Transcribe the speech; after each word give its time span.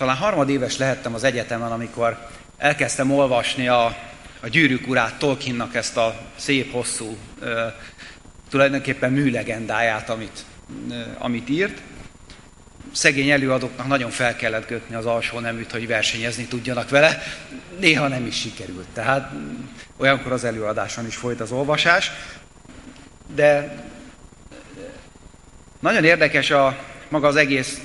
talán 0.00 0.16
harmadéves 0.16 0.76
lehettem 0.76 1.14
az 1.14 1.24
egyetemen, 1.24 1.72
amikor 1.72 2.28
elkezdtem 2.58 3.12
olvasni 3.12 3.68
a, 3.68 3.96
a 4.40 4.48
Gyűrűk 4.48 4.88
urát 4.88 5.18
Tolkiennak 5.18 5.74
ezt 5.74 5.96
a 5.96 6.20
szép, 6.36 6.72
hosszú, 6.72 7.16
ö, 7.40 7.66
tulajdonképpen 8.50 9.12
műlegendáját, 9.12 10.10
amit, 10.10 10.44
ö, 10.90 10.94
amit 11.18 11.48
írt. 11.48 11.80
Szegény 12.92 13.30
előadóknak 13.30 13.86
nagyon 13.86 14.10
fel 14.10 14.36
kellett 14.36 14.66
kötni 14.66 14.94
az 14.94 15.06
alsó 15.06 15.38
neműt, 15.38 15.70
hogy 15.70 15.86
versenyezni 15.86 16.44
tudjanak 16.44 16.88
vele. 16.88 17.22
Néha 17.78 18.08
nem 18.08 18.26
is 18.26 18.40
sikerült, 18.40 18.88
tehát 18.92 19.32
olyankor 19.96 20.32
az 20.32 20.44
előadáson 20.44 21.06
is 21.06 21.16
folyt 21.16 21.40
az 21.40 21.52
olvasás. 21.52 22.10
De 23.34 23.76
nagyon 25.80 26.04
érdekes 26.04 26.50
a 26.50 26.78
maga 27.08 27.26
az 27.26 27.36
egész 27.36 27.80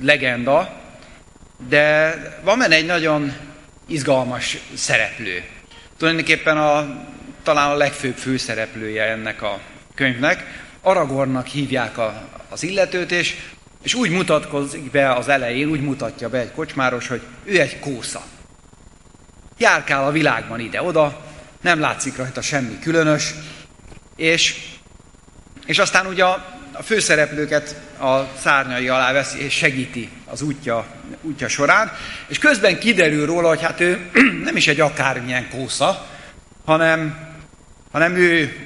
legenda, 0.00 0.82
de 1.68 2.14
van 2.42 2.58
benne 2.58 2.74
egy 2.74 2.86
nagyon 2.86 3.32
izgalmas 3.86 4.58
szereplő. 4.74 5.44
Tulajdonképpen 5.96 6.58
a, 6.58 7.04
talán 7.42 7.70
a 7.70 7.76
legfőbb 7.76 8.16
főszereplője 8.16 9.04
ennek 9.04 9.42
a 9.42 9.60
könyvnek. 9.94 10.62
Aragornak 10.80 11.46
hívják 11.46 11.98
a, 11.98 12.28
az 12.48 12.62
illetőt, 12.62 13.12
és, 13.12 13.36
és 13.82 13.94
úgy 13.94 14.10
mutatkozik 14.10 14.90
be 14.90 15.12
az 15.12 15.28
elején, 15.28 15.68
úgy 15.68 15.80
mutatja 15.80 16.28
be 16.28 16.38
egy 16.38 16.52
kocsmáros, 16.52 17.08
hogy 17.08 17.22
ő 17.44 17.60
egy 17.60 17.78
kósza. 17.78 18.22
Járkál 19.58 20.04
a 20.04 20.10
világban 20.10 20.60
ide-oda, 20.60 21.24
nem 21.60 21.80
látszik 21.80 22.16
rajta 22.16 22.40
semmi 22.40 22.78
különös, 22.78 23.34
és, 24.16 24.56
és 25.66 25.78
aztán 25.78 26.06
ugye 26.06 26.24
a, 26.24 26.53
a 26.76 26.82
főszereplőket 26.82 27.80
a 28.00 28.20
szárnyai 28.40 28.88
alá 28.88 29.12
veszi 29.12 29.44
és 29.44 29.52
segíti 29.52 30.08
az 30.24 30.42
útja, 30.42 30.86
útja 31.20 31.48
során, 31.48 31.92
és 32.28 32.38
közben 32.38 32.78
kiderül 32.78 33.26
róla, 33.26 33.48
hogy 33.48 33.62
hát 33.62 33.80
ő 33.80 34.10
nem 34.44 34.56
is 34.56 34.68
egy 34.68 34.80
akármilyen 34.80 35.48
kósza, 35.50 36.06
hanem, 36.64 37.28
hanem 37.92 38.16
ő 38.16 38.56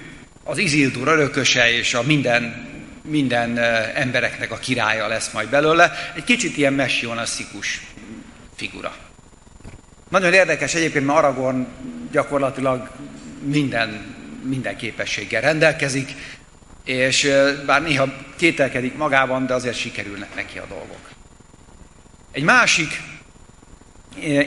az 0.45 0.59
Izildur 0.59 1.09
örököse 1.09 1.73
és 1.73 1.95
a 1.95 2.03
minden, 2.03 2.67
minden 3.03 3.59
embereknek 3.95 4.51
a 4.51 4.57
királya 4.57 5.07
lesz 5.07 5.33
majd 5.33 5.49
belőle. 5.49 5.93
Egy 6.15 6.25
kicsit 6.25 6.57
ilyen 6.57 6.73
messionaszikus 6.73 7.81
figura. 8.57 8.95
Nagyon 10.09 10.33
érdekes 10.33 10.75
egyébként, 10.75 11.07
mert 11.07 11.19
Aragorn 11.19 11.67
gyakorlatilag 12.13 12.91
minden, 13.45 14.17
minden 14.43 14.77
képességgel 14.77 15.41
rendelkezik, 15.41 16.15
és 16.89 17.31
bár 17.67 17.83
néha 17.83 18.09
kételkedik 18.37 18.97
magában, 18.97 19.47
de 19.47 19.55
azért 19.55 19.77
sikerülnek 19.77 20.35
neki 20.35 20.59
a 20.59 20.67
dolgok. 20.69 21.11
Egy 22.33 22.43
másik 22.43 23.01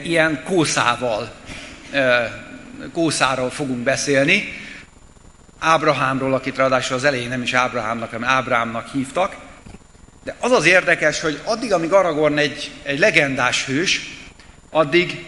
ilyen 0.02 0.42
kószával, 0.44 1.32
kószáról 2.92 3.50
fogunk 3.50 3.78
beszélni, 3.78 4.44
Ábrahámról, 5.58 6.34
akit 6.34 6.56
ráadásul 6.56 6.96
az 6.96 7.04
elején 7.04 7.28
nem 7.28 7.42
is 7.42 7.52
Ábrahámnak, 7.52 8.10
hanem 8.10 8.28
Ábrámnak 8.28 8.88
hívtak. 8.92 9.36
De 10.24 10.36
az 10.38 10.50
az 10.50 10.64
érdekes, 10.64 11.20
hogy 11.20 11.40
addig, 11.44 11.72
amíg 11.72 11.92
Aragorn 11.92 12.38
egy, 12.38 12.70
egy 12.82 12.98
legendás 12.98 13.64
hős, 13.64 14.00
addig, 14.70 15.24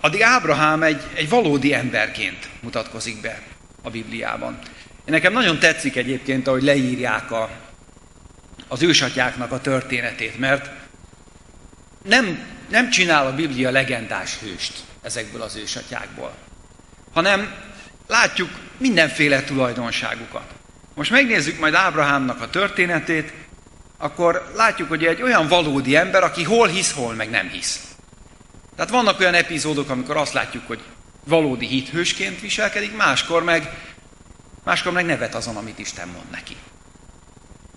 addig 0.00 0.22
Ábrahám 0.22 0.82
egy, 0.82 1.02
egy 1.14 1.28
valódi 1.28 1.74
emberként 1.74 2.48
mutatkozik 2.60 3.20
be 3.20 3.42
a 3.82 3.90
Bibliában. 3.90 4.58
Én 5.08 5.14
nekem 5.14 5.32
nagyon 5.32 5.58
tetszik 5.58 5.96
egyébként, 5.96 6.46
ahogy 6.46 6.62
leírják 6.62 7.30
a, 7.30 7.50
az 8.68 8.82
ősatyáknak 8.82 9.52
a 9.52 9.60
történetét, 9.60 10.38
mert 10.38 10.70
nem, 12.04 12.38
nem 12.70 12.90
csinál 12.90 13.26
a 13.26 13.34
Biblia 13.34 13.70
legendás 13.70 14.38
hőst 14.38 14.72
ezekből 15.02 15.42
az 15.42 15.56
ősatyákból, 15.56 16.34
hanem 17.12 17.54
látjuk 18.06 18.50
mindenféle 18.76 19.42
tulajdonságukat. 19.42 20.54
Most 20.94 21.10
megnézzük 21.10 21.58
majd 21.58 21.74
Ábrahámnak 21.74 22.40
a 22.40 22.50
történetét, 22.50 23.32
akkor 23.98 24.52
látjuk, 24.56 24.88
hogy 24.88 25.04
egy 25.04 25.22
olyan 25.22 25.48
valódi 25.48 25.96
ember, 25.96 26.22
aki 26.22 26.42
hol 26.42 26.68
hisz, 26.68 26.92
hol 26.92 27.14
meg 27.14 27.30
nem 27.30 27.48
hisz. 27.48 27.80
Tehát 28.76 28.90
vannak 28.90 29.20
olyan 29.20 29.34
epizódok, 29.34 29.90
amikor 29.90 30.16
azt 30.16 30.32
látjuk, 30.32 30.66
hogy 30.66 30.80
valódi 31.24 31.66
hithősként 31.66 32.40
viselkedik, 32.40 32.96
máskor 32.96 33.44
meg 33.44 33.86
máskor 34.68 34.92
meg 34.92 35.04
nevet 35.04 35.34
azon, 35.34 35.56
amit 35.56 35.78
Isten 35.78 36.08
mond 36.08 36.30
neki. 36.30 36.56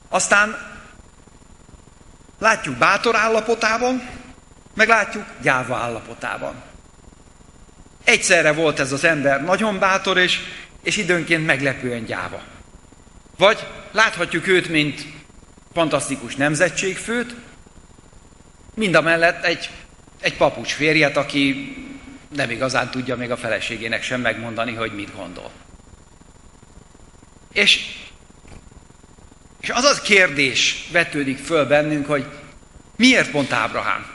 Aztán 0.09 0.57
látjuk 2.39 2.77
bátor 2.77 3.15
állapotában, 3.15 4.09
meg 4.75 4.87
látjuk 4.87 5.25
gyáva 5.41 5.75
állapotában. 5.75 6.63
Egyszerre 8.03 8.51
volt 8.51 8.79
ez 8.79 8.91
az 8.91 9.03
ember 9.03 9.43
nagyon 9.43 9.79
bátor, 9.79 10.17
és, 10.17 10.39
és 10.83 10.97
időnként 10.97 11.45
meglepően 11.45 12.05
gyáva. 12.05 12.41
Vagy 13.37 13.67
láthatjuk 13.91 14.47
őt, 14.47 14.69
mint 14.69 15.05
fantasztikus 15.73 16.35
nemzetségfőt, 16.35 17.35
mind 18.73 18.95
a 18.95 19.01
mellett 19.01 19.43
egy, 19.43 19.69
egy 20.21 20.37
papucs 20.37 20.73
férjet, 20.73 21.17
aki 21.17 21.75
nem 22.35 22.49
igazán 22.49 22.91
tudja 22.91 23.15
még 23.15 23.31
a 23.31 23.37
feleségének 23.37 24.03
sem 24.03 24.21
megmondani, 24.21 24.73
hogy 24.73 24.95
mit 24.95 25.15
gondol. 25.15 25.60
És, 27.53 27.79
és 29.59 29.69
az 29.69 29.83
az 29.83 30.01
kérdés 30.01 30.87
vetődik 30.91 31.37
föl 31.37 31.65
bennünk, 31.65 32.05
hogy 32.05 32.25
miért 32.95 33.31
pont 33.31 33.51
Ábrahám? 33.51 34.05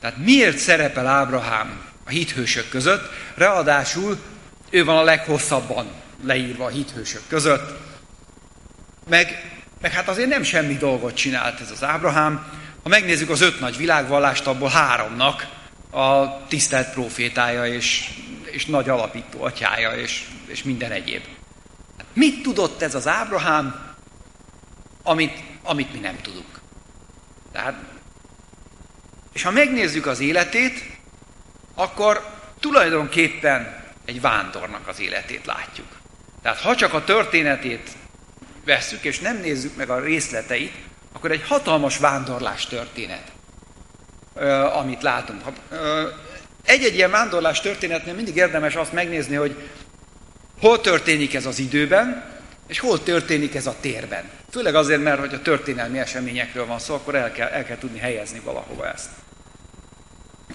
Tehát 0.00 0.16
miért 0.16 0.58
szerepel 0.58 1.06
Ábrahám 1.06 1.84
a 2.04 2.10
hithősök 2.10 2.68
között, 2.68 3.10
ráadásul 3.34 4.18
ő 4.70 4.84
van 4.84 4.96
a 4.96 5.02
leghosszabban 5.02 5.86
leírva 6.22 6.64
a 6.64 6.68
hithősök 6.68 7.22
között, 7.28 7.78
meg, 9.08 9.52
meg 9.80 9.92
hát 9.92 10.08
azért 10.08 10.28
nem 10.28 10.42
semmi 10.42 10.76
dolgot 10.76 11.14
csinált 11.14 11.60
ez 11.60 11.70
az 11.70 11.84
Ábrahám. 11.84 12.46
Ha 12.82 12.88
megnézzük 12.88 13.30
az 13.30 13.40
öt 13.40 13.60
nagy 13.60 13.76
világvallást, 13.76 14.46
abból 14.46 14.68
háromnak 14.68 15.46
a 15.90 16.38
tisztelt 16.46 16.92
profétája 16.92 17.66
és, 17.66 18.10
és 18.44 18.66
nagy 18.66 18.88
alapító 18.88 19.44
atyája 19.44 19.90
és, 19.90 20.24
és 20.46 20.62
minden 20.62 20.90
egyéb. 20.90 21.22
Mit 22.14 22.42
tudott 22.42 22.82
ez 22.82 22.94
az 22.94 23.06
Ábrahám, 23.06 23.94
amit, 25.02 25.38
amit 25.62 25.92
mi 25.92 25.98
nem 25.98 26.16
tudunk? 26.22 26.60
Tehát, 27.52 27.74
és 29.32 29.42
ha 29.42 29.50
megnézzük 29.50 30.06
az 30.06 30.20
életét, 30.20 30.96
akkor 31.74 32.26
tulajdonképpen 32.60 33.84
egy 34.04 34.20
vándornak 34.20 34.88
az 34.88 35.00
életét 35.00 35.46
látjuk. 35.46 35.86
Tehát 36.42 36.60
ha 36.60 36.76
csak 36.76 36.92
a 36.92 37.04
történetét 37.04 37.90
vesszük, 38.64 39.04
és 39.04 39.20
nem 39.20 39.36
nézzük 39.36 39.76
meg 39.76 39.90
a 39.90 40.00
részleteit, 40.00 40.74
akkor 41.12 41.30
egy 41.30 41.46
hatalmas 41.46 41.98
vándorlás 41.98 42.66
történet, 42.66 43.32
amit 44.72 45.02
látunk. 45.02 45.42
Egy-egy 46.64 46.94
ilyen 46.94 47.10
vándorlás 47.10 47.60
történetnél 47.60 48.14
mindig 48.14 48.36
érdemes 48.36 48.74
azt 48.74 48.92
megnézni, 48.92 49.34
hogy 49.34 49.68
hol 50.64 50.80
történik 50.80 51.34
ez 51.34 51.46
az 51.46 51.58
időben, 51.58 52.24
és 52.66 52.78
hol 52.78 53.02
történik 53.02 53.54
ez 53.54 53.66
a 53.66 53.74
térben. 53.80 54.24
Főleg 54.50 54.74
azért, 54.74 55.02
mert 55.02 55.18
hogy 55.18 55.34
a 55.34 55.42
történelmi 55.42 55.98
eseményekről 55.98 56.66
van 56.66 56.78
szó, 56.78 56.94
akkor 56.94 57.14
el 57.14 57.32
kell, 57.32 57.48
el 57.48 57.64
kell 57.64 57.78
tudni 57.78 57.98
helyezni 57.98 58.40
valahova 58.44 58.92
ezt. 58.92 59.08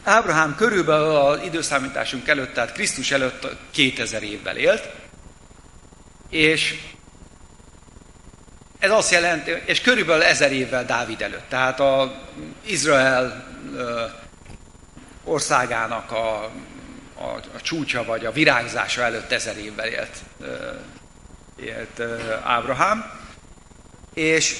Ábrahám 0.03 0.55
körülbelül 0.55 1.15
az 1.15 1.39
időszámításunk 1.43 2.27
előtt, 2.27 2.53
tehát 2.53 2.71
Krisztus 2.71 3.11
előtt 3.11 3.47
2000 3.71 4.23
évvel 4.23 4.57
élt, 4.57 4.89
és 6.29 6.79
ez 8.79 8.91
azt 8.91 9.11
jelenti, 9.11 9.51
és 9.65 9.81
körülbelül 9.81 10.23
ezer 10.23 10.51
évvel 10.51 10.85
Dávid 10.85 11.21
előtt. 11.21 11.49
Tehát 11.49 11.79
az 11.79 12.09
Izrael 12.65 13.47
országának 15.23 16.11
a 16.11 16.51
a, 17.19 17.39
a 17.55 17.61
csúcsa 17.61 18.03
vagy 18.03 18.25
a 18.25 18.31
virágzása 18.31 19.01
előtt 19.01 19.31
ezer 19.31 19.57
évvel 19.57 19.87
élt, 19.87 20.17
élt 21.55 22.01
Ábrahám, 22.43 23.11
és 24.13 24.55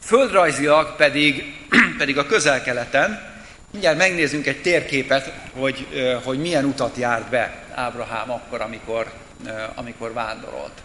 földrajzilag 0.00 0.96
pedig, 0.96 1.54
pedig 1.98 2.18
a 2.18 2.26
közel-keleten, 2.26 3.36
mindjárt 3.70 3.98
megnézzünk 3.98 4.46
egy 4.46 4.62
térképet, 4.62 5.32
hogy, 5.52 5.86
hogy 6.24 6.38
milyen 6.38 6.64
utat 6.64 6.96
járt 6.96 7.30
be 7.30 7.64
Ábrahám 7.74 8.30
akkor, 8.30 8.60
amikor, 8.60 9.12
amikor 9.74 10.12
vándorolt. 10.12 10.82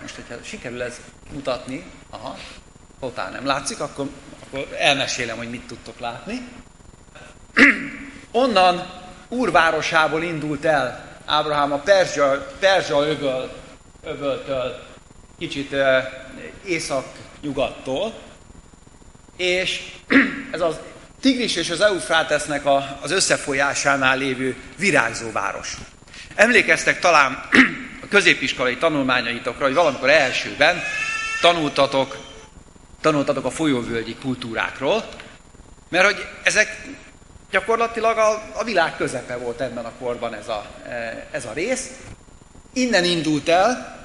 Most, 0.00 0.14
hogyha 0.14 0.36
sikerül 0.44 0.82
ez 0.82 1.00
mutatni, 1.32 1.84
aha, 2.10 2.36
totál 3.00 3.30
nem 3.30 3.46
látszik, 3.46 3.80
akkor, 3.80 4.08
akkor 4.46 4.76
elmesélem, 4.78 5.36
hogy 5.36 5.50
mit 5.50 5.66
tudtok 5.66 5.98
látni. 5.98 6.48
Onnan 8.30 9.01
úrvárosából 9.32 10.22
indult 10.22 10.64
el 10.64 11.10
Ábrahám 11.26 11.72
a 11.72 11.78
Perzsa, 11.78 12.46
Perzsa 12.58 13.06
öböl, 13.06 13.52
öböltől, 14.04 14.82
kicsit 15.38 15.74
észak-nyugattól, 16.64 18.14
és 19.36 19.80
ez 20.50 20.60
az 20.60 20.76
Tigris 21.20 21.56
és 21.56 21.70
az 21.70 21.80
Eufrátesznek 21.80 22.66
a, 22.66 22.98
az 23.02 23.10
összefolyásánál 23.10 24.16
lévő 24.16 24.56
virágzó 24.78 25.32
város. 25.32 25.76
Emlékeztek 26.34 27.00
talán 27.00 27.32
a 28.04 28.06
középiskolai 28.08 28.76
tanulmányaitokra, 28.76 29.64
hogy 29.64 29.74
valamikor 29.74 30.10
elsőben 30.10 30.82
tanultatok, 31.40 32.16
tanultatok 33.00 33.44
a 33.44 33.50
folyóvölgyi 33.50 34.14
kultúrákról, 34.14 35.08
mert 35.88 36.04
hogy 36.04 36.26
ezek 36.42 36.86
gyakorlatilag 37.52 38.18
a, 38.18 38.42
a 38.52 38.64
világ 38.64 38.96
közepe 38.96 39.36
volt 39.36 39.60
ebben 39.60 39.84
a 39.84 39.92
korban 39.98 40.34
ez 40.34 40.48
a, 40.48 40.66
e, 40.88 41.26
ez 41.30 41.44
a 41.44 41.52
rész. 41.52 41.90
Innen 42.72 43.04
indult 43.04 43.48
el, 43.48 44.00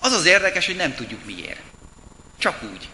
az 0.00 0.12
az 0.12 0.26
érdekes, 0.26 0.66
hogy 0.66 0.76
nem 0.76 0.94
tudjuk 0.94 1.24
miért. 1.24 1.60
Csak 2.38 2.62
úgy. 2.72 2.88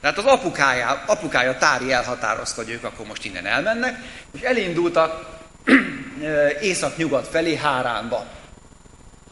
Tehát 0.00 0.18
az 0.18 0.24
apukája, 0.24 1.02
apukája 1.06 1.56
Tári 1.56 1.92
elhatározta, 1.92 2.62
hogy 2.62 2.72
ők 2.72 2.84
akkor 2.84 3.06
most 3.06 3.24
innen 3.24 3.46
elmennek, 3.46 3.98
és 4.32 4.40
elindultak 4.40 5.26
észak-nyugat 6.60 7.28
felé 7.28 7.56
Háránba. 7.56 8.26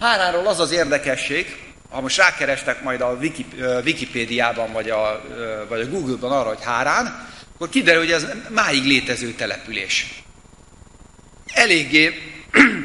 Háránról 0.01 0.47
az 0.47 0.61
az 0.61 0.71
érdekesség, 0.71 1.75
ha 1.91 2.01
most 2.01 2.17
rákerestek 2.17 2.83
majd 2.83 3.01
a 3.01 3.19
Wikipédiában 3.85 4.73
vagy 4.73 4.91
a, 4.91 5.21
vagy 5.69 5.81
a 5.81 5.89
Google-ban 5.89 6.33
arra, 6.33 6.49
hogy 6.49 6.65
Hárán, 6.65 7.29
akkor 7.57 7.69
kiderül, 7.69 8.01
hogy 8.01 8.13
ez 8.13 8.27
máig 8.49 8.85
létező 8.85 9.33
település. 9.33 10.23
Eléggé, 11.53 12.15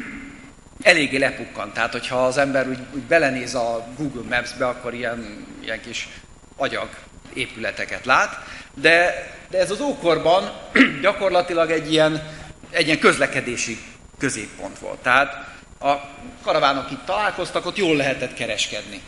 eléggé 0.82 1.16
lepukkant. 1.16 1.72
Tehát, 1.74 1.92
hogyha 1.92 2.26
az 2.26 2.36
ember 2.36 2.68
úgy, 2.68 2.78
úgy 2.94 3.02
belenéz 3.02 3.54
a 3.54 3.86
Google 3.96 4.36
Maps-be, 4.36 4.66
akkor 4.66 4.94
ilyen, 4.94 5.46
ilyen 5.62 5.80
kis 5.80 6.08
agyag 6.56 6.88
épületeket 7.34 8.04
lát, 8.04 8.44
de, 8.74 9.26
de 9.50 9.58
ez 9.58 9.70
az 9.70 9.80
ókorban 9.80 10.52
gyakorlatilag 11.02 11.70
egy 11.70 11.92
ilyen, 11.92 12.28
egy 12.70 12.86
ilyen 12.86 12.98
közlekedési 12.98 13.78
középpont 14.18 14.78
volt. 14.78 14.98
Tehát 14.98 15.50
a 15.80 15.94
karavánok 16.42 16.90
itt 16.90 17.04
találkoztak, 17.04 17.66
ott 17.66 17.76
jól 17.76 17.96
lehetett 17.96 18.34
kereskedni. 18.34 19.00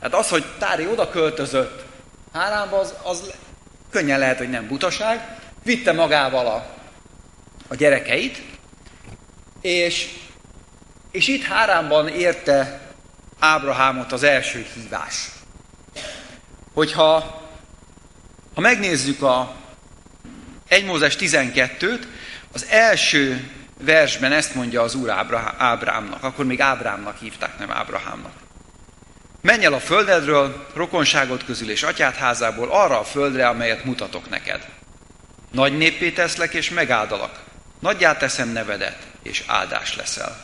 Tehát 0.00 0.14
az, 0.14 0.28
hogy 0.28 0.44
Tári 0.58 0.86
oda 0.86 1.10
költözött 1.10 1.84
Háránba, 2.32 2.78
az, 2.78 2.94
az 3.02 3.32
könnyen 3.90 4.18
lehet, 4.18 4.38
hogy 4.38 4.50
nem 4.50 4.66
butaság. 4.66 5.38
Vitte 5.62 5.92
magával 5.92 6.46
a, 6.46 6.76
a 7.68 7.74
gyerekeit, 7.74 8.42
és, 9.60 10.08
és 11.10 11.28
itt 11.28 11.42
Háránban 11.42 12.08
érte 12.08 12.80
Ábrahámot 13.38 14.12
az 14.12 14.22
első 14.22 14.66
hívás. 14.74 15.28
Hogyha 16.74 17.40
ha 18.54 18.60
megnézzük 18.60 19.22
a 19.22 19.54
1 20.68 20.84
Mózes 20.84 21.16
12-t, 21.20 22.04
az 22.52 22.66
első 22.70 23.50
versben 23.78 24.32
ezt 24.32 24.54
mondja 24.54 24.82
az 24.82 24.94
Úr 24.94 25.10
Ábrámnak, 25.58 26.22
akkor 26.24 26.44
még 26.44 26.60
Ábrámnak 26.60 27.18
hívták, 27.18 27.58
nem 27.58 27.70
Ábrahámnak. 27.70 28.32
Menj 29.42 29.64
el 29.64 29.72
a 29.72 29.80
földedről, 29.80 30.66
rokonságot 30.74 31.44
közül 31.44 31.70
és 31.70 31.82
atyád 31.82 32.14
házából 32.14 32.68
arra 32.70 32.98
a 32.98 33.04
földre, 33.04 33.48
amelyet 33.48 33.84
mutatok 33.84 34.30
neked. 34.30 34.68
Nagy 35.52 35.76
néppé 35.76 36.10
teszlek 36.10 36.54
és 36.54 36.70
megáldalak. 36.70 37.40
Nagyját 37.78 38.18
teszem 38.18 38.48
nevedet, 38.48 39.06
és 39.22 39.44
áldás 39.46 39.96
leszel. 39.96 40.38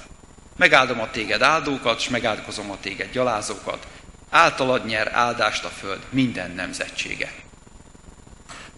Megáldom 0.56 1.00
a 1.00 1.10
téged 1.10 1.42
áldókat, 1.42 2.00
és 2.00 2.08
megáldkozom 2.08 2.70
a 2.70 2.80
téged 2.80 3.10
gyalázókat. 3.12 3.86
Általad 4.30 4.86
nyer 4.86 5.12
áldást 5.12 5.64
a 5.64 5.68
föld 5.68 6.00
minden 6.10 6.50
nemzetsége. 6.50 7.32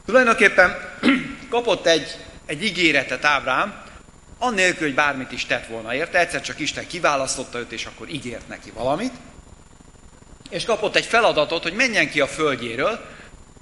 Tulajdonképpen 0.07 0.77
kapott 1.51 1.87
egy, 1.87 2.17
egy 2.47 2.65
ígéretet 2.65 3.25
Ábrám, 3.25 3.83
annélkül, 4.39 4.87
hogy 4.87 4.95
bármit 4.95 5.33
is 5.33 5.47
tett 5.47 5.67
volna 5.67 5.95
érte, 5.95 6.19
egyszer 6.19 6.41
csak 6.41 6.59
Isten 6.59 6.87
kiválasztotta 6.87 7.59
őt, 7.59 7.73
és 7.73 7.87
akkor 7.87 8.09
ígért 8.09 8.49
neki 8.49 8.71
valamit, 8.71 9.13
és 10.49 10.65
kapott 10.65 10.97
egy 10.97 11.05
feladatot, 11.05 11.63
hogy 11.63 11.73
menjen 11.73 12.11
ki 12.11 12.21
a 12.21 12.27
földjéről, 12.27 13.01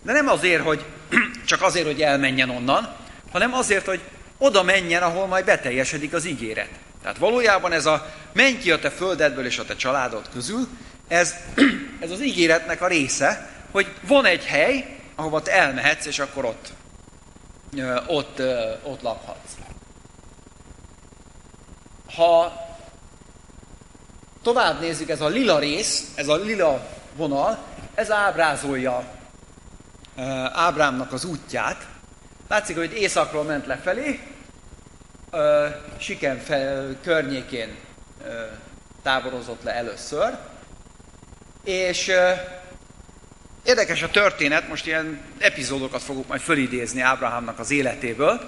de 0.03 0.13
nem 0.13 0.29
azért, 0.29 0.63
hogy 0.63 0.85
csak 1.47 1.63
azért, 1.63 1.87
hogy 1.87 2.03
elmenjen 2.03 2.51
onnan, 2.51 2.95
hanem 3.33 3.55
azért, 3.55 3.87
hogy 3.87 4.01
oda 4.39 4.63
menjen, 4.63 5.03
ahol 5.03 5.27
majd 5.27 5.45
beteljesedik 5.45 6.13
az 6.13 6.25
ígéret. 6.25 6.69
Tehát 7.03 7.19
valójában 7.19 7.73
ez 7.73 7.87
a 7.87 8.07
menj 8.33 8.59
ki 8.59 8.71
a 8.71 8.79
te 8.79 8.91
földedből 8.91 9.47
és 9.47 9.59
a 9.59 9.65
te 9.65 9.77
családod 9.77 10.29
közül, 10.33 10.69
ez, 11.09 11.35
ez 12.05 12.11
az 12.11 12.23
ígéretnek 12.23 12.83
a 12.83 12.87
része, 12.87 13.51
hogy 13.71 13.87
van 14.01 14.25
egy 14.25 14.45
hely, 14.45 14.97
ahova 15.15 15.43
te 15.43 15.53
elmehetsz, 15.53 16.07
és 16.07 16.19
akkor 16.19 16.45
ott, 16.45 16.73
ott, 18.07 18.41
ott 18.83 19.03
lakhatsz. 19.03 19.53
Ha 22.15 22.66
tovább 24.47 24.81
nézzük, 24.81 25.09
ez 25.09 25.21
a 25.21 25.29
lila 25.29 25.59
rész, 25.59 26.11
ez 26.15 26.29
a 26.29 26.37
lila 26.37 26.87
vonal, 27.17 27.59
ez 27.95 28.11
ábrázolja 28.11 29.05
Ábrámnak 30.53 31.13
az 31.13 31.25
útját. 31.25 31.87
Látszik, 32.49 32.77
hogy 32.77 32.93
északról 32.93 33.45
ment 33.45 33.67
lefelé, 33.67 34.21
Siken 35.99 36.43
környékén 37.03 37.77
táborozott 39.03 39.63
le 39.63 39.73
először, 39.73 40.37
és 41.65 42.13
Érdekes 43.65 44.03
a 44.03 44.11
történet, 44.11 44.69
most 44.69 44.87
ilyen 44.87 45.21
epizódokat 45.39 46.03
fogok 46.03 46.27
majd 46.27 46.41
fölidézni 46.41 47.01
Ábrahámnak 47.01 47.59
az 47.59 47.71
életéből. 47.71 48.41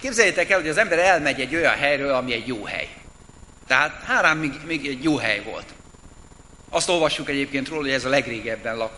Képzeljétek 0.00 0.50
el, 0.50 0.58
hogy 0.58 0.68
az 0.68 0.76
ember 0.76 0.98
elmegy 0.98 1.40
egy 1.40 1.54
olyan 1.54 1.74
helyről, 1.74 2.14
ami 2.14 2.32
egy 2.32 2.46
jó 2.46 2.64
hely. 2.64 2.88
Tehát 3.70 4.02
Hárán 4.02 4.36
még, 4.36 4.52
még 4.66 4.86
egy 4.86 5.02
jó 5.02 5.16
hely 5.16 5.42
volt. 5.42 5.74
Azt 6.68 6.88
olvassuk 6.88 7.28
egyébként 7.28 7.68
róla, 7.68 7.80
hogy 7.80 7.90
ez 7.90 8.04
a 8.04 8.08
legrégebben, 8.08 8.76
lak, 8.76 8.92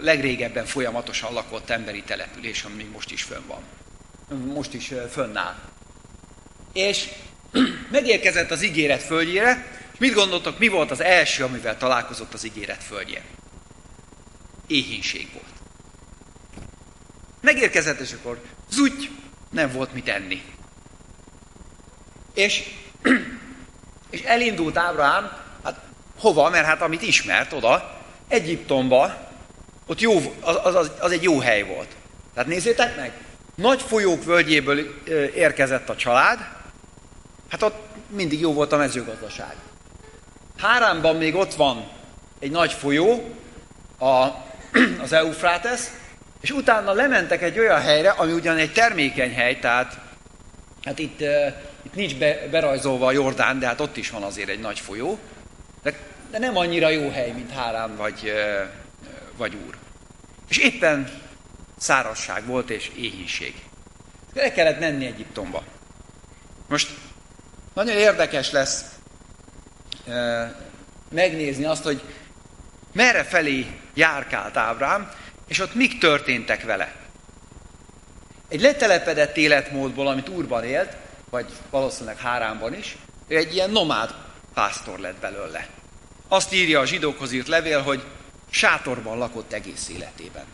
legrégebben 0.00 0.66
folyamatosan 0.66 1.32
lakott 1.32 1.70
emberi 1.70 2.02
település, 2.02 2.62
ami 2.62 2.74
még 2.74 2.90
most 2.90 3.10
is 3.10 3.22
fönn 3.22 3.46
van. 3.46 3.62
Most 4.54 4.74
is 4.74 4.92
fönnáll. 5.10 5.54
És 6.72 7.08
megérkezett 7.90 8.50
az 8.50 8.62
ígéret 8.62 9.02
földjére, 9.02 9.66
és 9.92 9.98
mit 9.98 10.14
gondoltok, 10.14 10.58
mi 10.58 10.68
volt 10.68 10.90
az 10.90 11.00
első, 11.00 11.44
amivel 11.44 11.76
találkozott 11.76 12.34
az 12.34 12.44
ígéret 12.44 12.82
földjén? 12.82 13.22
éhínség 14.66 15.28
volt. 15.32 15.54
Megérkezett, 17.40 18.00
és 18.00 18.12
akkor 18.12 18.42
zúgy, 18.70 19.10
nem 19.50 19.72
volt 19.72 19.92
mit 19.92 20.08
enni. 20.08 20.42
És, 22.34 22.62
és 24.14 24.22
elindult 24.22 24.76
Ábrahám, 24.76 25.30
hát 25.64 25.78
hova, 26.18 26.50
mert 26.50 26.66
hát 26.66 26.82
amit 26.82 27.02
ismert 27.02 27.52
oda, 27.52 28.00
Egyiptomba, 28.28 29.28
ott 29.86 30.00
jó, 30.00 30.34
az, 30.40 30.74
az, 30.74 30.90
az 31.00 31.12
egy 31.12 31.22
jó 31.22 31.38
hely 31.38 31.62
volt. 31.62 31.88
Tehát 32.34 32.48
nézzétek 32.48 32.96
meg, 32.96 33.12
nagy 33.54 33.82
folyók 33.82 34.24
völgyéből 34.24 34.78
érkezett 35.34 35.88
a 35.88 35.96
család, 35.96 36.38
hát 37.48 37.62
ott 37.62 37.86
mindig 38.08 38.40
jó 38.40 38.52
volt 38.52 38.72
a 38.72 38.76
mezőgazdaság. 38.76 39.54
Háránban 40.58 41.16
még 41.16 41.34
ott 41.34 41.54
van 41.54 41.88
egy 42.38 42.50
nagy 42.50 42.72
folyó, 42.72 43.34
a 43.98 44.26
az 45.04 45.12
Eufrátesz, 45.12 45.92
és 46.40 46.50
utána 46.50 46.92
lementek 46.92 47.42
egy 47.42 47.58
olyan 47.58 47.80
helyre, 47.80 48.10
ami 48.10 48.32
ugyan 48.32 48.56
egy 48.56 48.72
termékeny 48.72 49.34
hely, 49.34 49.58
tehát 49.58 49.98
hát 50.84 50.98
itt, 50.98 51.20
nincs 51.94 52.16
be, 52.16 52.48
berajzolva 52.50 53.06
a 53.06 53.12
Jordán, 53.12 53.58
de 53.58 53.66
hát 53.66 53.80
ott 53.80 53.96
is 53.96 54.10
van 54.10 54.22
azért 54.22 54.48
egy 54.48 54.60
nagy 54.60 54.80
folyó, 54.80 55.18
de, 55.82 55.94
de 56.30 56.38
nem 56.38 56.56
annyira 56.56 56.88
jó 56.88 57.10
hely, 57.10 57.30
mint 57.30 57.50
Hárán 57.50 57.96
vagy, 57.96 58.32
vagy 59.36 59.54
Úr. 59.66 59.76
És 60.48 60.56
éppen 60.56 61.22
szárasság 61.78 62.46
volt 62.46 62.70
és 62.70 62.90
éhínség. 62.96 63.54
Le 64.32 64.52
kellett 64.52 64.80
menni 64.80 65.06
Egyiptomba. 65.06 65.64
Most 66.68 66.90
nagyon 67.74 67.96
érdekes 67.96 68.50
lesz 68.50 68.84
uh, 70.06 70.42
megnézni 71.10 71.64
azt, 71.64 71.82
hogy 71.82 72.02
merre 72.92 73.24
felé 73.24 73.66
járkált 73.94 74.56
Ábrám, 74.56 75.10
és 75.46 75.60
ott 75.60 75.74
mik 75.74 75.98
történtek 75.98 76.64
vele. 76.64 76.94
Egy 78.48 78.60
letelepedett 78.60 79.36
életmódból, 79.36 80.06
amit 80.06 80.28
Úrban 80.28 80.64
élt, 80.64 80.96
vagy 81.34 81.52
valószínűleg 81.70 82.18
Háránban 82.18 82.74
is, 82.74 82.96
ő 83.28 83.36
egy 83.36 83.54
ilyen 83.54 83.70
nomád 83.70 84.14
pásztor 84.52 84.98
lett 84.98 85.16
belőle. 85.20 85.68
Azt 86.28 86.52
írja 86.52 86.80
a 86.80 86.86
zsidókhoz 86.86 87.32
írt 87.32 87.48
levél, 87.48 87.82
hogy 87.82 88.04
sátorban 88.50 89.18
lakott 89.18 89.52
egész 89.52 89.88
életében. 89.88 90.44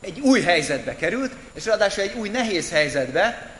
Egy 0.00 0.20
új 0.20 0.40
helyzetbe 0.40 0.96
került, 0.96 1.32
és 1.54 1.64
ráadásul 1.64 2.02
egy 2.02 2.16
új 2.16 2.28
nehéz 2.28 2.70
helyzetbe, 2.70 3.56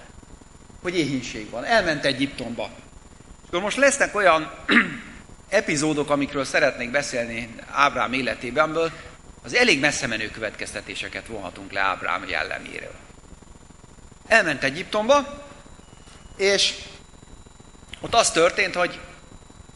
hogy 0.83 0.99
éhínség 0.99 1.51
van. 1.51 1.65
Elment 1.65 2.05
Egyiptomba. 2.05 2.71
És 3.43 3.49
akkor 3.49 3.61
most 3.61 3.77
lesznek 3.77 4.15
olyan 4.15 4.51
epizódok, 5.49 6.11
amikről 6.11 6.45
szeretnék 6.45 6.91
beszélni 6.91 7.55
Ábrám 7.71 8.13
életében, 8.13 8.65
amiből 8.65 8.91
az 9.43 9.55
elég 9.55 9.81
messze 9.81 10.07
menő 10.07 10.31
következtetéseket 10.31 11.27
vonhatunk 11.27 11.73
le 11.73 11.81
Ábrám 11.81 12.29
jelleméről. 12.29 13.06
Elment 14.27 14.65
Egyiptomba, 14.65 15.45
és 16.37 16.75
ott 18.01 18.15
az 18.15 18.31
történt, 18.31 18.75
hogy 18.75 19.01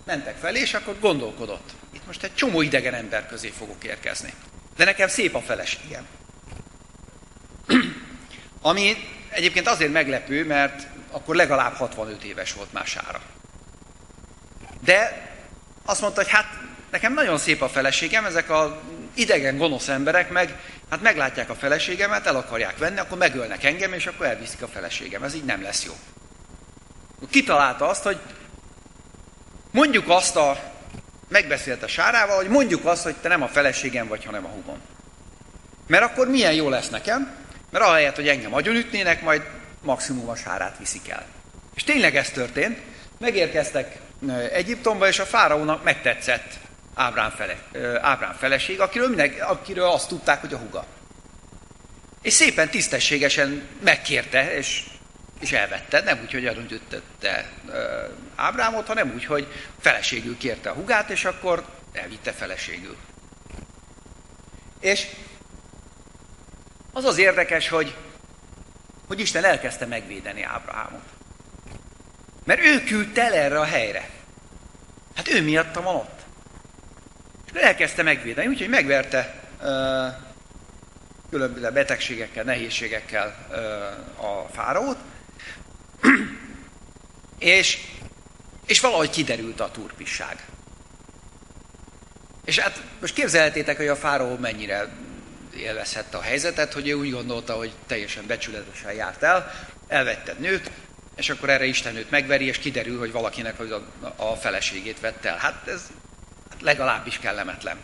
mentek 0.04 0.36
felé, 0.36 0.60
és 0.60 0.74
akkor 0.74 0.98
gondolkodott. 1.00 1.70
Itt 1.92 2.06
most 2.06 2.22
egy 2.22 2.34
csomó 2.34 2.62
idegen 2.62 2.94
ember 2.94 3.26
közé 3.26 3.48
fogok 3.48 3.84
érkezni. 3.84 4.32
De 4.76 4.84
nekem 4.84 5.08
szép 5.08 5.34
a 5.34 5.40
feleségem. 5.40 6.06
Ami 8.62 8.96
egyébként 9.28 9.68
azért 9.68 9.92
meglepő, 9.92 10.46
mert 10.46 10.86
akkor 11.10 11.34
legalább 11.34 11.74
65 11.74 12.24
éves 12.24 12.52
volt 12.52 12.72
már 12.72 12.86
Sára. 12.86 13.20
De 14.80 15.28
azt 15.84 16.00
mondta, 16.00 16.22
hogy 16.22 16.30
hát 16.30 16.46
nekem 16.90 17.14
nagyon 17.14 17.38
szép 17.38 17.62
a 17.62 17.68
feleségem, 17.68 18.24
ezek 18.24 18.50
a 18.50 18.82
idegen, 19.14 19.56
gonosz 19.56 19.88
emberek 19.88 20.30
meg, 20.30 20.60
hát 20.90 21.02
meglátják 21.02 21.50
a 21.50 21.54
feleségemet, 21.54 22.26
el 22.26 22.36
akarják 22.36 22.78
venni, 22.78 22.98
akkor 22.98 23.18
megölnek 23.18 23.64
engem, 23.64 23.92
és 23.92 24.06
akkor 24.06 24.26
elviszik 24.26 24.62
a 24.62 24.68
feleségem. 24.68 25.22
Ez 25.22 25.34
így 25.34 25.44
nem 25.44 25.62
lesz 25.62 25.84
jó. 25.84 25.92
Kitalálta 27.30 27.88
azt, 27.88 28.02
hogy 28.02 28.18
mondjuk 29.70 30.08
azt 30.08 30.36
a, 30.36 30.58
megbeszélte 31.28 31.86
Sárával, 31.86 32.36
hogy 32.36 32.48
mondjuk 32.48 32.84
azt, 32.84 33.02
hogy 33.02 33.14
te 33.16 33.28
nem 33.28 33.42
a 33.42 33.48
feleségem 33.48 34.08
vagy, 34.08 34.24
hanem 34.24 34.44
a 34.44 34.48
hugom. 34.48 34.80
Mert 35.86 36.04
akkor 36.04 36.28
milyen 36.28 36.54
jó 36.54 36.68
lesz 36.68 36.88
nekem, 36.88 37.34
mert 37.70 37.84
ahelyett, 37.84 38.16
hogy 38.16 38.28
engem 38.28 38.54
agyonütnének, 38.54 39.22
majd 39.22 39.42
maximum 39.82 40.28
a 40.28 40.36
sárát 40.36 40.78
viszik 40.78 41.08
el. 41.08 41.26
És 41.74 41.84
tényleg 41.84 42.16
ez 42.16 42.30
történt. 42.30 42.78
Megérkeztek 43.18 43.98
Egyiptomba, 44.52 45.08
és 45.08 45.18
a 45.18 45.24
fáraónak 45.24 45.82
megtetszett 45.82 46.52
Ábrám, 46.94 47.30
fele, 47.30 47.56
Ábrám 48.00 48.34
feleség, 48.34 48.80
akiről, 48.80 49.08
minden, 49.08 49.40
akiről 49.40 49.86
azt 49.86 50.08
tudták, 50.08 50.40
hogy 50.40 50.54
a 50.54 50.58
huga. 50.58 50.86
És 52.22 52.32
szépen 52.32 52.70
tisztességesen 52.70 53.68
megkérte, 53.84 54.56
és, 54.56 54.84
és 55.40 55.52
elvette, 55.52 56.00
nem 56.00 56.18
úgy, 56.22 56.32
hogy 56.32 56.46
elöntötte 56.46 57.52
Ábrámot, 58.34 58.86
hanem 58.86 59.12
úgy, 59.14 59.24
hogy 59.24 59.46
feleségül 59.80 60.36
kérte 60.36 60.70
a 60.70 60.74
hugát, 60.74 61.10
és 61.10 61.24
akkor 61.24 61.64
elvitte 61.92 62.32
feleségül. 62.32 62.96
És 64.80 65.06
az 66.92 67.04
az 67.04 67.18
érdekes, 67.18 67.68
hogy, 67.68 67.96
hogy 69.06 69.20
Isten 69.20 69.44
elkezdte 69.44 69.86
megvédeni 69.86 70.42
Ábrahámot. 70.42 71.08
Mert 72.44 72.64
ő 72.64 72.84
küldte 72.84 73.22
el 73.22 73.32
erre 73.32 73.60
a 73.60 73.64
helyre. 73.64 74.10
Hát 75.14 75.28
ő 75.28 75.42
miatta 75.42 75.82
van 75.82 75.94
ott. 75.94 76.19
Elkezdte 77.54 78.02
megvédeni, 78.02 78.46
úgyhogy 78.46 78.68
megverte 78.68 79.34
különböző 81.30 81.70
betegségekkel, 81.70 82.44
nehézségekkel 82.44 83.46
a 84.16 84.52
fáraót, 84.52 84.98
és, 87.38 87.78
és 88.66 88.80
valahogy 88.80 89.10
kiderült 89.10 89.60
a 89.60 89.70
turpisság. 89.70 90.44
És 92.44 92.58
hát 92.58 92.82
most 93.00 93.14
képzelhetétek, 93.14 93.76
hogy 93.76 93.88
a 93.88 93.96
fáraó 93.96 94.36
mennyire 94.36 94.88
élvezhette 95.56 96.16
a 96.16 96.20
helyzetet, 96.20 96.72
hogy 96.72 96.88
ő 96.88 96.94
úgy 96.94 97.10
gondolta, 97.10 97.52
hogy 97.52 97.72
teljesen 97.86 98.26
becsületesen 98.26 98.92
járt 98.92 99.22
el, 99.22 99.50
elvette 99.88 100.34
nőt, 100.38 100.70
és 101.16 101.30
akkor 101.30 101.50
erre 101.50 101.64
Isten 101.64 101.96
őt 101.96 102.10
megveri, 102.10 102.46
és 102.46 102.58
kiderül, 102.58 102.98
hogy 102.98 103.12
valakinek 103.12 103.60
a, 103.60 103.82
a 104.16 104.36
feleségét 104.36 105.00
vette 105.00 105.28
el. 105.28 105.36
Hát 105.36 105.68
ez 105.68 105.86
legalábbis 106.60 107.18
kellemetlen. 107.18 107.76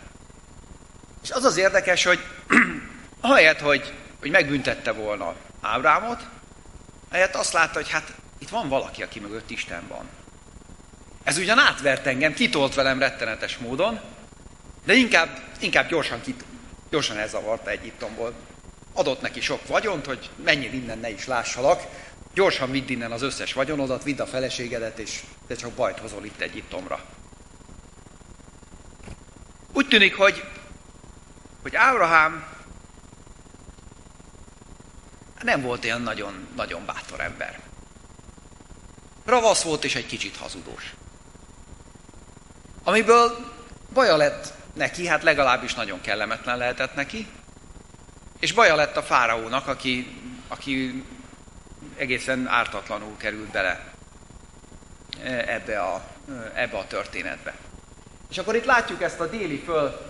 És 1.22 1.30
az 1.30 1.44
az 1.44 1.56
érdekes, 1.56 2.04
hogy 2.04 2.18
ahelyett, 3.20 3.60
hogy, 3.60 3.92
hogy 4.20 4.30
megbüntette 4.30 4.92
volna 4.92 5.34
Ábrámot, 5.60 6.26
ahelyett 7.08 7.34
azt 7.34 7.52
látta, 7.52 7.74
hogy 7.74 7.90
hát 7.90 8.12
itt 8.38 8.48
van 8.48 8.68
valaki, 8.68 9.02
aki 9.02 9.20
mögött 9.20 9.50
Isten 9.50 9.88
van. 9.88 10.08
Ez 11.24 11.38
ugyan 11.38 11.58
átvert 11.58 12.06
engem, 12.06 12.34
kitolt 12.34 12.74
velem 12.74 12.98
rettenetes 12.98 13.58
módon, 13.58 14.00
de 14.84 14.94
inkább, 14.94 15.38
inkább 15.60 15.88
gyorsan, 15.88 16.20
kit, 16.20 16.44
gyorsan 16.90 17.18
elzavarta 17.18 17.70
Egyiptomból. 17.70 18.32
Adott 18.92 19.20
neki 19.20 19.40
sok 19.40 19.66
vagyont, 19.66 20.06
hogy 20.06 20.30
menjél 20.44 20.72
innen, 20.72 20.98
ne 20.98 21.10
is 21.10 21.26
lássalak, 21.26 21.82
gyorsan 22.34 22.70
vidd 22.70 22.88
innen 22.88 23.12
az 23.12 23.22
összes 23.22 23.52
vagyonodat, 23.52 24.02
vidd 24.02 24.20
a 24.20 24.26
feleségedet, 24.26 24.98
és 24.98 25.22
te 25.46 25.54
csak 25.54 25.70
bajt 25.70 25.98
hozol 25.98 26.24
itt 26.24 26.40
Egyiptomra. 26.40 27.04
Úgy 29.86 29.92
tűnik, 29.92 30.16
hogy, 30.16 30.44
hogy 31.62 31.76
Ábrahám 31.76 32.46
nem 35.42 35.62
volt 35.62 35.84
olyan 35.84 36.02
nagyon, 36.02 36.48
nagyon 36.56 36.86
bátor 36.86 37.20
ember. 37.20 37.60
Ravasz 39.24 39.62
volt 39.62 39.84
és 39.84 39.94
egy 39.94 40.06
kicsit 40.06 40.36
hazudós. 40.36 40.94
Amiből 42.84 43.52
baja 43.92 44.16
lett 44.16 44.52
neki, 44.74 45.06
hát 45.06 45.22
legalábbis 45.22 45.74
nagyon 45.74 46.00
kellemetlen 46.00 46.56
lehetett 46.56 46.94
neki, 46.94 47.26
és 48.38 48.52
baja 48.52 48.74
lett 48.74 48.96
a 48.96 49.02
fáraónak, 49.02 49.66
aki, 49.66 50.20
aki 50.48 51.04
egészen 51.96 52.46
ártatlanul 52.46 53.16
került 53.16 53.50
bele 53.50 53.92
ebbe 55.46 55.80
a, 55.80 56.06
ebbe 56.54 56.78
a 56.78 56.86
történetbe. 56.86 57.54
És 58.30 58.38
akkor 58.38 58.54
itt 58.54 58.64
látjuk 58.64 59.02
ezt 59.02 59.20
a 59.20 59.26
déli 59.26 59.58
föl, 59.58 60.00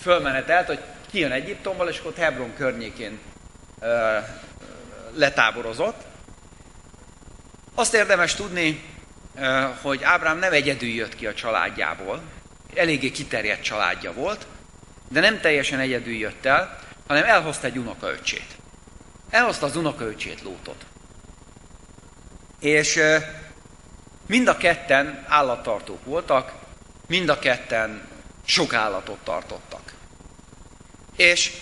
fölmenetelt, 0.00 0.66
hogy 0.66 0.80
kijön 1.10 1.32
Egyiptomból, 1.32 1.88
és 1.88 2.04
ott 2.04 2.16
Hebron 2.16 2.54
környékén 2.54 3.18
letáborozott. 5.14 6.00
Azt 7.74 7.94
érdemes 7.94 8.34
tudni, 8.34 8.84
hogy 9.82 10.02
Ábrám 10.02 10.38
nem 10.38 10.52
egyedül 10.52 10.88
jött 10.88 11.14
ki 11.14 11.26
a 11.26 11.34
családjából, 11.34 12.22
eléggé 12.74 13.10
kiterjedt 13.10 13.62
családja 13.62 14.12
volt, 14.12 14.46
de 15.08 15.20
nem 15.20 15.40
teljesen 15.40 15.78
egyedül 15.78 16.14
jött 16.14 16.44
el, 16.44 16.78
hanem 17.06 17.24
elhozta 17.24 17.66
egy 17.66 17.78
unokaöcsét. 17.78 18.56
Elhozta 19.30 19.66
az 19.66 19.76
unokaöcsét 19.76 20.42
Lótot. 20.42 20.84
És 22.60 23.00
mind 24.26 24.48
a 24.48 24.56
ketten 24.56 25.24
állattartók 25.28 26.04
voltak, 26.04 26.52
mind 27.06 27.28
a 27.28 27.38
ketten 27.38 28.08
sok 28.44 28.74
állatot 28.74 29.18
tartottak. 29.24 29.92
És, 31.16 31.52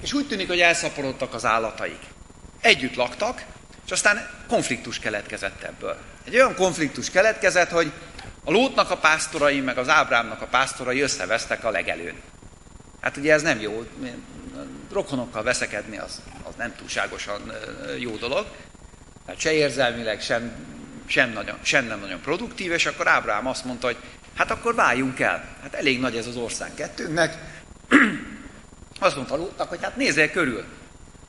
és 0.00 0.12
úgy 0.12 0.26
tűnik, 0.26 0.48
hogy 0.48 0.60
elszaporodtak 0.60 1.34
az 1.34 1.44
állataik. 1.44 2.00
Együtt 2.60 2.94
laktak, 2.94 3.44
és 3.84 3.90
aztán 3.90 4.30
konfliktus 4.48 4.98
keletkezett 4.98 5.62
ebből. 5.62 5.96
Egy 6.24 6.34
olyan 6.34 6.54
konfliktus 6.54 7.10
keletkezett, 7.10 7.70
hogy 7.70 7.92
a 8.44 8.50
Lótnak 8.50 8.90
a 8.90 8.96
pásztorai, 8.96 9.60
meg 9.60 9.78
az 9.78 9.88
Ábrámnak 9.88 10.42
a 10.42 10.46
pásztorai 10.46 11.00
összevesztek 11.00 11.64
a 11.64 11.70
legelőn. 11.70 12.14
Hát 13.00 13.16
ugye 13.16 13.32
ez 13.32 13.42
nem 13.42 13.60
jó, 13.60 13.86
rokonokkal 14.92 15.42
veszekedni 15.42 15.98
az, 15.98 16.22
az 16.42 16.54
nem 16.56 16.74
túlságosan 16.76 17.52
jó 17.98 18.16
dolog. 18.16 18.46
Hát 19.26 19.38
se 19.38 19.52
érzelmileg, 19.52 20.20
sem, 20.20 20.52
sem, 21.10 21.32
nagyon, 21.32 21.58
sem 21.62 21.86
nem 21.86 22.00
nagyon 22.00 22.20
produktív, 22.20 22.72
és 22.72 22.86
akkor 22.86 23.08
Ábrám 23.08 23.46
azt 23.46 23.64
mondta, 23.64 23.86
hogy 23.86 23.96
hát 24.36 24.50
akkor 24.50 24.74
váljunk 24.74 25.20
el. 25.20 25.44
Hát 25.62 25.74
elég 25.74 26.00
nagy 26.00 26.16
ez 26.16 26.26
az 26.26 26.36
ország 26.36 26.74
kettőnknek. 26.74 27.38
azt 29.00 29.16
mondta 29.16 29.36
Lótnak, 29.36 29.68
hogy 29.68 29.78
hát 29.82 29.96
nézzél 29.96 30.30
körül. 30.30 30.64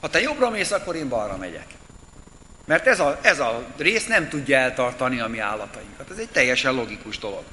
Ha 0.02 0.10
te 0.10 0.22
jobbra 0.22 0.50
mész, 0.50 0.72
akkor 0.72 0.96
én 0.96 1.10
balra 1.10 1.38
megyek. 1.38 1.68
Mert 2.66 2.88
ez 2.88 3.00
a, 3.00 3.20
ez 3.22 3.40
a 3.40 3.66
rész 3.78 4.06
nem 4.06 4.30
tudja 4.30 4.58
eltartani 4.58 5.20
a 5.20 5.28
mi 5.28 5.40
állatainkat. 5.40 6.12
Ez 6.12 6.18
egy 6.18 6.30
teljesen 6.30 6.74
logikus 6.74 7.18
dolog. 7.18 7.44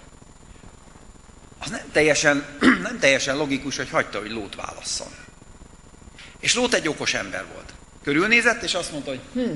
Az 1.58 1.70
nem 1.70 1.90
teljesen, 1.92 2.44
nem 2.82 2.99
teljesen 2.99 3.37
logikus, 3.37 3.76
hogy 3.76 3.90
hagyta, 3.90 4.18
hogy 4.18 4.30
Lót 4.30 4.54
válasszon. 4.54 5.12
És 6.40 6.54
Lót 6.54 6.75
egy 6.75 6.88
okos 6.88 7.14
ember 7.14 7.44
volt. 7.52 7.73
Körülnézett, 8.02 8.62
és 8.62 8.75
azt 8.75 8.92
mondta, 8.92 9.11
hogy 9.11 9.20
hm, 9.32 9.50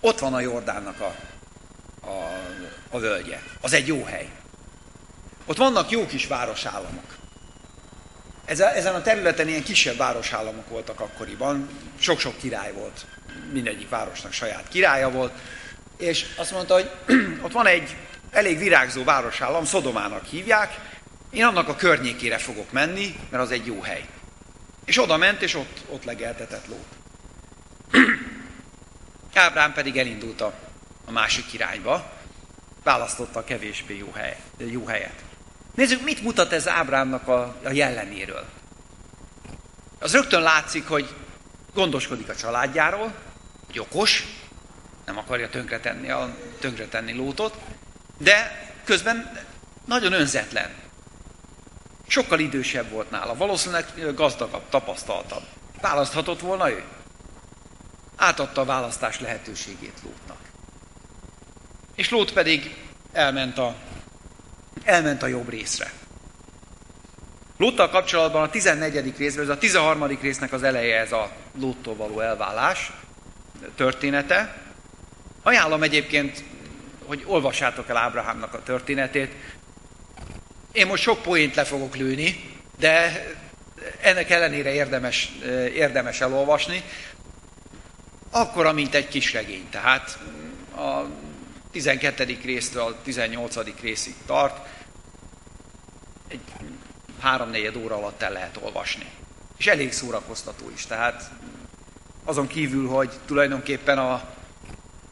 ott 0.00 0.18
van 0.18 0.34
a 0.34 0.40
Jordánnak 0.40 1.00
a, 1.00 1.14
a, 2.06 2.40
a 2.90 2.98
völgye. 2.98 3.40
Az 3.60 3.72
egy 3.72 3.86
jó 3.86 4.04
hely. 4.04 4.30
Ott 5.46 5.56
vannak 5.56 5.90
jó 5.90 6.06
kis 6.06 6.26
városállamok. 6.26 7.18
Ezen 8.44 8.94
a 8.94 9.02
területen 9.02 9.48
ilyen 9.48 9.62
kisebb 9.62 9.96
városállamok 9.96 10.68
voltak 10.68 11.00
akkoriban, 11.00 11.68
sok-sok 11.98 12.36
király 12.36 12.72
volt 12.72 13.06
mindegyik 13.52 13.88
városnak 13.88 14.32
saját 14.32 14.68
királya 14.68 15.10
volt, 15.10 15.32
és 15.96 16.26
azt 16.36 16.52
mondta, 16.52 16.74
hogy 16.74 16.90
ott 17.44 17.52
van 17.52 17.66
egy 17.66 17.96
elég 18.30 18.58
virágzó 18.58 19.04
városállam, 19.04 19.64
Szodomának 19.64 20.24
hívják, 20.24 20.78
én 21.30 21.44
annak 21.44 21.68
a 21.68 21.76
környékére 21.76 22.38
fogok 22.38 22.72
menni, 22.72 23.14
mert 23.30 23.42
az 23.42 23.50
egy 23.50 23.66
jó 23.66 23.80
hely. 23.80 24.04
És 24.84 25.02
oda 25.02 25.16
ment, 25.16 25.42
és 25.42 25.54
ott, 25.54 25.80
ott 25.88 26.04
legeltetett 26.04 26.66
lót. 26.66 26.88
Ábrám 29.34 29.72
pedig 29.72 29.98
elindult 29.98 30.40
a, 30.40 30.52
a 31.04 31.10
másik 31.10 31.52
irányba, 31.52 32.12
választotta 32.82 33.38
a 33.38 33.44
kevésbé 33.44 33.96
jó, 33.96 34.10
hely, 34.10 34.36
jó 34.58 34.84
helyet. 34.84 35.24
Nézzük, 35.74 36.02
mit 36.02 36.22
mutat 36.22 36.52
ez 36.52 36.68
Ábrámnak 36.68 37.28
a, 37.28 37.56
a 37.64 37.70
jelleméről. 37.70 38.44
Az 39.98 40.12
rögtön 40.12 40.42
látszik, 40.42 40.88
hogy 40.88 41.14
gondoskodik 41.74 42.28
a 42.28 42.36
családjáról, 42.36 43.12
hogy 43.66 43.86
nem 45.04 45.18
akarja 45.18 45.48
tönkretenni, 45.48 46.10
a, 46.10 46.36
tönkretenni 46.60 47.12
lótot, 47.12 47.56
de 48.18 48.68
közben 48.84 49.46
nagyon 49.84 50.12
önzetlen. 50.12 50.74
Sokkal 52.06 52.38
idősebb 52.38 52.90
volt 52.90 53.10
nála, 53.10 53.36
valószínűleg 53.36 54.14
gazdagabb, 54.14 54.62
tapasztaltabb. 54.68 55.42
Választhatott 55.80 56.40
volna 56.40 56.70
ő. 56.70 56.84
Átadta 58.20 58.60
a 58.60 58.64
választás 58.64 59.20
lehetőségét 59.20 59.98
Lótnak. 60.02 60.38
És 61.94 62.10
Lót 62.10 62.32
pedig 62.32 62.76
elment 63.12 63.58
a, 63.58 63.74
elment 64.84 65.22
a 65.22 65.26
jobb 65.26 65.48
részre. 65.48 65.92
Lóttal 67.56 67.88
kapcsolatban 67.88 68.42
a 68.42 68.50
14. 68.50 69.16
részben, 69.16 69.44
ez 69.44 69.50
a 69.50 69.58
13. 69.58 70.06
résznek 70.06 70.52
az 70.52 70.62
eleje 70.62 71.00
ez 71.00 71.12
a 71.12 71.30
Lóttól 71.60 71.96
való 71.96 72.20
elvállás 72.20 72.92
története. 73.74 74.62
Ajánlom 75.42 75.82
egyébként, 75.82 76.44
hogy 77.06 77.22
olvassátok 77.26 77.88
el 77.88 77.96
Ábrahámnak 77.96 78.54
a 78.54 78.62
történetét. 78.62 79.32
Én 80.72 80.86
most 80.86 81.02
sok 81.02 81.22
poént 81.22 81.54
le 81.54 81.64
fogok 81.64 81.96
lőni, 81.96 82.58
de 82.78 83.26
ennek 84.00 84.30
ellenére 84.30 84.72
érdemes, 84.72 85.32
érdemes 85.74 86.20
elolvasni. 86.20 86.82
Akkora, 88.30 88.72
mint 88.72 88.94
egy 88.94 89.08
kis 89.08 89.32
regény. 89.32 89.68
Tehát 89.70 90.18
a 90.76 91.02
12. 91.70 92.38
résztől 92.44 92.82
a 92.82 93.02
18. 93.02 93.80
részig 93.80 94.14
tart. 94.26 94.68
Egy 96.28 96.40
háromnegyed 97.20 97.76
óra 97.76 97.96
alatt 97.96 98.22
el 98.22 98.32
lehet 98.32 98.58
olvasni. 98.62 99.06
És 99.56 99.66
elég 99.66 99.92
szórakoztató 99.92 100.70
is. 100.74 100.86
Tehát 100.86 101.30
azon 102.24 102.46
kívül, 102.46 102.88
hogy 102.88 103.10
tulajdonképpen 103.26 103.98
a, 103.98 104.12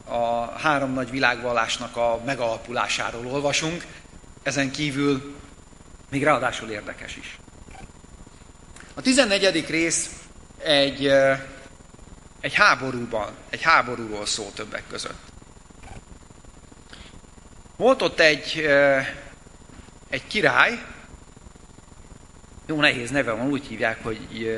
a 0.05 0.53
három 0.59 0.93
nagy 0.93 1.11
világvallásnak 1.11 1.97
a 1.97 2.21
megalapulásáról 2.25 3.27
olvasunk, 3.27 3.85
ezen 4.43 4.71
kívül 4.71 5.37
még 6.11 6.23
ráadásul 6.23 6.71
érdekes 6.71 7.17
is. 7.17 7.39
A 8.95 9.01
14. 9.01 9.67
rész 9.69 10.11
egy, 10.59 11.13
egy 12.41 12.55
háborúban, 12.55 13.33
egy 13.51 13.63
háborúról 13.63 14.27
szól 14.27 14.53
többek 14.53 14.83
között. 14.91 15.19
Volt 17.77 18.03
ott 18.03 18.21
egy, 18.21 18.69
egy 20.09 20.27
király, 20.27 20.85
jó 22.67 22.81
nehéz 22.81 23.11
neve 23.11 23.33
van, 23.33 23.47
úgy 23.47 23.67
hívják, 23.67 24.03
hogy 24.03 24.51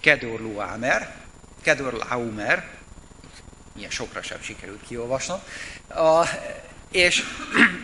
Kedor 0.00 0.40
Luámer, 0.40 1.14
Kedor 1.62 1.92
Laumer, 1.92 2.68
milyen 3.74 3.90
sokra 3.90 4.22
sem 4.22 4.42
sikerült 4.42 4.86
kiolvasnom, 4.86 5.40
a, 5.88 6.26
és, 6.90 7.22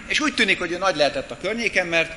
és 0.07 0.21
úgy 0.21 0.35
tűnik, 0.35 0.59
hogy 0.59 0.73
ő 0.73 0.79
nagy 0.79 0.97
lehetett 0.97 1.31
a 1.31 1.39
környéken, 1.39 1.87
mert 1.87 2.13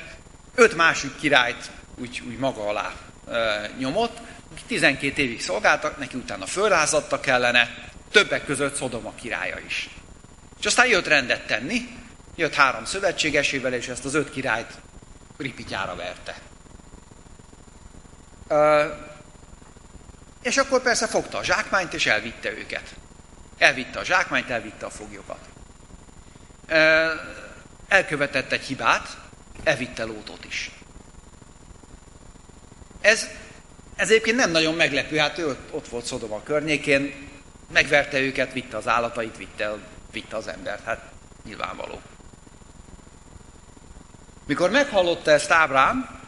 öt 0.54 0.76
másik 0.76 1.16
királyt 1.16 1.70
úgy, 1.96 2.22
úgy 2.28 2.38
maga 2.38 2.68
alá 2.68 2.92
e, 3.30 3.70
nyomott, 3.78 4.18
12 4.66 5.22
évig 5.22 5.40
szolgáltak, 5.40 5.98
neki 5.98 6.16
utána 6.16 6.46
fölrázadtak 6.46 7.20
kellene, 7.20 7.74
többek 8.10 8.44
között 8.44 8.74
Szodoma 8.74 9.14
királya 9.14 9.58
is. 9.58 9.88
És 10.58 10.66
aztán 10.66 10.86
jött 10.86 11.06
rendet 11.06 11.46
tenni, 11.46 11.88
jött 12.36 12.54
három 12.54 12.84
szövetségesével, 12.84 13.72
és 13.72 13.88
ezt 13.88 14.04
az 14.04 14.14
öt 14.14 14.30
királyt 14.30 14.72
ripityára 15.36 15.96
verte. 15.96 16.36
És 20.42 20.56
akkor 20.56 20.82
persze 20.82 21.06
fogta 21.06 21.38
a 21.38 21.44
zsákmányt, 21.44 21.94
és 21.94 22.06
elvitte 22.06 22.50
őket. 22.50 22.94
Elvitte 23.58 23.98
a 23.98 24.04
zsákmányt, 24.04 24.50
elvitte 24.50 24.86
a 24.86 24.90
foglyokat. 24.90 25.38
Elkövetett 27.88 28.52
egy 28.52 28.64
hibát, 28.64 29.16
elvitte 29.64 30.04
Lótot 30.04 30.44
is. 30.44 30.70
Ez, 33.00 33.28
ez 34.00 34.10
egyébként 34.10 34.36
nem 34.36 34.50
nagyon 34.50 34.74
meglepő, 34.74 35.16
hát 35.16 35.38
ő 35.38 35.56
ott 35.70 35.88
volt 35.88 36.04
Szodoma 36.04 36.42
környékén, 36.42 37.28
megverte 37.72 38.20
őket, 38.20 38.52
vitte 38.52 38.76
az 38.76 38.88
állatait, 38.88 39.36
vitte, 39.36 39.72
vitte 40.12 40.36
az 40.36 40.48
embert, 40.48 40.84
hát 40.84 41.02
nyilvánvaló. 41.44 42.00
Mikor 44.46 44.70
meghallotta 44.70 45.30
ezt 45.30 45.50
Ábrám, 45.50 46.20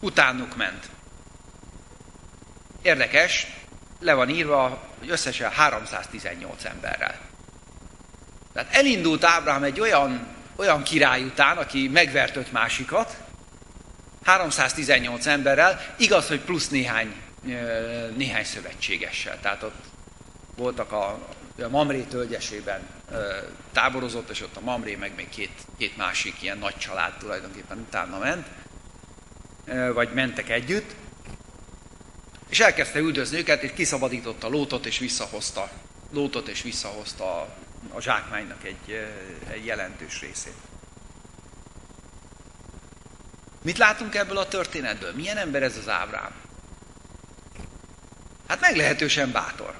utánuk 0.00 0.56
ment. 0.56 0.86
Érdekes, 2.82 3.46
le 3.98 4.14
van 4.14 4.28
írva, 4.28 4.82
hogy 4.98 5.10
összesen 5.10 5.50
318 5.50 6.64
emberrel. 6.64 7.20
Tehát 8.52 8.74
elindult 8.74 9.24
Ábrám 9.24 9.62
egy 9.62 9.80
olyan, 9.80 10.26
olyan 10.56 10.82
király 10.82 11.22
után, 11.22 11.56
aki 11.56 11.88
megvert 11.88 12.36
öt 12.36 12.52
másikat, 12.52 13.16
318 14.24 15.26
emberrel, 15.26 15.94
igaz, 15.98 16.28
hogy 16.28 16.40
plusz 16.40 16.68
néhány, 16.68 17.14
néhány 18.16 18.44
szövetségessel. 18.44 19.40
Tehát 19.40 19.62
ott 19.62 19.84
voltak 20.56 20.92
a, 20.92 21.18
a 21.62 21.68
Mamré 21.68 22.00
tölgyesében 22.00 22.80
táborozott, 23.72 24.30
és 24.30 24.42
ott 24.42 24.56
a 24.56 24.60
Mamré 24.60 24.94
meg 24.94 25.12
még 25.16 25.28
két, 25.28 25.52
két 25.78 25.96
másik 25.96 26.42
ilyen 26.42 26.58
nagy 26.58 26.76
család 26.76 27.12
tulajdonképpen 27.18 27.78
utána 27.78 28.18
ment, 28.18 28.46
vagy 29.94 30.12
mentek 30.12 30.48
együtt. 30.48 30.94
És 32.48 32.60
elkezdte 32.60 32.98
üldözni 32.98 33.38
őket, 33.38 33.62
és 33.62 33.72
kiszabadította 33.72 34.48
Lótot, 34.48 34.86
és 34.86 34.98
visszahozta 34.98 35.70
Lótot, 36.12 36.48
és 36.48 36.62
visszahozta 36.62 37.40
a, 37.40 37.48
a 37.92 38.00
zsákmánynak 38.00 38.64
egy, 38.64 39.08
egy 39.50 39.64
jelentős 39.64 40.20
részét. 40.20 40.69
Mit 43.62 43.78
látunk 43.78 44.14
ebből 44.14 44.38
a 44.38 44.48
történetből? 44.48 45.14
Milyen 45.14 45.36
ember 45.36 45.62
ez 45.62 45.76
az 45.76 45.88
Ábrám? 45.88 46.32
Hát 48.48 48.60
meglehetősen 48.60 49.32
bátor. 49.32 49.74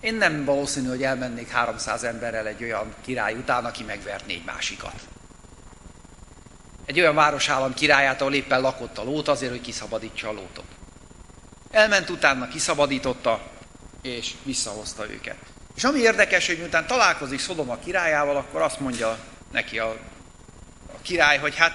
Én 0.00 0.14
nem 0.14 0.44
valószínű, 0.44 0.88
hogy 0.88 1.02
elmennék 1.02 1.48
300 1.48 2.04
emberrel 2.04 2.46
egy 2.46 2.62
olyan 2.62 2.94
király 3.04 3.34
után, 3.34 3.64
aki 3.64 3.82
megvert 3.82 4.26
négy 4.26 4.44
másikat. 4.44 4.94
Egy 6.86 7.00
olyan 7.00 7.14
városállam 7.14 7.74
királyát, 7.74 8.20
ahol 8.20 8.34
éppen 8.34 8.60
lakott 8.60 8.98
a 8.98 9.04
lót 9.04 9.28
azért, 9.28 9.50
hogy 9.50 9.60
kiszabadítsa 9.60 10.28
a 10.28 10.32
lótot. 10.32 10.64
Elment 11.70 12.10
utána, 12.10 12.48
kiszabadította, 12.48 13.40
és 14.02 14.32
visszahozta 14.42 15.10
őket. 15.10 15.36
És 15.76 15.84
ami 15.84 15.98
érdekes, 15.98 16.46
hogy 16.46 16.58
miután 16.58 16.86
találkozik 16.86 17.38
Szodoma 17.38 17.78
királyával, 17.78 18.36
akkor 18.36 18.60
azt 18.60 18.80
mondja 18.80 19.18
neki 19.52 19.78
a, 19.78 19.88
a 20.86 21.00
király, 21.02 21.38
hogy 21.38 21.56
hát 21.56 21.72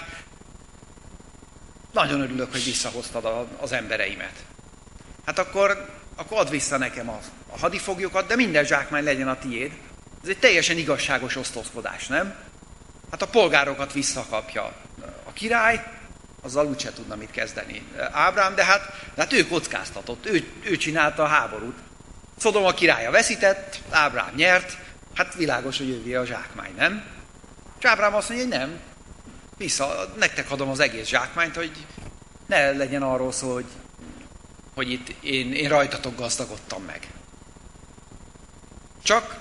nagyon 1.95 2.21
örülök, 2.21 2.51
hogy 2.51 2.63
visszahoztad 2.63 3.25
a, 3.25 3.47
az 3.59 3.71
embereimet. 3.71 4.33
Hát 5.25 5.39
akkor, 5.39 5.89
akkor 6.15 6.37
add 6.37 6.49
vissza 6.49 6.77
nekem 6.77 7.09
a, 7.09 7.19
a 7.49 7.57
hadifoglyokat, 7.57 8.27
de 8.27 8.35
minden 8.35 8.65
zsákmány 8.65 9.03
legyen 9.03 9.27
a 9.27 9.37
tiéd. 9.37 9.71
Ez 10.23 10.29
egy 10.29 10.39
teljesen 10.39 10.77
igazságos 10.77 11.35
osztozkodás, 11.35 12.07
nem? 12.07 12.35
Hát 13.11 13.21
a 13.21 13.27
polgárokat 13.27 13.93
visszakapja 13.93 14.73
a 15.23 15.33
király, 15.33 15.83
azzal 16.41 16.65
úgyse 16.65 16.93
tudna 16.93 17.15
mit 17.15 17.31
kezdeni 17.31 17.87
Ábrám, 18.11 18.55
de 18.55 18.65
hát, 18.65 18.81
de 19.15 19.21
hát 19.21 19.33
ő 19.33 19.47
kockáztatott, 19.47 20.25
ő, 20.25 20.51
ő 20.63 20.77
csinálta 20.77 21.23
a 21.23 21.27
háborút. 21.27 21.77
Szodom 22.37 22.65
a 22.65 22.73
királya 22.73 23.11
veszített, 23.11 23.79
Ábrám 23.89 24.33
nyert, 24.35 24.77
hát 25.15 25.35
világos, 25.35 25.77
hogy 25.77 25.89
ővé 25.89 26.15
a 26.15 26.25
zsákmány, 26.25 26.73
nem? 26.77 27.03
És 27.79 27.85
Ábrám 27.85 28.15
azt 28.15 28.29
mondja, 28.29 28.47
hogy 28.47 28.57
nem, 28.57 28.79
vissza, 29.57 30.13
nektek 30.17 30.51
adom 30.51 30.69
az 30.69 30.79
egész 30.79 31.07
zsákmányt, 31.07 31.55
hogy 31.55 31.85
ne 32.45 32.71
legyen 32.71 33.03
arról 33.03 33.31
szó, 33.31 33.53
hogy, 33.53 33.65
hogy 34.73 34.91
itt 34.91 35.23
én, 35.23 35.53
én 35.53 35.69
rajtatok 35.69 36.15
gazdagodtam 36.15 36.83
meg. 36.83 37.07
Csak, 39.03 39.39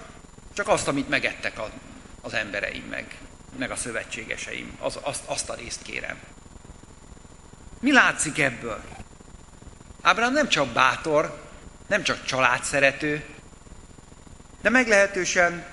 csak 0.54 0.68
azt, 0.68 0.88
amit 0.88 1.08
megettek 1.08 1.58
a, 1.58 1.70
az 2.20 2.34
embereim 2.34 2.84
meg, 2.84 3.18
meg 3.58 3.70
a 3.70 3.76
szövetségeseim, 3.76 4.76
az, 4.80 4.98
azt, 5.02 5.22
azt 5.26 5.50
a 5.50 5.54
részt 5.54 5.82
kérem. 5.82 6.18
Mi 7.80 7.92
látszik 7.92 8.38
ebből? 8.38 8.82
Ábrám 10.02 10.32
nem 10.32 10.48
csak 10.48 10.68
bátor, 10.68 11.42
nem 11.86 12.02
csak 12.02 12.24
családszerető, 12.24 13.24
de 14.62 14.70
meglehetősen, 14.70 15.66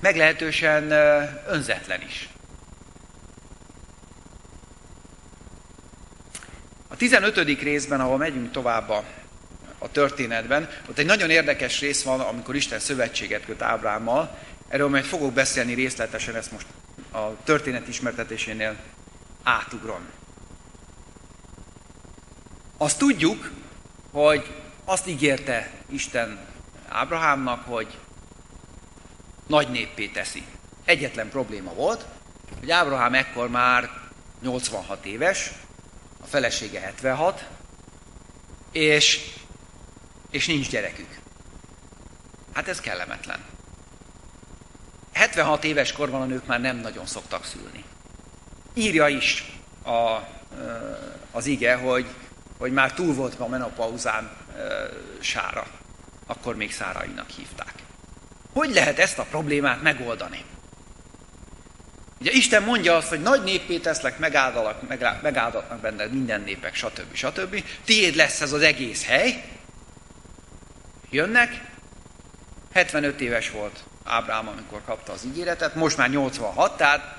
meglehetősen 0.00 0.90
önzetlen 1.46 2.02
is. 2.02 2.28
15. 6.98 7.60
részben, 7.60 8.00
ahol 8.00 8.16
megyünk 8.16 8.50
tovább 8.50 8.88
a, 8.88 9.04
a 9.78 9.90
történetben, 9.90 10.68
ott 10.88 10.98
egy 10.98 11.06
nagyon 11.06 11.30
érdekes 11.30 11.80
rész 11.80 12.02
van, 12.02 12.20
amikor 12.20 12.54
Isten 12.54 12.78
szövetséget 12.78 13.44
köt 13.44 13.62
Ábrámmal. 13.62 14.38
Erről 14.68 14.88
majd 14.88 15.04
fogok 15.04 15.32
beszélni 15.32 15.74
részletesen, 15.74 16.34
ezt 16.34 16.52
most 16.52 16.66
a 17.12 17.42
történet 17.44 17.88
ismertetésénél 17.88 18.76
átugrom. 19.42 20.00
Azt 22.76 22.98
tudjuk, 22.98 23.50
hogy 24.10 24.54
azt 24.84 25.08
ígérte 25.08 25.70
Isten 25.90 26.38
Ábrahámnak, 26.88 27.64
hogy 27.64 27.98
nagy 29.46 29.68
néppé 29.68 30.06
teszi. 30.06 30.42
Egyetlen 30.84 31.28
probléma 31.28 31.74
volt, 31.74 32.04
hogy 32.60 32.70
Ábrahám 32.70 33.14
ekkor 33.14 33.48
már 33.48 33.90
86 34.42 35.04
éves, 35.04 35.52
a 36.28 36.30
felesége 36.30 36.80
76, 36.80 37.44
és, 38.72 39.34
és 40.30 40.46
nincs 40.46 40.70
gyerekük. 40.70 41.18
Hát 42.52 42.68
ez 42.68 42.80
kellemetlen. 42.80 43.44
76 45.12 45.64
éves 45.64 45.92
korban 45.92 46.22
a 46.22 46.24
nők 46.24 46.46
már 46.46 46.60
nem 46.60 46.76
nagyon 46.76 47.06
szoktak 47.06 47.44
szülni. 47.44 47.84
Írja 48.74 49.08
is 49.08 49.52
a, 49.84 50.18
az 51.30 51.46
ige, 51.46 51.74
hogy, 51.74 52.06
hogy 52.58 52.72
már 52.72 52.92
túl 52.92 53.14
volt 53.14 53.40
a 53.40 53.48
menopauzán 53.48 54.30
sára. 55.20 55.66
Akkor 56.26 56.56
még 56.56 56.72
szárainak 56.72 57.30
hívták. 57.30 57.74
Hogy 58.52 58.70
lehet 58.70 58.98
ezt 58.98 59.18
a 59.18 59.26
problémát 59.30 59.82
megoldani? 59.82 60.44
Ugye 62.20 62.30
Isten 62.30 62.62
mondja 62.62 62.96
azt, 62.96 63.08
hogy 63.08 63.22
nagy 63.22 63.42
néppé 63.42 63.78
teszlek, 63.78 64.18
megáldalak, 64.18 64.88
megáldatnak 65.22 65.80
benned 65.80 66.12
minden 66.12 66.40
népek, 66.40 66.74
stb. 66.74 67.14
stb. 67.14 67.64
Tiéd 67.84 68.14
lesz 68.14 68.40
ez 68.40 68.52
az 68.52 68.62
egész 68.62 69.04
hely. 69.04 69.44
Jönnek. 71.10 71.66
75 72.72 73.20
éves 73.20 73.50
volt 73.50 73.84
Ábrám, 74.04 74.48
amikor 74.48 74.82
kapta 74.84 75.12
az 75.12 75.24
ígéretet, 75.24 75.74
most 75.74 75.96
már 75.96 76.10
86, 76.10 76.76
tehát, 76.76 77.16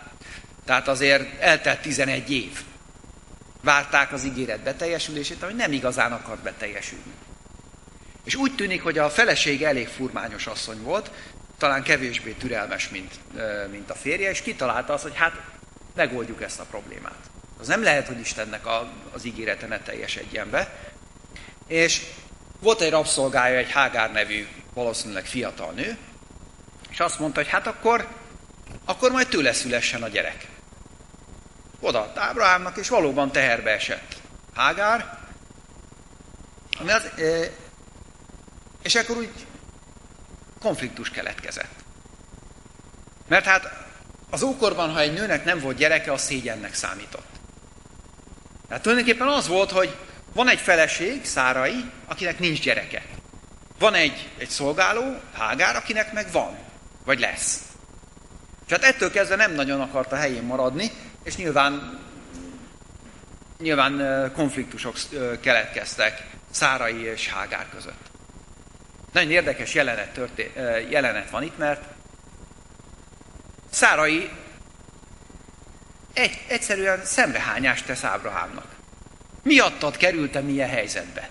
tehát 0.65 0.88
azért 0.88 1.41
eltelt 1.41 1.81
11 1.81 2.31
év. 2.31 2.62
Várták 3.62 4.13
az 4.13 4.23
ígéret 4.23 4.59
beteljesülését, 4.59 5.43
ami 5.43 5.53
nem 5.53 5.71
igazán 5.71 6.12
akart 6.12 6.41
beteljesülni. 6.41 7.13
És 8.23 8.35
úgy 8.35 8.55
tűnik, 8.55 8.83
hogy 8.83 8.97
a 8.97 9.09
feleség 9.09 9.63
elég 9.63 9.88
furmányos 9.88 10.47
asszony 10.47 10.81
volt, 10.81 11.12
talán 11.60 11.84
kevésbé 11.84 12.32
türelmes, 12.32 12.89
mint, 12.89 13.19
mint 13.72 13.89
a 13.89 13.95
férje, 13.95 14.30
és 14.30 14.41
kitalálta 14.41 14.93
azt, 14.93 15.04
hogy 15.04 15.15
hát 15.15 15.41
megoldjuk 15.95 16.41
ezt 16.41 16.60
a 16.60 16.65
problémát. 16.69 17.30
Az 17.60 17.67
nem 17.67 17.84
lehet, 17.84 18.08
hogy 18.08 18.19
Istennek 18.19 18.65
a, 18.65 18.91
az 19.13 19.26
ígérete 19.26 19.67
ne 19.67 19.80
teljesedjen 19.80 20.50
be. 20.50 20.74
És 21.67 22.02
volt 22.60 22.82
egy 22.82 22.89
rabszolgája, 22.89 23.58
egy 23.58 23.72
Hágár 23.72 24.12
nevű, 24.12 24.48
valószínűleg 24.74 25.26
fiatal 25.26 25.72
nő, 25.72 25.98
és 26.89 27.00
azt 27.00 27.19
mondta, 27.19 27.39
hogy 27.39 27.50
hát 27.50 27.67
akkor, 27.67 28.08
akkor 28.86 29.12
majd 29.12 29.28
tőle 29.28 29.54
szülessen 29.54 30.04
a 30.04 30.08
gyerek. 30.08 30.48
Oda 31.80 32.12
Ábrahámnak, 32.15 32.78
és 32.78 32.89
valóban 32.89 33.32
teherbe 33.32 33.72
esett 33.72 34.15
Hágár, 34.56 35.17
ami 36.80 36.91
az, 36.91 37.10
és 38.82 38.95
akkor 38.95 39.17
úgy 39.17 39.30
konfliktus 40.60 41.10
keletkezett. 41.10 41.74
Mert 43.28 43.45
hát 43.45 43.88
az 44.30 44.43
ókorban, 44.43 44.91
ha 44.91 45.00
egy 45.00 45.13
nőnek 45.13 45.45
nem 45.45 45.60
volt 45.60 45.78
gyereke, 45.78 46.12
az 46.12 46.22
szégyennek 46.22 46.74
számított. 46.74 47.28
Tehát 48.67 48.84
tulajdonképpen 48.84 49.28
az 49.28 49.48
volt, 49.48 49.72
hogy 49.72 49.95
van 50.34 50.50
egy 50.50 50.60
feleség, 50.60 51.26
Szárai, 51.26 51.86
akinek 52.06 52.39
nincs 52.39 52.62
gyereke. 52.62 53.06
Van 53.80 53.93
egy, 53.93 54.30
egy 54.38 54.50
szolgáló, 54.50 55.19
Hágár, 55.34 55.76
akinek 55.76 56.13
meg 56.13 56.32
van, 56.32 56.58
vagy 57.06 57.19
lesz. 57.19 57.62
És 58.65 58.72
hát 58.72 58.84
ettől 58.84 59.12
kezdve 59.12 59.36
nem 59.36 59.54
nagyon 59.54 59.82
akart 59.82 60.12
a 60.12 60.15
helyén 60.15 60.43
maradni, 60.43 60.91
és 61.24 61.36
nyilván, 61.36 62.00
nyilván 63.60 64.32
konfliktusok 64.34 64.95
keletkeztek 65.41 66.26
Szárai 66.52 67.02
és 67.04 67.30
Hágár 67.30 67.65
között. 67.69 68.09
Nagyon 69.12 69.32
érdekes 69.32 69.74
jelenet, 69.74 70.10
történ- 70.10 70.56
jelenet 70.89 71.30
van 71.30 71.43
itt, 71.43 71.58
mert 71.58 71.84
Szárai 73.69 74.30
egy, 76.13 76.41
egyszerűen 76.48 77.06
szemrehányást 77.06 77.86
tesz 77.86 78.04
Ábrahámnak. 78.04 78.76
Miattad 79.43 79.98
kerültem 79.98 80.50
ilyen 80.50 80.69
helyzetbe? 80.69 81.30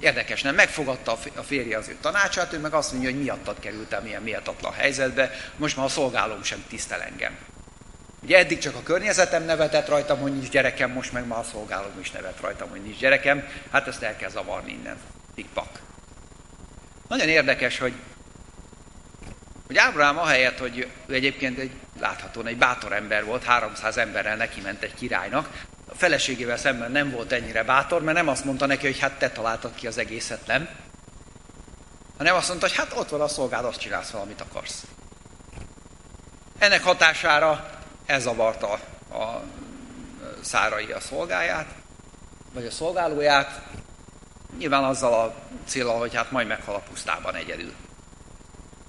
Érdekes, 0.00 0.42
nem? 0.42 0.54
Megfogadta 0.54 1.18
a 1.34 1.42
férje 1.42 1.78
az 1.78 1.88
ő 1.88 1.96
tanácsát, 2.00 2.52
ő 2.52 2.58
meg 2.58 2.74
azt 2.74 2.92
mondja, 2.92 3.10
hogy 3.10 3.22
miattad 3.22 3.58
kerültem 3.58 4.06
ilyen 4.06 4.22
méltatlan 4.22 4.72
helyzetbe, 4.72 5.30
most 5.56 5.76
már 5.76 5.86
a 5.86 5.88
szolgálóm 5.88 6.42
sem 6.42 6.64
tisztel 6.68 7.02
engem. 7.02 7.38
Ugye 8.22 8.38
eddig 8.38 8.58
csak 8.58 8.74
a 8.74 8.82
környezetem 8.82 9.44
nevetett 9.44 9.88
rajtam, 9.88 10.18
hogy 10.18 10.32
nincs 10.32 10.48
gyerekem, 10.48 10.90
most 10.90 11.12
meg 11.12 11.26
már 11.26 11.38
a 11.38 11.42
szolgálóm 11.42 11.98
is 12.00 12.10
nevet 12.10 12.40
rajtam, 12.40 12.70
hogy 12.70 12.82
nincs 12.82 12.98
gyerekem. 12.98 13.48
Hát 13.70 13.88
ezt 13.88 14.02
el 14.02 14.16
kell 14.16 14.30
zavarni 14.30 14.72
innen. 14.72 14.96
Tikpak. 15.34 15.80
Nagyon 17.08 17.28
érdekes, 17.28 17.78
hogy, 17.78 17.92
hogy 19.66 19.76
Ábrahám 19.76 20.18
ahelyett, 20.18 20.58
hogy 20.58 20.88
ő 21.06 21.14
egyébként 21.14 21.58
egy 21.58 21.70
láthatóan 22.00 22.46
egy 22.46 22.56
bátor 22.56 22.92
ember 22.92 23.24
volt, 23.24 23.44
300 23.44 23.96
emberrel 23.96 24.36
neki 24.36 24.60
ment 24.60 24.82
egy 24.82 24.94
királynak, 24.94 25.48
a 25.92 25.94
feleségével 25.94 26.56
szemben 26.56 26.90
nem 26.90 27.10
volt 27.10 27.32
ennyire 27.32 27.62
bátor, 27.62 28.02
mert 28.02 28.16
nem 28.16 28.28
azt 28.28 28.44
mondta 28.44 28.66
neki, 28.66 28.86
hogy 28.86 28.98
hát 28.98 29.18
te 29.18 29.30
találtad 29.30 29.74
ki 29.74 29.86
az 29.86 29.98
egészet, 29.98 30.46
nem? 30.46 30.68
Hanem 32.16 32.34
azt 32.34 32.48
mondta, 32.48 32.66
hogy 32.66 32.76
hát 32.76 32.92
ott 32.96 33.08
van 33.08 33.20
a 33.20 33.28
szolgád, 33.28 33.64
azt 33.64 33.80
csinálsz 33.80 34.10
valamit 34.10 34.40
akarsz. 34.40 34.82
Ennek 36.58 36.82
hatására 36.82 37.70
elzavarta 38.06 38.72
a 39.12 39.42
szárai 40.40 40.92
a 40.92 41.00
szolgáját, 41.00 41.66
vagy 42.52 42.66
a 42.66 42.70
szolgálóját, 42.70 43.62
Nyilván 44.58 44.84
azzal 44.84 45.12
a 45.12 45.34
célral, 45.66 45.98
hogy 45.98 46.14
hát 46.14 46.30
majd 46.30 46.46
meghal 46.46 46.74
a 46.74 46.82
pusztában 46.90 47.34
egyedül. 47.34 47.72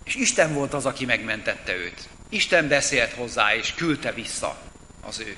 És 0.03 0.15
Isten 0.15 0.53
volt 0.53 0.73
az, 0.73 0.85
aki 0.85 1.05
megmentette 1.05 1.75
őt. 1.75 2.09
Isten 2.29 2.67
beszélt 2.67 3.13
hozzá, 3.13 3.55
és 3.55 3.73
küldte 3.73 4.11
vissza 4.11 4.57
az 5.01 5.19
ő, 5.19 5.37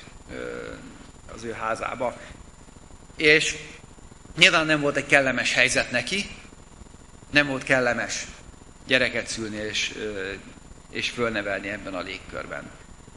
az 1.35 1.43
ő 1.43 1.51
házába. 1.51 2.17
És 3.15 3.55
nyilván 4.37 4.65
nem 4.65 4.81
volt 4.81 4.95
egy 4.95 5.05
kellemes 5.05 5.53
helyzet 5.53 5.91
neki, 5.91 6.29
nem 7.31 7.47
volt 7.47 7.63
kellemes 7.63 8.25
gyereket 8.87 9.27
szülni 9.27 9.57
és, 9.57 9.93
és 10.91 11.09
fölnevelni 11.09 11.69
ebben 11.69 11.93
a 11.93 12.01
légkörben. 12.01 12.71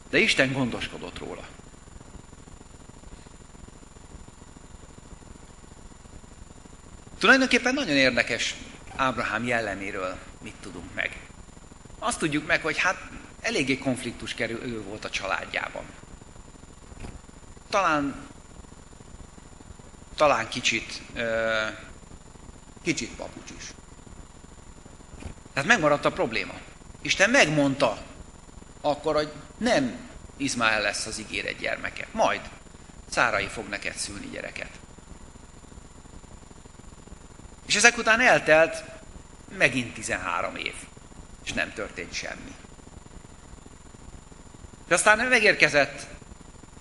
De 0.09 0.17
Isten 0.17 0.51
gondoskodott 0.51 1.19
róla. 1.19 1.47
Tulajdonképpen 7.19 7.73
nagyon 7.73 7.95
érdekes 7.95 8.55
Ábrahám 8.95 9.45
jelleméről 9.45 10.17
mit 10.41 10.55
tudunk 10.61 10.93
meg. 10.93 11.19
Azt 11.99 12.19
tudjuk 12.19 12.47
meg, 12.47 12.61
hogy 12.61 12.77
hát 12.77 12.97
eléggé 13.41 13.77
konfliktus 13.77 14.33
kerül 14.33 14.83
volt 14.83 15.05
a 15.05 15.09
családjában. 15.09 15.83
Talán, 17.69 18.27
talán 20.15 20.47
kicsit, 20.47 21.01
kicsit 22.83 23.15
papucs 23.15 23.51
is. 23.57 23.63
Tehát 25.53 25.69
megmaradt 25.69 26.05
a 26.05 26.11
probléma. 26.11 26.53
Isten 27.01 27.29
megmondta 27.29 27.97
akkor, 28.81 29.15
hogy 29.15 29.31
nem 29.57 30.09
Izmael 30.37 30.81
lesz 30.81 31.05
az 31.05 31.19
ígéret 31.19 31.57
gyermeke. 31.57 32.07
Majd 32.11 32.41
Szárai 33.09 33.47
fog 33.47 33.67
neked 33.67 33.95
szülni 33.95 34.29
gyereket. 34.31 34.69
És 37.69 37.75
ezek 37.75 37.97
után 37.97 38.21
eltelt 38.21 38.83
megint 39.57 39.93
13 39.93 40.55
év, 40.55 40.73
és 41.45 41.53
nem 41.53 41.73
történt 41.73 42.13
semmi. 42.13 42.55
És 44.87 44.93
aztán 44.93 45.27
megérkezett, 45.27 46.07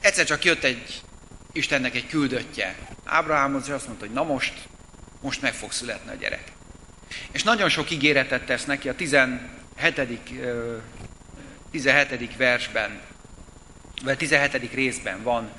egyszer 0.01 0.25
csak 0.25 0.45
jött 0.45 0.65
egy 0.65 1.03
Istennek 1.53 1.95
egy 1.95 2.07
küldöttje 2.07 2.77
Ábrahámhoz, 3.05 3.67
és 3.67 3.73
azt 3.73 3.87
mondta, 3.87 4.05
hogy 4.05 4.15
na 4.15 4.23
most, 4.23 4.69
most 5.21 5.43
meg 5.43 5.55
fog 5.55 5.73
születni 5.73 6.11
a 6.11 6.15
gyerek. 6.15 6.53
És 7.31 7.43
nagyon 7.43 7.69
sok 7.69 7.91
ígéretet 7.91 8.47
tesz 8.47 8.65
neki 8.65 8.89
a 8.89 8.95
17. 8.95 10.21
17. 11.71 12.37
versben, 12.37 13.01
vagy 14.05 14.17
17. 14.17 14.73
részben 14.75 15.23
van 15.23 15.51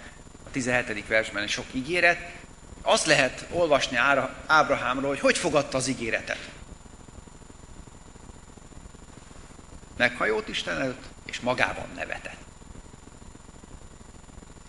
a 0.45 0.51
17. 0.51 1.07
versben 1.07 1.47
sok 1.47 1.65
ígéret, 1.71 2.38
azt 2.81 3.05
lehet 3.05 3.45
olvasni 3.51 3.97
Ábrahámról, 4.45 5.09
hogy 5.09 5.19
hogy 5.19 5.37
fogadta 5.37 5.77
az 5.77 5.87
ígéretet. 5.87 6.49
Meghajolt 9.97 10.47
Isten 10.47 10.81
előtt, 10.81 11.03
és 11.25 11.39
magában 11.39 11.89
nevetett. 11.95 12.37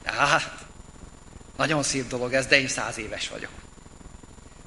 Hát, 0.04 0.66
nagyon 1.56 1.82
szép 1.82 2.08
dolog 2.08 2.32
ez, 2.32 2.46
de 2.46 2.60
én 2.60 2.68
száz 2.68 2.98
éves 2.98 3.28
vagyok. 3.28 3.50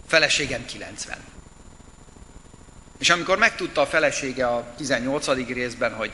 Feleségem 0.07 0.65
90. 0.65 1.17
És 2.99 3.09
amikor 3.09 3.37
megtudta 3.37 3.81
a 3.81 3.85
felesége 3.85 4.47
a 4.47 4.73
18. 4.77 5.27
részben, 5.47 5.93
hogy 5.93 6.13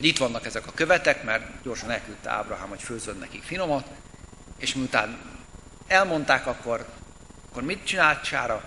Itt 0.00 0.18
vannak 0.18 0.46
ezek 0.46 0.66
a 0.66 0.72
követek, 0.74 1.22
mert 1.24 1.62
gyorsan 1.62 1.90
elküldte 1.90 2.30
Ábrahám, 2.30 2.68
hogy 2.68 2.82
főzön 2.82 3.16
nekik 3.16 3.42
finomat, 3.42 3.86
és 4.58 4.74
miután 4.74 5.37
elmondták, 5.88 6.46
akkor, 6.46 6.86
akkor 7.48 7.62
mit 7.62 7.84
csinált 7.84 8.24
Sára? 8.24 8.64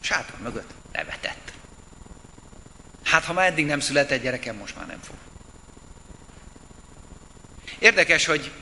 Sátra 0.00 0.36
mögött 0.42 0.70
nevetett. 0.92 1.52
Hát, 3.04 3.24
ha 3.24 3.32
már 3.32 3.46
eddig 3.46 3.66
nem 3.66 3.80
született 3.80 4.22
gyerekem, 4.22 4.56
most 4.56 4.76
már 4.76 4.86
nem 4.86 5.00
fog. 5.02 5.16
Érdekes, 7.78 8.26
hogy 8.26 8.52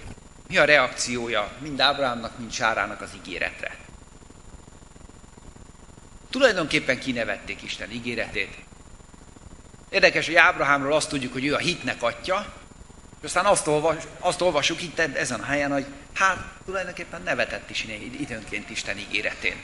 mi 0.49 0.57
a 0.57 0.65
reakciója 0.65 1.53
mind 1.59 1.81
Ábrahámnak, 1.81 2.39
mind 2.39 2.53
Sárának 2.53 3.01
az 3.01 3.11
ígéretre. 3.17 3.77
Tulajdonképpen 6.31 6.99
kinevették 6.99 7.63
Isten 7.63 7.91
ígéretét. 7.91 8.57
Érdekes, 9.89 10.27
hogy 10.27 10.35
Ábrahámról 10.35 10.93
azt 10.93 11.09
tudjuk, 11.09 11.33
hogy 11.33 11.45
ő 11.45 11.55
a 11.55 11.59
hitnek 11.59 12.03
atya, 12.03 12.53
aztán 13.25 13.45
azt, 13.45 13.67
olvas, 13.67 14.03
azt 14.19 14.41
olvasjuk 14.41 14.83
itt 14.83 14.99
ezen 14.99 15.41
a 15.41 15.45
helyen, 15.45 15.73
hogy 15.73 15.87
hát 16.15 16.37
tulajdonképpen 16.65 17.23
nevetett 17.23 17.71
is 17.71 17.85
időnként 18.19 18.71
Isten 18.71 18.99
ígéretén. 18.99 19.57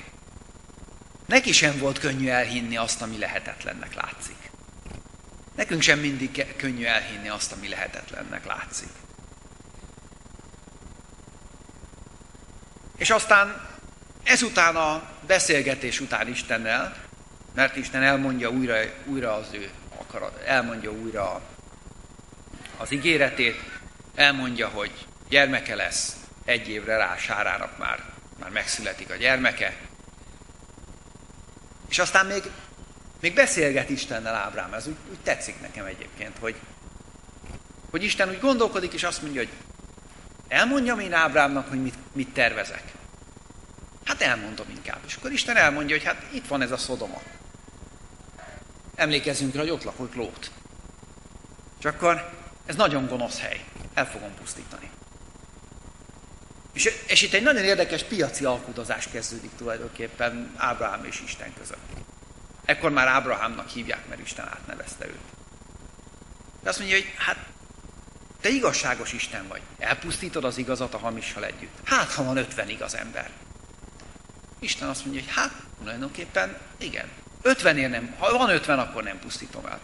Neki 1.27 1.53
sem 1.53 1.79
volt 1.79 1.99
könnyű 1.99 2.29
elhinni 2.29 2.77
azt, 2.77 3.03
ami 3.03 3.19
lehetetlennek 3.19 3.95
látszik. 3.95 4.51
Nekünk 5.57 5.83
sem 5.83 5.99
mindig 5.99 6.55
könnyű 6.57 6.85
elhinni 6.85 7.29
azt, 7.29 7.53
ami 7.53 7.69
lehetetlennek 7.69 8.47
látszik. 8.47 8.89
És 12.97 13.11
aztán 13.11 13.69
ezután 14.23 14.77
a 14.77 15.03
beszélgetés 15.27 16.01
után 16.01 16.29
Istennel, 16.29 16.97
mert 17.55 17.77
Isten 17.77 18.03
elmondja 18.03 18.51
újra, 18.51 18.77
újra 19.07 19.35
az 19.35 19.47
ő 19.53 19.71
akarat, 19.99 20.43
elmondja 20.43 20.91
újra 20.91 21.41
az 22.81 22.93
ígéretét, 22.93 23.63
elmondja, 24.15 24.69
hogy 24.69 24.91
gyermeke 25.29 25.75
lesz, 25.75 26.17
egy 26.45 26.69
évre 26.69 26.97
rá 26.97 27.17
Sárának 27.17 27.79
már, 27.79 28.05
már 28.39 28.51
megszületik 28.51 29.11
a 29.11 29.15
gyermeke. 29.15 29.77
És 31.89 31.99
aztán 31.99 32.27
még, 32.27 32.43
még 33.21 33.35
beszélget 33.35 33.91
Istennel 33.91 34.35
Ábrám, 34.35 34.75
ez 34.75 34.87
úgy, 34.87 34.97
úgy 35.11 35.19
tetszik 35.23 35.61
nekem 35.61 35.85
egyébként, 35.85 36.39
hogy, 36.39 36.55
hogy 37.91 38.03
Isten 38.03 38.29
úgy 38.29 38.41
gondolkodik, 38.41 38.93
és 38.93 39.03
azt 39.03 39.23
mondja, 39.23 39.41
hogy 39.41 39.53
elmondjam 40.49 40.99
én 41.01 41.13
Ábrámnak, 41.13 41.69
hogy 41.69 41.83
mit, 41.83 41.97
mit 42.13 42.29
tervezek. 42.29 42.85
Hát 44.05 44.21
elmondom 44.21 44.67
inkább. 44.69 45.01
És 45.07 45.15
akkor 45.15 45.33
Isten 45.33 45.57
elmondja, 45.57 45.97
hogy 45.97 46.05
hát 46.05 46.27
itt 46.33 46.47
van 46.47 46.63
ez 46.63 46.71
a 46.71 46.77
Szodoma. 46.77 47.23
Emlékezzünk 48.95 49.55
rá, 49.55 49.61
hogy 49.61 49.71
ott 49.71 49.85
lakott 49.85 50.15
Lót. 50.15 50.51
És 51.79 51.85
akkor 51.85 52.40
ez 52.71 52.77
nagyon 52.77 53.07
gonosz 53.07 53.39
hely. 53.39 53.65
El 53.95 54.07
fogom 54.07 54.35
pusztítani. 54.35 54.91
És, 56.73 56.91
és 57.07 57.23
itt 57.23 57.33
egy 57.33 57.43
nagyon 57.43 57.65
érdekes 57.65 58.03
piaci 58.03 58.45
alkudozás 58.45 59.09
kezdődik 59.09 59.51
tulajdonképpen 59.57 60.55
Ábrahám 60.57 61.05
és 61.05 61.23
Isten 61.25 61.55
között. 61.59 61.87
Ekkor 62.65 62.91
már 62.91 63.07
Ábrahámnak 63.07 63.69
hívják, 63.69 64.09
mert 64.09 64.21
Isten 64.21 64.49
átnevezte 64.49 65.07
őt. 65.07 65.21
De 66.63 66.69
azt 66.69 66.79
mondja, 66.79 66.97
hogy 66.97 67.13
hát 67.17 67.37
te 68.41 68.49
igazságos 68.49 69.13
Isten 69.13 69.49
vagy. 69.49 69.61
Elpusztítod 69.79 70.45
az 70.45 70.59
igazat 70.59 70.95
a 70.95 70.99
hamissal 70.99 71.45
együtt. 71.45 71.79
Hát, 71.85 72.13
ha 72.13 72.25
van 72.25 72.37
ötven 72.37 72.69
igaz 72.69 72.95
ember. 72.95 73.31
Isten 74.59 74.89
azt 74.89 75.05
mondja, 75.05 75.23
hogy 75.23 75.33
hát, 75.35 75.53
tulajdonképpen 75.79 76.59
igen. 76.79 77.09
Ötvenért 77.43 77.91
nem, 77.91 78.15
ha 78.19 78.39
van 78.39 78.51
ötven, 78.51 78.79
akkor 78.79 79.03
nem 79.03 79.19
pusztítom 79.19 79.67
el. 79.67 79.81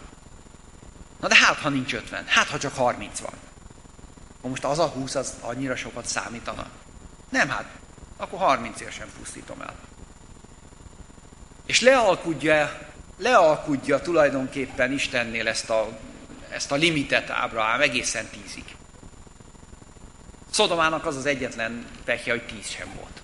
Na 1.19 1.27
de 1.27 1.35
hát, 1.35 1.57
ha 1.57 1.69
nincs 1.69 1.93
ötven, 1.93 2.25
hát, 2.25 2.47
ha 2.47 2.57
csak 2.57 2.75
harminc 2.75 3.19
van. 3.19 3.33
Ha 4.41 4.47
most 4.47 4.63
az 4.63 4.79
a 4.79 4.87
húsz, 4.87 5.15
az 5.15 5.33
annyira 5.41 5.75
sokat 5.75 6.05
számítana. 6.05 6.67
Nem, 7.29 7.49
hát, 7.49 7.65
akkor 8.17 8.39
harmincért 8.39 8.93
sem 8.93 9.07
pusztítom 9.17 9.61
el. 9.61 9.75
És 11.65 11.81
lealkudja, 11.81 12.79
lealkudja 13.17 13.99
tulajdonképpen 13.99 14.91
Istennél 14.91 15.47
ezt 15.47 15.69
a, 15.69 15.97
ezt 16.49 16.71
a 16.71 16.75
limitet 16.75 17.29
Ábrahám 17.29 17.81
egészen 17.81 18.27
tízig. 18.27 18.75
Szodomának 20.51 21.05
az 21.05 21.15
az 21.15 21.25
egyetlen 21.25 21.85
pekje, 22.05 22.31
hogy 22.31 22.45
tíz 22.45 22.69
sem 22.69 22.87
volt. 22.95 23.21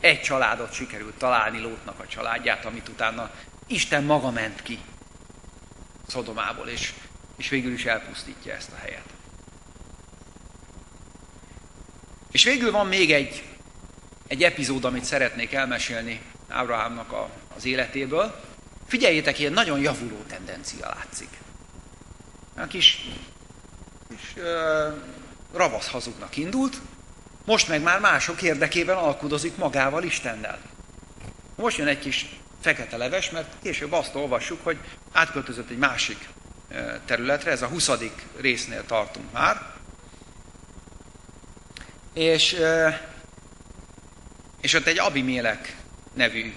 Egy 0.00 0.20
családot 0.20 0.72
sikerült 0.72 1.14
találni 1.14 1.60
Lótnak 1.60 2.00
a 2.00 2.06
családját, 2.06 2.64
amit 2.64 2.88
utána 2.88 3.30
Isten 3.66 4.04
maga 4.04 4.30
ment 4.30 4.62
ki 4.62 4.78
Szodomából, 6.08 6.68
és, 6.68 6.92
és 7.36 7.48
végül 7.48 7.72
is 7.72 7.84
elpusztítja 7.84 8.54
ezt 8.54 8.72
a 8.72 8.76
helyet. 8.76 9.04
És 12.30 12.44
végül 12.44 12.70
van 12.70 12.86
még 12.86 13.12
egy, 13.12 13.42
egy 14.26 14.42
epizód, 14.42 14.84
amit 14.84 15.04
szeretnék 15.04 15.52
elmesélni 15.52 16.20
Ábrahámnak 16.48 17.12
a, 17.12 17.30
az 17.56 17.64
életéből. 17.64 18.40
Figyeljétek, 18.86 19.38
ilyen 19.38 19.52
nagyon 19.52 19.80
javuló 19.80 20.22
tendencia 20.26 20.88
látszik. 20.88 21.28
A 22.56 22.66
kis, 22.66 23.08
kis 24.08 24.32
ö, 24.36 24.88
ravasz 25.52 25.88
hazugnak 25.88 26.36
indult, 26.36 26.80
most 27.44 27.68
meg 27.68 27.82
már 27.82 28.00
mások 28.00 28.42
érdekében 28.42 28.96
alkudozik 28.96 29.56
magával 29.56 30.02
Istennel. 30.02 30.58
Most 31.56 31.76
jön 31.76 31.86
egy 31.86 31.98
kis 31.98 32.28
fekete 32.60 32.96
leves, 32.96 33.30
mert 33.30 33.52
később 33.62 33.92
azt 33.92 34.14
olvassuk, 34.14 34.64
hogy 34.64 34.78
átköltözött 35.14 35.70
egy 35.70 35.78
másik 35.78 36.28
területre, 37.04 37.50
ez 37.50 37.62
a 37.62 37.66
20. 37.66 37.90
résznél 38.40 38.86
tartunk 38.86 39.32
már. 39.32 39.72
És, 42.12 42.56
és 44.60 44.74
ott 44.74 44.86
egy 44.86 44.98
Abimélek 44.98 45.76
nevű 46.14 46.54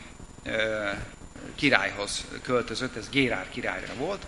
királyhoz 1.56 2.26
költözött, 2.42 2.96
ez 2.96 3.10
Gérár 3.10 3.50
királyra 3.50 3.94
volt, 3.94 4.26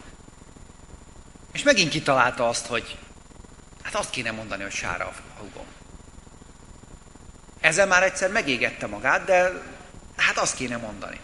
és 1.51 1.63
megint 1.63 1.89
kitalálta 1.89 2.47
azt, 2.47 2.65
hogy 2.65 2.97
hát 3.81 3.95
azt 3.95 4.09
kéne 4.09 4.31
mondani, 4.31 4.63
hogy 4.63 4.71
Sára 4.71 5.05
a 5.05 5.39
hugom. 5.39 5.65
Ezzel 7.59 7.87
már 7.87 8.03
egyszer 8.03 8.31
megégette 8.31 8.87
magát, 8.87 9.25
de 9.25 9.61
hát 10.15 10.37
azt 10.37 10.55
kéne 10.55 10.77
mondani. 10.77 11.19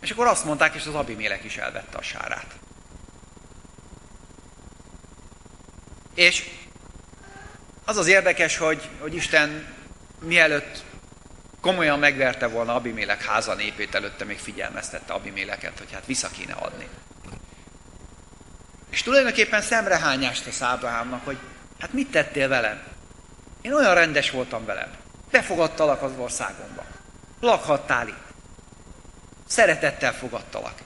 És 0.00 0.10
akkor 0.10 0.26
azt 0.26 0.44
mondták, 0.44 0.74
és 0.74 0.86
az 0.86 0.94
Abimélek 0.94 1.44
is 1.44 1.56
elvette 1.56 1.98
a 1.98 2.02
sárát. 2.02 2.56
És 6.14 6.50
az 7.84 7.96
az 7.96 8.06
érdekes, 8.06 8.56
hogy, 8.56 8.88
hogy 8.98 9.14
Isten 9.14 9.74
mielőtt 10.20 10.84
komolyan 11.60 11.98
megverte 11.98 12.46
volna 12.46 12.74
Abimélek 12.74 13.24
háza 13.24 13.54
népét, 13.54 13.94
előtte 13.94 14.24
még 14.24 14.38
figyelmeztette 14.38 15.12
Abiméleket, 15.12 15.78
hogy 15.78 15.92
hát 15.92 16.06
vissza 16.06 16.28
kéne 16.28 16.52
adni. 16.52 16.88
És 18.90 19.02
tulajdonképpen 19.02 19.62
szemrehányást 19.62 20.44
tesz 20.44 20.62
Ábrahámnak, 20.62 21.24
hogy 21.24 21.38
hát 21.78 21.92
mit 21.92 22.10
tettél 22.10 22.48
velem? 22.48 22.82
Én 23.60 23.72
olyan 23.72 23.94
rendes 23.94 24.30
voltam 24.30 24.64
veled. 24.64 24.96
Befogadtalak 25.30 26.02
az 26.02 26.12
országomba. 26.16 26.84
Lakhattál 27.40 28.08
itt. 28.08 28.27
Szeretettel 29.48 30.14
fogadtalak. 30.14 30.78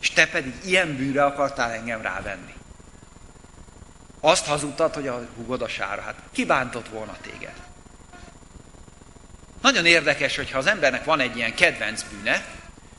És 0.00 0.10
te 0.10 0.26
pedig 0.26 0.54
ilyen 0.64 0.96
bűre 0.96 1.24
akartál 1.24 1.70
engem 1.70 2.02
rávenni. 2.02 2.54
Azt 4.20 4.46
hazudtad, 4.46 4.94
hogy 4.94 5.08
a 5.08 5.26
hugod 5.36 5.62
a 5.62 5.68
sára. 5.68 6.02
Hát 6.02 6.14
kibántott 6.32 6.88
volna 6.88 7.16
téged. 7.20 7.54
Nagyon 9.62 9.86
érdekes, 9.86 10.36
hogyha 10.36 10.58
az 10.58 10.66
embernek 10.66 11.04
van 11.04 11.20
egy 11.20 11.36
ilyen 11.36 11.54
kedvenc 11.54 12.02
bűne, 12.02 12.44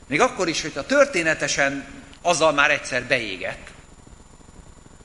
még 0.06 0.20
akkor 0.20 0.48
is, 0.48 0.62
hogyha 0.62 0.86
történetesen 0.86 1.86
azzal 2.22 2.52
már 2.52 2.70
egyszer 2.70 3.04
beégett, 3.04 3.68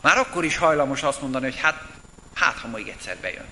már 0.02 0.17
akkor 0.17 0.45
is 0.45 0.58
hajlamos 0.58 1.04
azt 1.04 1.22
mondani, 1.22 1.45
hogy 1.45 1.60
hát, 1.60 1.82
hát 2.34 2.58
ha 2.58 2.67
még 2.67 2.88
egyszer 2.88 3.17
bejön. 3.17 3.45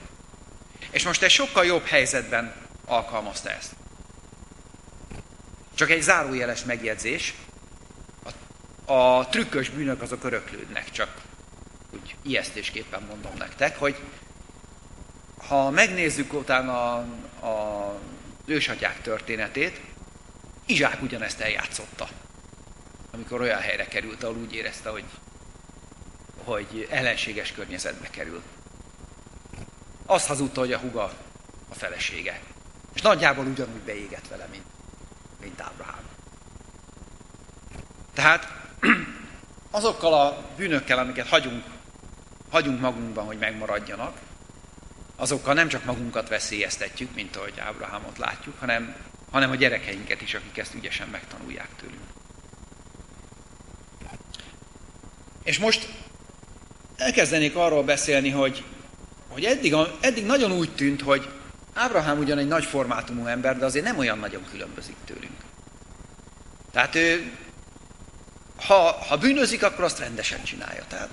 És 0.92 1.04
most 1.04 1.24
egy 1.24 1.32
sokkal 1.32 1.66
jobb 1.66 1.86
helyzetben 1.86 2.54
alkalmazta 2.86 3.50
ezt. 3.50 3.72
Csak 5.78 5.90
egy 5.90 6.02
zárójeles 6.02 6.64
megjegyzés. 6.64 7.34
A, 8.86 8.94
a 8.94 9.28
trükkös 9.28 9.70
bűnök 9.70 10.02
azok 10.02 10.24
öröklődnek, 10.24 10.92
csak 10.92 11.22
úgy 11.94 12.16
ijesztésképpen 12.22 13.04
mondom 13.04 13.32
nektek, 13.38 13.78
hogy 13.78 13.96
ha 15.48 15.70
megnézzük 15.70 16.34
utána 16.34 16.94
a, 16.94 16.98
a 17.48 18.00
ősatyák 18.46 19.02
történetét, 19.02 19.82
Izsák 20.66 21.02
ugyanezt 21.02 21.40
eljátszotta, 21.40 22.08
amikor 23.12 23.42
olyan 23.42 23.60
helyre 23.60 23.86
került, 23.86 24.24
ahol 24.24 24.36
úgy 24.36 24.54
érezte, 24.54 24.90
hogy, 24.90 25.06
hogy 26.44 26.88
ellenséges 26.90 27.52
környezetbe 27.52 28.10
kerül. 28.10 28.42
Azt 30.06 30.28
hazudta, 30.28 30.60
hogy 30.60 30.74
a 30.74 30.80
huga 30.80 31.04
a 31.70 31.76
felesége. 31.76 32.42
És 32.94 33.02
nagyjából 33.02 33.46
ugyanúgy 33.46 33.82
beégett 33.82 34.28
vele, 34.28 34.48
mint, 34.52 34.66
mint 35.42 35.62
Ábrahám. 35.62 36.04
Tehát 38.14 38.48
azokkal 39.72 40.14
a 40.14 40.46
bűnökkel, 40.56 40.98
amiket 40.98 41.28
hagyunk 41.28 41.64
hagyunk 42.50 42.80
magunkban, 42.80 43.26
hogy 43.26 43.38
megmaradjanak, 43.38 44.18
azokkal 45.16 45.54
nem 45.54 45.68
csak 45.68 45.86
magunkat 45.86 46.30
veszélyeztetjük, 46.30 47.16
mint 47.16 47.36
ahogy 47.36 47.60
Ábrahámot 47.60 48.18
látjuk, 48.18 48.60
hanem, 48.60 48.96
hanem 49.32 49.52
a 49.52 49.56
gyerekeinket 49.56 50.22
is, 50.22 50.34
akik 50.34 50.58
ezt 50.58 50.74
ügyesen 50.74 51.08
megtanulják 51.08 51.70
tőlünk. 51.80 52.02
És 55.44 55.60
most 55.60 55.90
elkezdenék 56.96 57.56
arról 57.56 57.84
beszélni, 57.84 58.30
hogy, 58.30 58.64
hogy 59.28 59.44
eddig, 59.44 59.76
eddig 60.00 60.26
nagyon 60.26 60.52
úgy 60.52 60.76
tűnt, 60.76 61.02
hogy 61.02 61.30
Ábrahám 61.78 62.18
ugyan 62.18 62.38
egy 62.38 62.48
nagy 62.48 62.66
formátumú 62.66 63.26
ember, 63.26 63.58
de 63.58 63.66
azért 63.66 63.86
nem 63.86 63.98
olyan 63.98 64.20
nagyon 64.20 64.46
különbözik 64.52 64.96
tőlünk. 65.06 65.38
Tehát 66.72 66.96
ő, 66.96 67.38
ha, 68.66 68.92
ha 68.92 69.18
bűnözik, 69.18 69.64
akkor 69.64 69.84
azt 69.84 70.00
rendesen 70.00 70.44
csinálja. 70.44 70.84
Tehát 70.88 71.10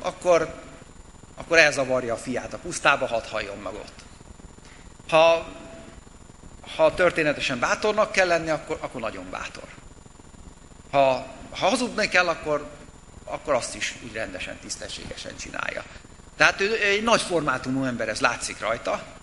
akkor, 0.00 0.54
akkor 1.36 1.58
elzavarja 1.58 2.14
a 2.14 2.16
fiát 2.16 2.52
a 2.52 2.58
pusztába, 2.58 3.06
hadd 3.06 3.28
halljon 3.30 3.58
meg. 3.58 3.72
Ha, 5.08 5.46
ha 6.76 6.94
történetesen 6.94 7.58
bátornak 7.58 8.12
kell 8.12 8.26
lenni, 8.26 8.50
akkor, 8.50 8.78
akkor 8.80 9.00
nagyon 9.00 9.30
bátor. 9.30 9.68
Ha, 10.90 11.26
ha 11.50 11.68
hazudni 11.68 12.08
kell, 12.08 12.28
akkor, 12.28 12.70
akkor 13.24 13.54
azt 13.54 13.74
is 13.74 13.94
úgy 14.04 14.12
rendesen, 14.12 14.58
tisztességesen 14.58 15.36
csinálja. 15.36 15.84
Tehát 16.36 16.60
ő 16.60 16.80
egy 16.82 17.02
nagy 17.02 17.20
formátumú 17.20 17.84
ember, 17.84 18.08
ez 18.08 18.20
látszik 18.20 18.60
rajta, 18.60 19.17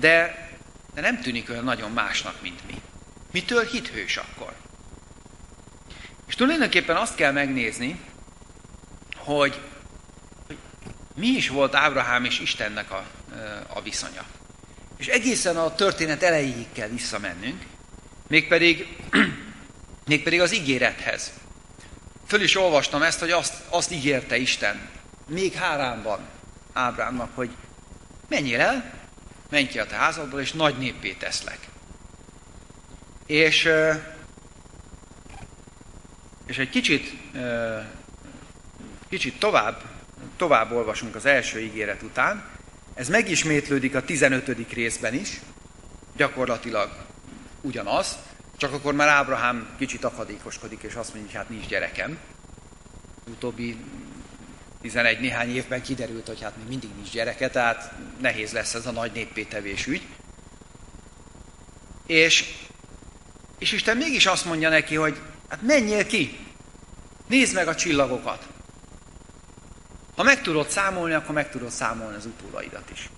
de, 0.00 0.48
de 0.94 1.00
nem 1.00 1.20
tűnik 1.20 1.50
olyan 1.50 1.64
nagyon 1.64 1.92
másnak, 1.92 2.42
mint 2.42 2.66
mi. 2.66 2.80
Mitől 3.32 3.64
hithős 3.64 4.16
akkor? 4.16 4.52
És 6.26 6.34
tulajdonképpen 6.34 6.96
azt 6.96 7.14
kell 7.14 7.32
megnézni, 7.32 8.00
hogy, 9.16 9.60
hogy 10.46 10.58
mi 11.14 11.26
is 11.26 11.48
volt 11.48 11.74
Ábrahám 11.74 12.24
és 12.24 12.40
Istennek 12.40 12.90
a, 12.90 13.06
a 13.68 13.82
viszonya. 13.82 14.24
És 14.96 15.06
egészen 15.06 15.56
a 15.56 15.74
történet 15.74 16.22
elejéig 16.22 16.66
kell 16.72 16.88
visszamennünk, 16.88 17.62
mégpedig, 18.26 18.96
mégpedig 20.06 20.40
az 20.40 20.54
ígérethez. 20.54 21.32
Föl 22.26 22.42
is 22.42 22.56
olvastam 22.56 23.02
ezt, 23.02 23.20
hogy 23.20 23.30
azt, 23.30 23.54
azt 23.68 23.92
ígérte 23.92 24.36
Isten, 24.36 24.88
még 25.26 25.52
Háránban 25.52 26.20
Ábrámnak, 26.72 27.30
hogy 27.34 27.50
menjél 28.28 28.60
el, 28.60 28.97
menj 29.50 29.66
ki 29.66 29.78
a 29.78 29.86
te 29.86 29.96
házadból, 29.96 30.40
és 30.40 30.52
nagy 30.52 30.78
néppé 30.78 31.12
teszlek. 31.12 31.58
És, 33.26 33.68
és 36.46 36.58
egy 36.58 36.70
kicsit, 36.70 37.12
kicsit 39.08 39.38
tovább, 39.38 39.82
tovább 40.36 40.72
olvasunk 40.72 41.14
az 41.14 41.26
első 41.26 41.60
ígéret 41.60 42.02
után. 42.02 42.48
Ez 42.94 43.08
megismétlődik 43.08 43.94
a 43.94 44.02
15. 44.02 44.72
részben 44.72 45.14
is, 45.14 45.40
gyakorlatilag 46.16 46.90
ugyanaz, 47.60 48.16
csak 48.56 48.72
akkor 48.72 48.94
már 48.94 49.08
Ábrahám 49.08 49.68
kicsit 49.78 50.04
akadékoskodik, 50.04 50.82
és 50.82 50.94
azt 50.94 51.14
mondja, 51.14 51.30
hogy 51.30 51.40
hát 51.40 51.48
nincs 51.48 51.66
gyerekem. 51.66 52.18
Utóbbi 53.30 53.76
11 54.80 55.20
néhány 55.20 55.54
évben 55.54 55.82
kiderült, 55.82 56.26
hogy 56.26 56.42
hát 56.42 56.56
még 56.56 56.66
mindig 56.66 56.90
nincs 56.94 57.10
gyereke, 57.10 57.50
tehát 57.50 57.92
nehéz 58.20 58.52
lesz 58.52 58.74
ez 58.74 58.86
a 58.86 58.90
nagy 58.90 59.12
néppétevés 59.12 59.86
ügy. 59.86 60.02
És, 62.06 62.54
és 63.58 63.72
Isten 63.72 63.96
mégis 63.96 64.26
azt 64.26 64.44
mondja 64.44 64.68
neki, 64.68 64.94
hogy 64.94 65.20
hát 65.48 65.62
menjél 65.62 66.06
ki, 66.06 66.38
nézd 67.26 67.54
meg 67.54 67.68
a 67.68 67.74
csillagokat. 67.74 68.46
Ha 70.16 70.22
meg 70.22 70.42
tudod 70.42 70.68
számolni, 70.68 71.14
akkor 71.14 71.34
meg 71.34 71.50
tudod 71.50 71.70
számolni 71.70 72.16
az 72.16 72.26
utólaidat 72.26 72.90
is. 72.92 73.10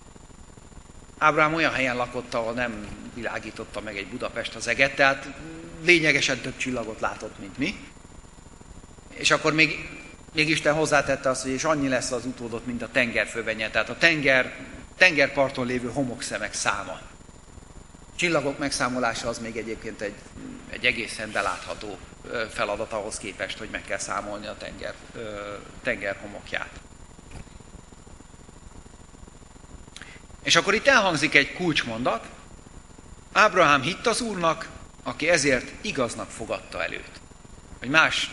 Ábrám 1.18 1.54
olyan 1.54 1.72
helyen 1.72 1.96
lakott, 1.96 2.34
ahol 2.34 2.52
nem 2.52 2.86
világította 3.14 3.80
meg 3.80 3.96
egy 3.96 4.06
Budapest 4.06 4.54
az 4.54 4.68
eget, 4.68 4.94
tehát 4.94 5.28
lényegesen 5.84 6.38
több 6.38 6.56
csillagot 6.56 7.00
látott, 7.00 7.38
mint 7.38 7.58
mi. 7.58 7.74
És 9.08 9.30
akkor 9.30 9.52
még, 9.52 9.99
még 10.32 10.48
Isten 10.48 10.74
hozzátette 10.74 11.28
azt, 11.28 11.42
hogy 11.42 11.50
és 11.50 11.64
annyi 11.64 11.88
lesz 11.88 12.10
az 12.10 12.24
utódot, 12.24 12.66
mint 12.66 12.82
a 12.82 12.88
tengerfövenye, 12.92 13.70
tehát 13.70 13.88
a 13.88 13.96
tenger, 13.96 14.56
tengerparton 14.96 15.66
lévő 15.66 15.90
homokszemek 15.90 16.54
száma. 16.54 17.00
Csillagok 18.16 18.58
megszámolása 18.58 19.28
az 19.28 19.38
még 19.38 19.56
egyébként 19.56 20.00
egy, 20.00 20.14
egy 20.70 20.84
egészen 20.84 21.32
belátható 21.32 21.98
feladat 22.50 22.92
ahhoz 22.92 23.16
képest, 23.16 23.58
hogy 23.58 23.68
meg 23.70 23.84
kell 23.84 23.98
számolni 23.98 24.46
a 24.46 24.56
tenger, 24.56 24.94
tenger 25.82 26.16
homokját. 26.20 26.70
És 30.42 30.56
akkor 30.56 30.74
itt 30.74 30.86
elhangzik 30.86 31.34
egy 31.34 31.52
kulcsmondat. 31.52 32.26
Ábrahám 33.32 33.82
hitt 33.82 34.06
az 34.06 34.20
Úrnak, 34.20 34.68
aki 35.02 35.28
ezért 35.28 35.72
igaznak 35.80 36.30
fogadta 36.30 36.82
előtt. 36.82 37.20
Vagy 37.80 37.88
más 37.88 38.30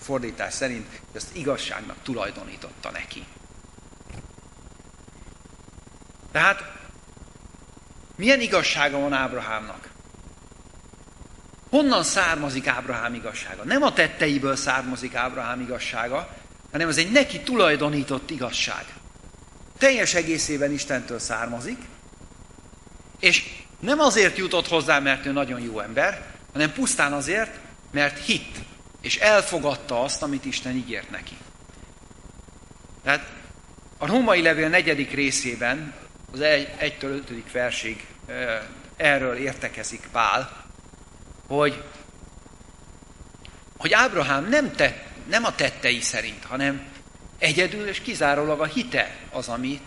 fordítás 0.00 0.54
szerint 0.54 1.00
ezt 1.12 1.36
igazságnak 1.36 1.96
tulajdonította 2.02 2.90
neki. 2.90 3.24
Tehát 6.32 6.72
milyen 8.16 8.40
igazsága 8.40 8.98
van 8.98 9.12
Ábrahámnak? 9.12 9.88
Honnan 11.70 12.02
származik 12.02 12.66
Ábrahám 12.66 13.14
igazsága? 13.14 13.64
Nem 13.64 13.82
a 13.82 13.92
tetteiből 13.92 14.56
származik 14.56 15.14
Ábrahám 15.14 15.60
igazsága, 15.60 16.36
hanem 16.70 16.88
ez 16.88 16.96
egy 16.96 17.10
neki 17.10 17.40
tulajdonított 17.40 18.30
igazság 18.30 18.98
teljes 19.78 20.14
egészében 20.14 20.72
Istentől 20.72 21.18
származik, 21.18 21.78
és 23.20 23.44
nem 23.80 23.98
azért 23.98 24.36
jutott 24.36 24.68
hozzá, 24.68 24.98
mert 24.98 25.26
ő 25.26 25.32
nagyon 25.32 25.60
jó 25.60 25.80
ember, 25.80 26.26
hanem 26.52 26.72
pusztán 26.72 27.12
azért, 27.12 27.58
mert 27.90 28.24
hitt, 28.24 28.56
és 29.00 29.16
elfogadta 29.16 30.02
azt, 30.02 30.22
amit 30.22 30.44
Isten 30.44 30.76
ígért 30.76 31.10
neki. 31.10 31.36
Tehát 33.02 33.30
a 33.98 34.06
római 34.06 34.42
levél 34.42 34.68
negyedik 34.68 35.12
részében, 35.12 35.94
az 36.32 36.38
1-től 36.42 37.02
5. 37.02 37.52
versig 37.52 38.06
erről 38.96 39.36
értekezik 39.36 40.08
Pál, 40.12 40.64
hogy, 41.46 41.84
hogy 43.76 43.92
Ábrahám 43.92 44.48
nem, 44.48 44.72
tett, 44.72 45.04
nem 45.28 45.44
a 45.44 45.54
tettei 45.54 46.00
szerint, 46.00 46.44
hanem 46.44 46.96
Egyedül 47.38 47.86
és 47.86 48.00
kizárólag 48.00 48.60
a 48.60 48.64
hite 48.64 49.16
az, 49.30 49.48
ami 49.48 49.80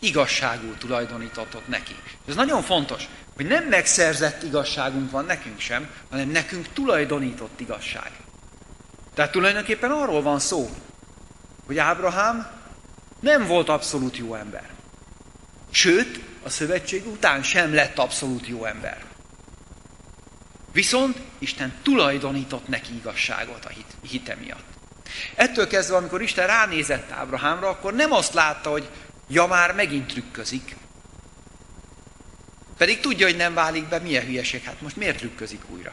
igazságú 0.00 0.72
tulajdonítatott 0.78 1.68
neki. 1.68 1.94
Ez 2.28 2.34
nagyon 2.34 2.62
fontos, 2.62 3.08
hogy 3.36 3.46
nem 3.46 3.64
megszerzett 3.64 4.42
igazságunk 4.42 5.10
van 5.10 5.24
nekünk 5.24 5.60
sem, 5.60 5.90
hanem 6.10 6.28
nekünk 6.28 6.72
tulajdonított 6.72 7.60
igazság. 7.60 8.10
Tehát 9.16 9.32
tulajdonképpen 9.32 9.90
arról 9.90 10.22
van 10.22 10.38
szó, 10.38 10.70
hogy 11.66 11.78
Ábrahám 11.78 12.46
nem 13.20 13.46
volt 13.46 13.68
abszolút 13.68 14.16
jó 14.16 14.34
ember. 14.34 14.70
Sőt, 15.70 16.20
a 16.42 16.48
szövetség 16.48 17.06
után 17.06 17.42
sem 17.42 17.74
lett 17.74 17.98
abszolút 17.98 18.46
jó 18.46 18.64
ember. 18.64 19.04
Viszont 20.72 21.20
Isten 21.38 21.74
tulajdonított 21.82 22.68
neki 22.68 22.94
igazságot 22.94 23.64
a 23.64 23.68
hit, 23.68 23.96
hite 24.02 24.34
miatt. 24.34 24.64
Ettől 25.34 25.66
kezdve, 25.66 25.96
amikor 25.96 26.22
Isten 26.22 26.46
ránézett 26.46 27.10
Ábrahámra, 27.10 27.68
akkor 27.68 27.94
nem 27.94 28.12
azt 28.12 28.34
látta, 28.34 28.70
hogy 28.70 28.88
ja 29.28 29.46
már 29.46 29.74
megint 29.74 30.06
trükközik. 30.06 30.76
Pedig 32.76 33.00
tudja, 33.00 33.26
hogy 33.26 33.36
nem 33.36 33.54
válik 33.54 33.88
be, 33.88 33.98
milyen 33.98 34.24
hülyeség. 34.24 34.62
Hát 34.62 34.80
most 34.80 34.96
miért 34.96 35.18
trükközik 35.18 35.62
újra? 35.68 35.92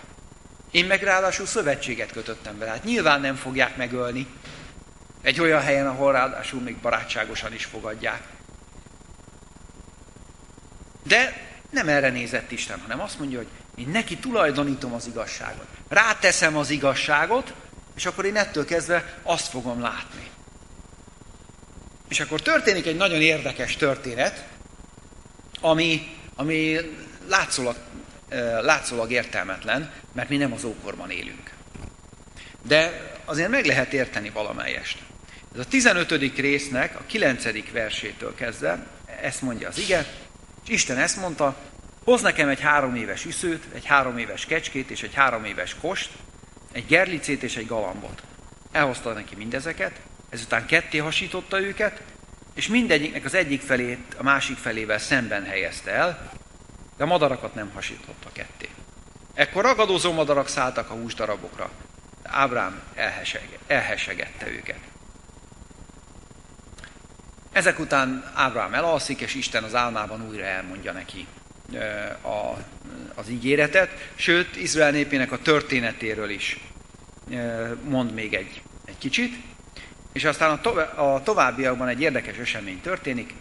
Én 0.74 0.86
meg 0.86 1.04
ráadásul 1.04 1.46
szövetséget 1.46 2.12
kötöttem 2.12 2.58
vele. 2.58 2.72
Hát 2.72 2.84
nyilván 2.84 3.22
nem 3.22 3.36
fogják 3.36 3.78
megölni. 3.78 4.28
Egy 5.22 5.40
olyan 5.40 5.62
helyen, 5.62 5.88
ahol 5.88 6.12
ráadásul 6.12 6.62
még 6.62 6.78
barátságosan 6.78 7.54
is 7.54 7.66
fogadják. 7.66 8.22
De 11.04 11.48
nem 11.70 11.88
erre 11.88 12.10
nézett 12.10 12.52
Isten, 12.52 12.80
hanem 12.80 13.02
azt 13.02 13.20
mondja, 13.20 13.38
hogy 13.38 13.48
én 13.76 13.90
neki 13.90 14.18
tulajdonítom 14.18 14.94
az 14.94 15.08
igazságot. 15.08 15.68
Ráteszem 15.88 16.58
az 16.58 16.70
igazságot, 16.70 17.54
és 17.96 18.06
akkor 18.06 18.26
én 18.26 18.36
ettől 18.36 18.66
kezdve 18.66 19.18
azt 19.24 19.48
fogom 19.48 19.82
látni. 19.82 20.30
És 22.10 22.20
akkor 22.20 22.42
történik 22.42 22.86
egy 22.86 22.98
nagyon 22.98 23.22
érdekes 23.22 23.76
történet, 23.76 24.48
ami, 25.62 26.18
ami 26.36 26.78
látszólag, 27.28 27.76
látszólag 28.62 29.12
értelmetlen, 29.12 29.92
mert 30.14 30.30
mi 30.30 30.38
nem 30.38 30.54
az 30.54 30.64
ókorban 30.64 31.10
élünk. 31.10 31.52
De 32.68 33.12
azért 33.26 33.50
meg 33.50 33.66
lehet 33.66 33.94
érteni 33.94 34.30
valamelyest. 34.30 34.98
Ez 35.54 35.60
a 35.60 35.66
15. 35.66 36.38
résznek 36.38 36.96
a 37.00 37.04
9. 37.06 37.72
versétől 37.72 38.36
kezdve, 38.36 38.86
ezt 39.22 39.42
mondja 39.42 39.68
az 39.68 39.80
ige, 39.80 40.06
és 40.64 40.70
Isten 40.70 40.98
ezt 40.98 41.18
mondta, 41.18 41.56
hoz 42.04 42.22
nekem 42.22 42.50
egy 42.50 42.60
három 42.60 42.96
éves 42.96 43.26
üszőt, 43.26 43.64
egy 43.74 43.86
három 43.86 44.18
éves 44.18 44.46
kecskét 44.46 44.90
és 44.90 45.04
egy 45.04 45.14
három 45.14 45.46
éves 45.46 45.76
kost, 45.82 46.12
egy 46.72 46.86
gerlicét 46.86 47.44
és 47.44 47.56
egy 47.56 47.68
galambot. 47.68 48.24
Elhozta 48.72 49.14
neki 49.14 49.36
mindezeket, 49.36 50.00
ezután 50.30 50.66
ketté 50.66 50.98
hasította 50.98 51.62
őket, 51.62 52.02
és 52.54 52.68
mindegyiknek 52.68 53.26
az 53.26 53.34
egyik 53.34 53.62
felét 53.62 54.16
a 54.18 54.24
másik 54.24 54.58
felével 54.58 55.00
szemben 55.00 55.44
helyezte 55.44 55.92
el, 55.92 56.32
de 57.04 57.10
madarakat 57.10 57.54
nem 57.54 57.72
hasította 57.74 58.30
ketté. 58.32 58.70
Ekkor 59.34 59.64
ragadozó 59.64 60.12
madarak 60.12 60.48
szálltak 60.48 60.90
a 60.90 60.94
húsdarabokra, 60.94 61.70
de 62.24 62.30
Ábrám 62.32 62.82
elheseg, 62.96 63.60
elhesegette 63.68 64.50
őket. 64.50 64.80
Ezek 67.52 67.80
után 67.80 68.32
Ábrám 68.34 68.74
elalszik, 68.74 69.22
és 69.22 69.36
Isten 69.36 69.64
az 69.64 69.76
álmában 69.76 70.28
újra 70.28 70.44
elmondja 70.44 70.92
neki 70.92 71.28
a, 72.22 72.58
az 73.16 73.30
ígéretet, 73.30 74.12
sőt, 74.16 74.56
Izrael 74.56 74.92
népének 74.92 75.32
a 75.32 75.42
történetéről 75.42 76.30
is 76.30 76.60
mond 77.84 78.14
még 78.14 78.34
egy, 78.34 78.62
egy 78.86 78.98
kicsit, 78.98 79.36
és 80.12 80.24
aztán 80.24 80.60
a 80.96 81.24
továbbiakban 81.24 81.88
egy 81.88 82.02
érdekes 82.02 82.38
esemény 82.38 82.82
történik, 82.82 83.34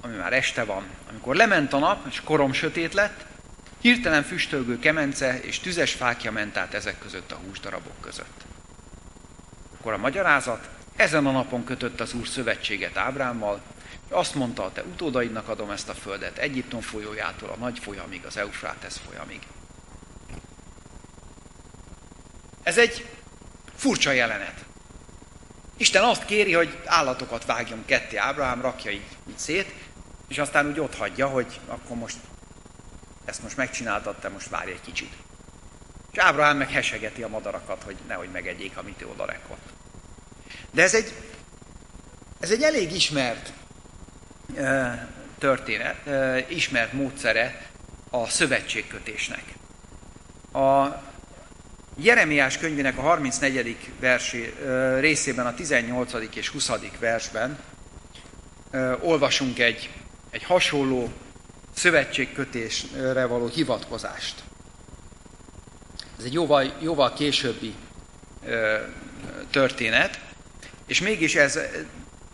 ami 0.00 0.16
már 0.16 0.32
este 0.32 0.64
van. 0.64 0.84
Amikor 1.10 1.36
lement 1.36 1.72
a 1.72 1.78
nap, 1.78 2.06
és 2.06 2.20
korom 2.20 2.52
sötét 2.52 2.94
lett, 2.94 3.24
hirtelen 3.80 4.22
füstölgő 4.22 4.78
kemence 4.78 5.40
és 5.40 5.58
tüzes 5.58 5.92
fákja 5.92 6.32
ment 6.32 6.56
át 6.56 6.74
ezek 6.74 6.98
között 6.98 7.32
a 7.32 7.40
húsdarabok 7.46 8.00
között. 8.00 8.44
Akkor 9.78 9.92
a 9.92 9.98
magyarázat, 9.98 10.68
ezen 10.96 11.26
a 11.26 11.30
napon 11.30 11.64
kötött 11.64 12.00
az 12.00 12.12
Úr 12.12 12.26
szövetséget 12.26 12.96
Ábrámmal, 12.96 13.60
azt 14.08 14.34
mondta, 14.34 14.64
a 14.64 14.72
te 14.72 14.82
utódaidnak 14.82 15.48
adom 15.48 15.70
ezt 15.70 15.88
a 15.88 15.94
földet, 15.94 16.38
Egyiptom 16.38 16.80
folyójától 16.80 17.48
a 17.48 17.56
nagy 17.56 17.78
folyamig, 17.78 18.24
az 18.24 18.36
Eufrátesz 18.36 19.00
folyamig. 19.08 19.40
Ez 22.62 22.78
egy 22.78 23.06
furcsa 23.76 24.10
jelenet. 24.10 24.64
Isten 25.76 26.02
azt 26.04 26.24
kéri, 26.24 26.52
hogy 26.52 26.78
állatokat 26.84 27.44
vágjon 27.44 27.84
ketté, 27.84 28.16
Ábrahám 28.16 28.60
rakja 28.60 28.90
így, 28.90 29.06
így 29.28 29.38
szét, 29.38 29.74
és 30.30 30.38
aztán 30.38 30.68
úgy 30.68 30.80
ott 30.80 30.96
hagyja, 30.96 31.26
hogy 31.26 31.60
akkor 31.66 31.96
most 31.96 32.16
ezt 33.24 33.42
most 33.42 33.56
megcsináltad, 33.56 34.16
te 34.16 34.28
most 34.28 34.48
várj 34.48 34.70
egy 34.70 34.80
kicsit. 34.80 35.12
És 36.12 36.18
Ábrahám 36.18 36.56
meg 36.56 36.70
hesegeti 36.70 37.22
a 37.22 37.28
madarakat, 37.28 37.82
hogy 37.82 37.96
nehogy 38.08 38.28
megegyék, 38.32 38.76
amit 38.76 39.02
ő 39.02 39.06
oda 39.06 39.24
rekott. 39.24 39.68
De 40.70 40.82
ez 40.82 40.94
egy, 40.94 41.14
ez 42.40 42.50
egy 42.50 42.62
elég 42.62 42.92
ismert 42.92 43.52
történet, 45.38 45.96
ismert 46.50 46.92
módszere 46.92 47.66
a 48.10 48.28
szövetségkötésnek. 48.28 49.44
A 50.52 50.86
Jeremiás 51.96 52.58
könyvének 52.58 52.98
a 52.98 53.00
34. 53.00 53.76
Versi, 54.00 54.54
részében, 54.98 55.46
a 55.46 55.54
18. 55.54 56.12
és 56.34 56.48
20. 56.48 56.70
versben 56.98 57.58
olvasunk 59.00 59.58
egy, 59.58 59.90
egy 60.30 60.42
hasonló 60.42 61.12
szövetségkötésre 61.74 63.24
való 63.24 63.46
hivatkozást. 63.46 64.42
Ez 66.18 66.24
egy 66.24 66.32
jóval, 66.32 66.72
jóval 66.80 67.12
későbbi 67.12 67.74
történet, 69.50 70.20
és 70.86 71.00
mégis 71.00 71.34
ez, 71.34 71.58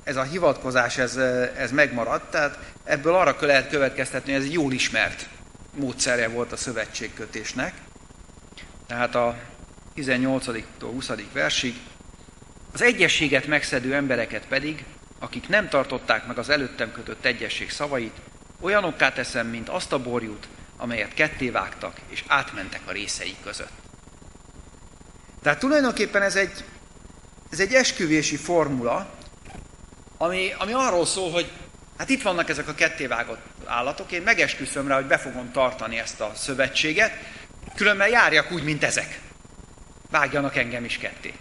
ez 0.04 0.16
a 0.16 0.22
hivatkozás 0.22 0.98
ez, 0.98 1.16
ez 1.56 1.70
megmaradt, 1.70 2.30
tehát 2.30 2.58
ebből 2.84 3.14
arra 3.14 3.36
lehet 3.40 3.68
következtetni, 3.68 4.32
hogy 4.32 4.40
ez 4.40 4.46
egy 4.46 4.52
jól 4.52 4.72
ismert 4.72 5.28
módszerje 5.74 6.28
volt 6.28 6.52
a 6.52 6.56
szövetségkötésnek. 6.56 7.74
Tehát 8.86 9.14
a 9.14 9.36
18-tól 9.96 10.62
20. 10.80 11.10
versig 11.32 11.74
az 12.72 12.82
egyességet 12.82 13.46
megszedő 13.46 13.94
embereket 13.94 14.46
pedig, 14.46 14.84
akik 15.18 15.48
nem 15.48 15.68
tartották 15.68 16.26
meg 16.26 16.38
az 16.38 16.48
előttem 16.48 16.92
kötött 16.92 17.24
egyesség 17.24 17.70
szavait, 17.70 18.16
olyanokká 18.60 19.12
teszem, 19.12 19.46
mint 19.46 19.68
azt 19.68 19.92
a 19.92 20.02
borjút, 20.02 20.48
amelyet 20.76 21.14
ketté 21.14 21.50
vágtak, 21.50 22.00
és 22.08 22.24
átmentek 22.26 22.80
a 22.84 22.92
részei 22.92 23.36
között. 23.42 23.72
Tehát 25.42 25.58
tulajdonképpen 25.58 26.22
ez 26.22 26.36
egy, 26.36 26.64
ez 27.50 27.60
egy 27.60 27.74
esküvési 27.74 28.36
formula, 28.36 29.10
ami, 30.16 30.52
ami 30.58 30.72
arról 30.72 31.06
szól, 31.06 31.30
hogy 31.30 31.50
hát 31.98 32.08
itt 32.08 32.22
vannak 32.22 32.48
ezek 32.48 32.68
a 32.68 32.74
kettévágott 32.74 33.40
állatok, 33.64 34.12
én 34.12 34.22
megesküszöm 34.22 34.88
rá, 34.88 34.94
hogy 34.94 35.06
be 35.06 35.18
fogom 35.18 35.52
tartani 35.52 35.98
ezt 35.98 36.20
a 36.20 36.32
szövetséget, 36.34 37.12
különben 37.74 38.08
járjak 38.08 38.52
úgy, 38.52 38.64
mint 38.64 38.84
ezek. 38.84 39.20
Vágjanak 40.10 40.56
engem 40.56 40.84
is 40.84 40.98
ketté. 40.98 41.34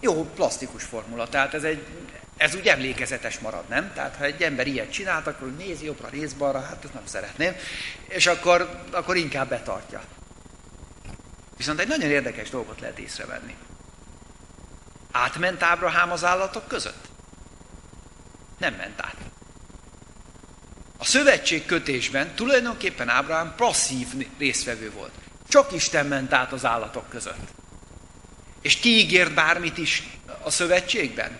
Jó, 0.00 0.24
plastikus 0.24 0.84
formula, 0.84 1.28
tehát 1.28 1.54
ez, 1.54 1.64
egy, 1.64 1.86
ez 2.36 2.54
úgy 2.54 2.66
emlékezetes 2.66 3.38
marad, 3.38 3.68
nem? 3.68 3.92
Tehát 3.94 4.16
ha 4.16 4.24
egy 4.24 4.42
ember 4.42 4.66
ilyet 4.66 4.92
csinált, 4.92 5.26
akkor 5.26 5.56
nézi 5.56 5.84
jobbra, 5.84 6.08
néz 6.12 6.32
balra, 6.32 6.60
hát 6.60 6.84
ezt 6.84 6.94
nem 6.94 7.06
szeretném, 7.06 7.56
és 8.08 8.26
akkor, 8.26 8.84
akkor 8.90 9.16
inkább 9.16 9.48
betartja. 9.48 10.02
Viszont 11.56 11.80
egy 11.80 11.88
nagyon 11.88 12.10
érdekes 12.10 12.50
dolgot 12.50 12.80
lehet 12.80 12.98
észrevenni. 12.98 13.54
Átment 15.12 15.62
Ábrahám 15.62 16.12
az 16.12 16.24
állatok 16.24 16.68
között? 16.68 17.08
Nem 18.58 18.74
ment 18.74 19.00
át. 19.00 19.16
A 20.98 21.04
szövetség 21.04 21.66
kötésben 21.66 22.34
tulajdonképpen 22.34 23.08
Ábrahám 23.08 23.54
passzív 23.56 24.06
résztvevő 24.38 24.90
volt. 24.90 25.12
Csak 25.48 25.72
Isten 25.72 26.06
ment 26.06 26.32
át 26.32 26.52
az 26.52 26.64
állatok 26.64 27.08
között. 27.08 27.57
És 28.62 28.76
ki 28.76 28.88
ígért 28.88 29.34
bármit 29.34 29.78
is 29.78 30.02
a 30.42 30.50
szövetségben? 30.50 31.38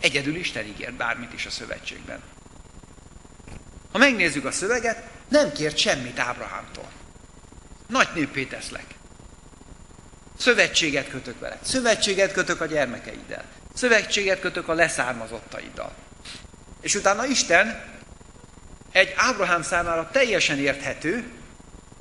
Egyedül 0.00 0.36
Isten 0.36 0.66
ígért 0.66 0.94
bármit 0.94 1.32
is 1.32 1.46
a 1.46 1.50
szövetségben. 1.50 2.22
Ha 3.92 3.98
megnézzük 3.98 4.44
a 4.44 4.50
szöveget, 4.50 5.02
nem 5.28 5.52
kért 5.52 5.76
semmit 5.76 6.18
Ábrahámtól. 6.18 6.88
Nagy 7.86 8.08
népé 8.14 8.44
teszlek. 8.44 8.84
Szövetséget 10.38 11.08
kötök 11.08 11.40
veled. 11.40 11.58
Szövetséget 11.62 12.32
kötök 12.32 12.60
a 12.60 12.66
gyermekeiddel. 12.66 13.44
Szövetséget 13.74 14.40
kötök 14.40 14.68
a 14.68 14.74
leszármazottaiddal. 14.74 15.94
És 16.80 16.94
utána 16.94 17.26
Isten 17.26 17.84
egy 18.92 19.12
Ábrahám 19.16 19.62
számára 19.62 20.10
teljesen 20.12 20.58
érthető, 20.58 21.30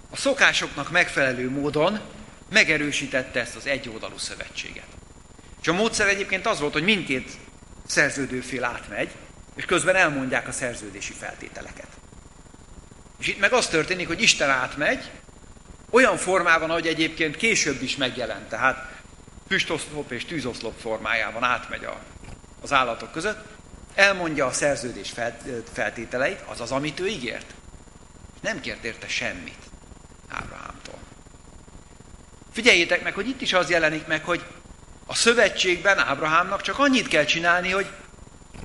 a 0.10 0.18
szokásoknak 0.18 0.92
megfelelő 0.92 1.50
módon 1.50 2.00
megerősítette 2.50 3.40
ezt 3.40 3.56
az 3.56 3.66
egyoldalú 3.68 4.18
szövetséget. 4.18 4.88
És 5.62 5.68
a 5.68 5.74
módszer 5.74 6.08
egyébként 6.08 6.46
az 6.46 6.60
volt, 6.60 6.74
hogy 6.74 6.84
mindkét 6.84 7.32
szerződőfél 7.86 8.64
átmegy, 8.64 9.10
és 9.56 9.66
közben 9.66 9.96
elmondják 9.96 10.48
a 10.48 10.52
szerződési 10.52 11.14
feltételeket. 11.14 11.88
És 13.20 13.28
itt 13.28 13.40
meg 13.40 13.54
az 13.54 13.68
történik, 13.68 14.08
hogy 14.08 14.22
Isten 14.22 14.50
átmegy, 14.50 15.12
olyan 15.90 16.18
formában, 16.18 16.70
ahogy 16.70 16.88
egyébként 16.88 17.38
később 17.38 17.82
is 17.82 17.96
megjelent, 17.96 18.50
tehát 18.50 18.92
füstoszlop 19.48 20.12
és 20.12 20.26
tűzoszlop 20.26 20.80
formájában 20.80 21.44
átmegy 21.44 21.84
a, 21.84 22.00
az 22.62 22.74
állatok 22.74 23.12
között, 23.12 23.46
elmondja 23.96 24.46
a 24.46 24.52
szerződés 24.52 25.14
feltételeit, 25.74 26.42
azaz, 26.46 26.72
amit 26.72 27.00
ő 27.00 27.08
ígért. 27.08 27.54
Nem 28.42 28.60
kért 28.60 28.84
érte 28.84 29.08
semmit 29.08 29.58
Ábrahámtól. 30.30 31.00
Figyeljétek 32.58 33.04
meg, 33.04 33.14
hogy 33.14 33.28
itt 33.28 33.42
is 33.42 33.54
az 33.54 33.70
jelenik 33.70 34.08
meg, 34.08 34.24
hogy 34.24 34.46
a 35.06 35.16
szövetségben 35.16 36.00
Ábrahámnak 36.00 36.62
csak 36.62 36.80
annyit 36.80 37.08
kell 37.08 37.24
csinálni, 37.24 37.70
hogy 37.70 37.88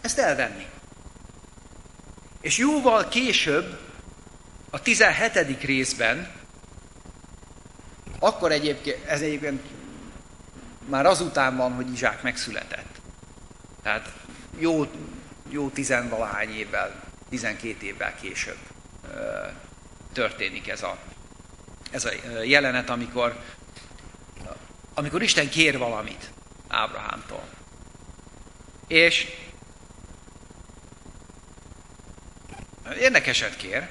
ezt 0.00 0.18
elvenni. 0.18 0.66
És 2.40 2.58
jóval 2.58 3.08
később, 3.08 3.78
a 4.70 4.80
17. 4.80 5.62
részben, 5.62 6.30
akkor 8.18 8.52
egyébként, 8.52 9.06
ez 9.06 9.20
egyébként 9.20 9.62
már 10.88 11.06
azután 11.06 11.56
van, 11.56 11.72
hogy 11.72 11.92
Izsák 11.92 12.22
megszületett. 12.22 13.00
Tehát 13.82 14.12
jó 14.58 14.90
jó 15.48 15.68
tizenvalahány 15.68 16.50
évvel, 16.50 17.02
tizenkét 17.28 17.82
évvel 17.82 18.14
később 18.20 18.58
történik 20.12 20.68
ez 20.68 20.82
a, 20.82 20.98
ez 21.90 22.04
a 22.04 22.10
jelenet, 22.42 22.90
amikor, 22.90 23.36
amikor 25.02 25.22
Isten 25.22 25.48
kér 25.48 25.78
valamit 25.78 26.30
Ábrahámtól. 26.68 27.48
És 28.86 29.26
érdekeset 32.98 33.56
kér. 33.56 33.88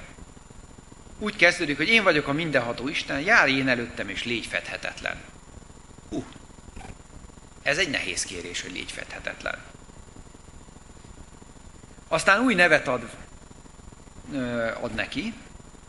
Úgy 1.18 1.36
kezdődik, 1.36 1.76
hogy 1.76 1.88
én 1.88 2.02
vagyok 2.02 2.28
a 2.28 2.32
mindenható 2.32 2.88
Isten, 2.88 3.20
jár 3.20 3.48
én 3.48 3.68
előttem 3.68 4.08
és 4.08 4.24
légy 4.24 4.46
fedhetetlen. 4.46 5.20
Hú, 6.08 6.24
ez 7.62 7.78
egy 7.78 7.90
nehéz 7.90 8.24
kérés, 8.24 8.62
hogy 8.62 8.72
légy 8.72 8.92
fedhetetlen. 8.92 9.58
Aztán 12.08 12.40
új 12.40 12.54
nevet 12.54 12.88
ad, 12.88 13.10
ad 14.80 14.94
neki, 14.94 15.34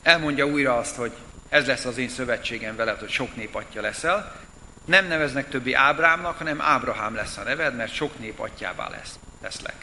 elmondja 0.01 0.45
újra 0.45 0.77
azt, 0.77 0.95
hogy 0.95 1.13
ez 1.49 1.65
lesz 1.65 1.85
az 1.85 1.97
én 1.97 2.09
szövetségem 2.09 2.75
veled, 2.75 2.99
hogy 2.99 3.09
sok 3.09 3.35
nép 3.35 3.55
atya 3.55 3.81
leszel, 3.81 4.42
Nem 4.85 5.07
neveznek 5.07 5.49
többi 5.49 5.73
Ábrámnak, 5.73 6.37
hanem 6.37 6.61
Ábrahám 6.61 7.15
lesz 7.15 7.37
a 7.37 7.43
neved, 7.43 7.75
mert 7.75 7.93
sok 7.93 8.19
nép 8.19 8.39
atyává 8.39 8.89
lesz, 8.89 9.19
leszlek. 9.41 9.75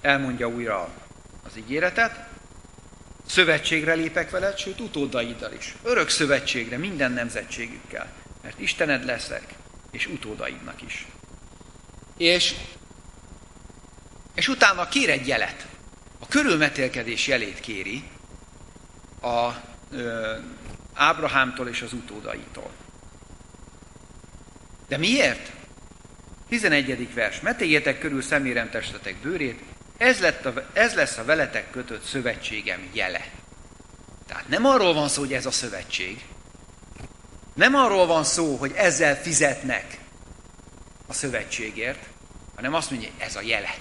Elmondja 0.00 0.48
újra 0.48 0.88
az 1.46 1.56
ígéretet, 1.56 2.28
szövetségre 3.26 3.94
lépek 3.94 4.30
veled, 4.30 4.58
sőt 4.58 4.80
utódaiddal 4.80 5.52
is. 5.52 5.74
Örök 5.82 6.08
szövetségre, 6.08 6.76
minden 6.76 7.12
nemzetségükkel. 7.12 8.12
Mert 8.42 8.60
Istened 8.60 9.04
leszek, 9.04 9.54
és 9.90 10.06
utódaidnak 10.06 10.82
is. 10.82 11.06
És, 12.16 12.54
és 14.34 14.48
utána 14.48 14.88
kér 14.88 15.10
egy 15.10 15.26
jelet. 15.26 15.66
A 16.18 16.26
körülmetélkedés 16.26 17.26
jelét 17.26 17.60
kéri 17.60 18.04
a 19.20 19.50
ö, 19.90 20.36
Ábrahámtól 20.94 21.68
és 21.68 21.82
az 21.82 21.92
utódaitól. 21.92 22.70
De 24.88 24.96
miért? 24.96 25.50
11. 26.48 27.14
vers. 27.14 27.40
Metéljétek 27.40 27.98
körül 27.98 28.22
szemérem 28.22 28.70
testetek 28.70 29.16
bőrét, 29.16 29.60
ez, 29.96 30.20
lett 30.20 30.46
a, 30.46 30.68
ez 30.72 30.94
lesz 30.94 31.18
a 31.18 31.24
veletek 31.24 31.70
kötött 31.70 32.04
szövetségem 32.04 32.88
jele. 32.92 33.26
Tehát 34.26 34.48
nem 34.48 34.64
arról 34.64 34.94
van 34.94 35.08
szó, 35.08 35.20
hogy 35.20 35.32
ez 35.32 35.46
a 35.46 35.50
szövetség. 35.50 36.24
Nem 37.54 37.74
arról 37.74 38.06
van 38.06 38.24
szó, 38.24 38.56
hogy 38.56 38.72
ezzel 38.76 39.16
fizetnek 39.16 39.98
a 41.06 41.12
szövetségért, 41.12 42.06
hanem 42.54 42.74
azt 42.74 42.90
mondja, 42.90 43.08
hogy 43.08 43.26
ez 43.26 43.36
a 43.36 43.40
jele. 43.40 43.74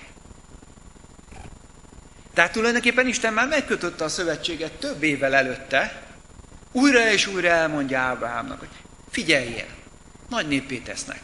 Tehát 2.33 2.51
tulajdonképpen 2.51 3.07
Isten 3.07 3.33
már 3.33 3.47
megkötötte 3.47 4.03
a 4.03 4.09
szövetséget 4.09 4.71
több 4.71 5.03
évvel 5.03 5.35
előtte, 5.35 6.01
újra 6.71 7.11
és 7.11 7.27
újra 7.27 7.47
elmondja 7.47 7.99
Ábrahámnak, 7.99 8.59
hogy 8.59 8.69
figyeljél, 9.09 9.67
nagy 10.29 10.47
népé 10.47 10.77
tesznek. 10.77 11.21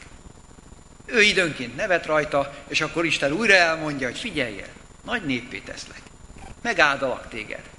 Ő 1.05 1.21
időnként 1.21 1.75
nevet 1.75 2.05
rajta, 2.05 2.53
és 2.67 2.81
akkor 2.81 3.05
Isten 3.05 3.31
újra 3.31 3.53
elmondja, 3.53 4.07
hogy 4.07 4.19
figyeljél, 4.19 4.67
nagy 5.03 5.25
néppé 5.25 5.59
teszlek. 5.59 6.01
Megáldalak 6.61 7.29
téged. 7.29 7.69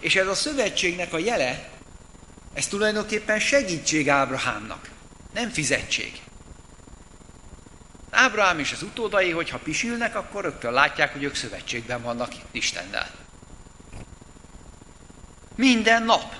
És 0.00 0.16
ez 0.16 0.26
a 0.26 0.34
szövetségnek 0.34 1.12
a 1.12 1.18
jele, 1.18 1.68
ez 2.54 2.66
tulajdonképpen 2.66 3.38
segítség 3.38 4.10
Ábrahámnak, 4.10 4.90
nem 5.34 5.50
fizetség. 5.50 6.20
Ábrahám 8.10 8.58
és 8.58 8.72
az 8.72 8.82
utódai, 8.82 9.30
hogyha 9.30 9.58
pisülnek, 9.58 10.14
akkor 10.16 10.42
rögtön 10.42 10.72
látják, 10.72 11.12
hogy 11.12 11.22
ők 11.22 11.34
szövetségben 11.34 12.02
vannak 12.02 12.32
Istennel. 12.50 13.10
Minden 15.54 16.02
nap 16.02 16.34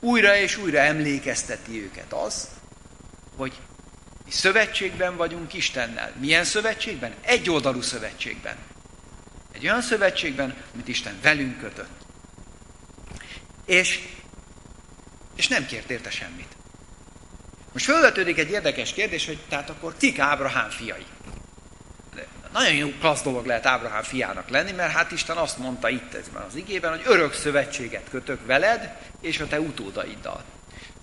újra 0.00 0.36
és 0.36 0.56
újra 0.56 0.78
emlékezteti 0.78 1.82
őket 1.82 2.12
az, 2.12 2.48
hogy 3.36 3.52
mi 4.24 4.30
szövetségben 4.30 5.16
vagyunk 5.16 5.54
Istennel. 5.54 6.12
Milyen 6.20 6.44
szövetségben? 6.44 7.14
Egy 7.20 7.50
oldalú 7.50 7.80
szövetségben. 7.80 8.56
Egy 9.52 9.64
olyan 9.64 9.82
szövetségben, 9.82 10.56
amit 10.74 10.88
Isten 10.88 11.18
velünk 11.22 11.58
kötött. 11.58 11.90
És, 13.64 14.08
és 15.36 15.48
nem 15.48 15.66
kért 15.66 15.90
érte 15.90 16.10
semmit. 16.10 16.56
Most 17.72 17.84
felvetődik 17.84 18.38
egy 18.38 18.50
érdekes 18.50 18.92
kérdés, 18.92 19.26
hogy 19.26 19.38
tehát 19.48 19.70
akkor 19.70 19.96
kik 19.96 20.18
Ábrahám 20.18 20.70
fiai? 20.70 21.06
Nagyon 22.52 22.74
jó 22.74 22.88
klassz 23.00 23.22
dolog 23.22 23.46
lehet 23.46 23.66
Ábrahám 23.66 24.02
fiának 24.02 24.48
lenni, 24.48 24.72
mert 24.72 24.92
hát 24.92 25.12
Isten 25.12 25.36
azt 25.36 25.58
mondta 25.58 25.88
itt 25.88 26.14
ezben 26.14 26.42
az 26.42 26.54
igében, 26.54 26.90
hogy 26.90 27.02
örök 27.04 27.32
szövetséget 27.32 28.08
kötök 28.10 28.46
veled 28.46 28.96
és 29.20 29.40
a 29.40 29.46
te 29.46 29.60
utódaiddal. 29.60 30.44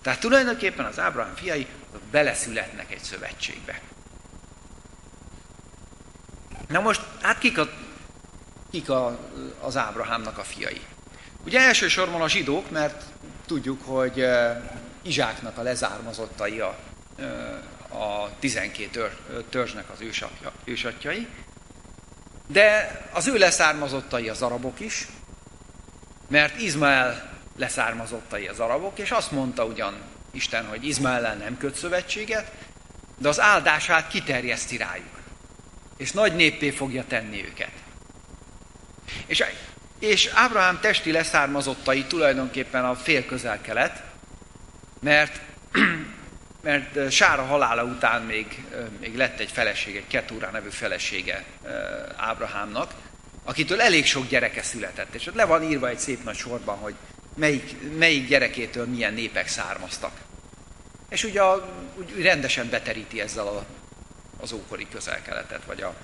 Tehát 0.01 0.19
tulajdonképpen 0.19 0.85
az 0.85 0.99
Ábrahám 0.99 1.35
fiai 1.35 1.67
beleszületnek 2.11 2.91
egy 2.91 3.03
szövetségbe. 3.03 3.81
Na 6.67 6.79
most, 6.79 7.01
hát 7.21 7.37
kik, 7.37 7.57
a, 7.57 7.69
kik 8.71 8.89
a, 8.89 9.19
az 9.61 9.77
Ábrahámnak 9.77 10.37
a 10.37 10.43
fiai? 10.43 10.81
Ugye 11.45 11.59
elsősorban 11.59 12.21
a 12.21 12.29
zsidók, 12.29 12.71
mert 12.71 13.03
tudjuk, 13.45 13.81
hogy 13.85 14.25
Izsáknak 15.01 15.57
a 15.57 15.61
lezármazottai 15.61 16.59
a, 16.59 16.77
a 17.89 18.29
12 18.39 19.17
törzsnek 19.49 19.89
az 19.89 20.01
ősapja, 20.01 20.51
ősatjai, 20.63 21.27
de 22.47 23.01
az 23.13 23.27
ő 23.27 23.37
leszármazottai 23.37 24.29
az 24.29 24.41
arabok 24.41 24.79
is, 24.79 25.07
mert 26.27 26.59
Izmael 26.59 27.38
leszármazottai 27.59 28.47
az 28.47 28.59
arabok, 28.59 28.99
és 28.99 29.11
azt 29.11 29.31
mondta 29.31 29.65
ugyan 29.65 30.01
Isten, 30.31 30.65
hogy 30.65 30.85
Izmaellel 30.85 31.35
nem 31.35 31.57
köt 31.57 31.75
szövetséget, 31.75 32.51
de 33.17 33.27
az 33.27 33.39
áldását 33.39 34.07
kiterjeszti 34.07 34.77
rájuk. 34.77 35.19
És 35.97 36.11
nagy 36.11 36.35
néppé 36.35 36.69
fogja 36.69 37.03
tenni 37.07 37.45
őket. 37.45 37.71
És, 39.25 39.43
és 39.99 40.29
Ábrahám 40.33 40.79
testi 40.79 41.11
leszármazottai 41.11 42.03
tulajdonképpen 42.03 42.85
a 42.85 42.95
fél 42.95 43.25
közel-kelet, 43.25 44.03
mert, 44.99 45.41
mert 46.63 47.11
Sára 47.11 47.43
halála 47.43 47.83
után 47.83 48.21
még, 48.21 48.63
még 48.99 49.15
lett 49.15 49.39
egy 49.39 49.51
feleség, 49.51 49.95
egy 49.95 50.07
Ketúrá 50.07 50.51
nevű 50.51 50.69
felesége 50.69 51.45
Ábrahámnak, 52.15 52.93
akitől 53.43 53.81
elég 53.81 54.05
sok 54.05 54.27
gyereke 54.27 54.61
született. 54.61 55.13
És 55.13 55.27
ott 55.27 55.35
le 55.35 55.45
van 55.45 55.63
írva 55.63 55.87
egy 55.87 55.99
szép 55.99 56.23
nagy 56.23 56.35
sorban, 56.35 56.77
hogy 56.77 56.95
melyik, 57.39 57.97
melyik 57.97 58.27
gyerekétől 58.27 58.87
milyen 58.87 59.13
népek 59.13 59.47
származtak. 59.47 60.11
És 61.09 61.23
ugye 61.23 61.41
úgy 61.97 62.21
rendesen 62.21 62.69
beteríti 62.69 63.21
ezzel 63.21 63.47
a, 63.47 63.65
az 64.39 64.51
ókori 64.51 64.87
közel-keletet, 64.89 65.65
vagy 65.65 65.81
a... 65.81 65.95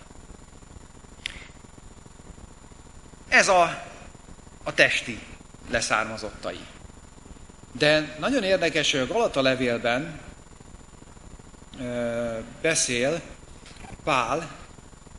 Ez 3.28 3.48
a, 3.48 3.84
a 4.64 4.74
testi 4.74 5.20
leszármazottai. 5.70 6.60
De 7.72 8.16
nagyon 8.20 8.44
érdekes, 8.44 8.92
hogy 8.92 9.00
a 9.00 9.08
Galata 9.08 9.42
levélben 9.42 10.20
ö, 11.80 12.40
beszél 12.62 13.22
Pál 14.04 14.50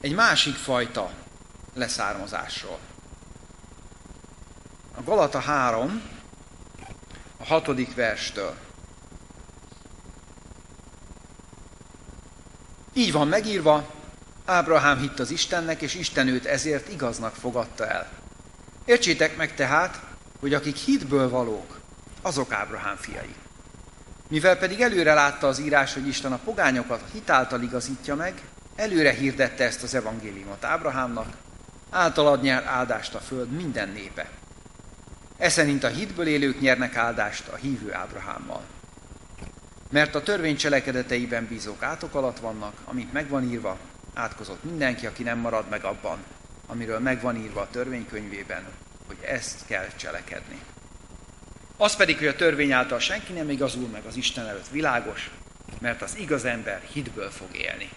egy 0.01 0.15
másik 0.15 0.55
fajta 0.55 1.11
leszármazásról. 1.75 2.79
A 4.99 5.03
Galata 5.03 5.39
3, 5.39 6.03
a 7.37 7.45
hatodik 7.45 7.95
verstől. 7.95 8.55
Így 12.93 13.13
van 13.13 13.29
megírva, 13.29 13.91
Ábrahám 14.45 14.99
hitt 14.99 15.19
az 15.19 15.31
Istennek, 15.31 15.83
és 15.83 15.95
Isten 15.95 16.29
őt 16.29 16.45
ezért 16.45 16.89
igaznak 16.89 17.35
fogadta 17.35 17.87
el. 17.87 18.09
Értsétek 18.85 19.37
meg 19.37 19.55
tehát, 19.55 20.01
hogy 20.41 20.55
akik 20.55 20.77
hitből 20.77 21.29
valók, 21.29 21.81
azok 22.23 22.53
Ábrahám 22.53 22.97
fiai. 22.97 23.35
Mivel 24.29 24.59
pedig 24.59 24.81
előre 24.81 25.15
látta 25.15 25.47
az 25.47 25.59
írás, 25.59 25.95
hogy 25.95 26.07
Isten 26.07 26.33
a 26.33 26.41
pogányokat 26.45 27.03
hitáltal 27.13 27.63
igazítja 27.63 28.15
meg, 28.15 28.43
előre 28.77 29.13
hirdette 29.13 29.65
ezt 29.65 29.83
az 29.83 29.95
evangéliumot 29.95 30.65
Ábrahámnak, 30.65 31.37
általad 31.91 32.43
nyer 32.43 32.65
áldást 32.65 33.15
a 33.15 33.19
föld 33.19 33.51
minden 33.51 33.89
népe. 33.89 34.31
E 35.39 35.49
szerint 35.49 35.85
a 35.85 35.89
hitből 35.89 36.27
élők 36.27 36.61
nyernek 36.61 36.97
áldást 36.97 37.49
a 37.49 37.57
hívő 37.57 37.93
Ábrahámmal. 37.93 38.63
Mert 39.91 40.15
a 40.15 40.23
törvény 40.23 40.57
cselekedeteiben 40.57 41.47
bízók 41.47 41.83
átok 41.83 42.15
alatt 42.15 42.39
vannak, 42.39 42.75
amit 42.85 43.13
megvan 43.13 43.51
írva, 43.51 43.79
átkozott 44.15 44.65
mindenki, 44.65 45.07
aki 45.07 45.23
nem 45.23 45.39
marad 45.39 45.69
meg 45.69 45.85
abban, 45.85 46.19
amiről 46.67 46.99
megvan 46.99 47.37
írva 47.37 47.61
a 47.61 47.71
törvénykönyvében, 47.71 48.65
hogy 49.07 49.17
ezt 49.21 49.67
kell 49.67 49.87
cselekedni. 49.97 50.61
Az 51.77 51.97
pedig, 51.97 52.19
hogy 52.19 52.27
a 52.27 52.37
törvény 52.37 52.73
által 52.73 52.99
senki 52.99 53.33
nem 53.33 53.51
igazul 53.51 53.89
meg 53.89 54.05
az 54.05 54.17
Isten 54.17 54.47
előtt 54.47 54.69
világos, 54.69 55.31
mert 55.81 56.03
az 56.03 56.17
igaz 56.17 56.45
ember 56.45 56.83
hitből 56.93 57.31
fog 57.31 57.57
élni. 57.57 57.89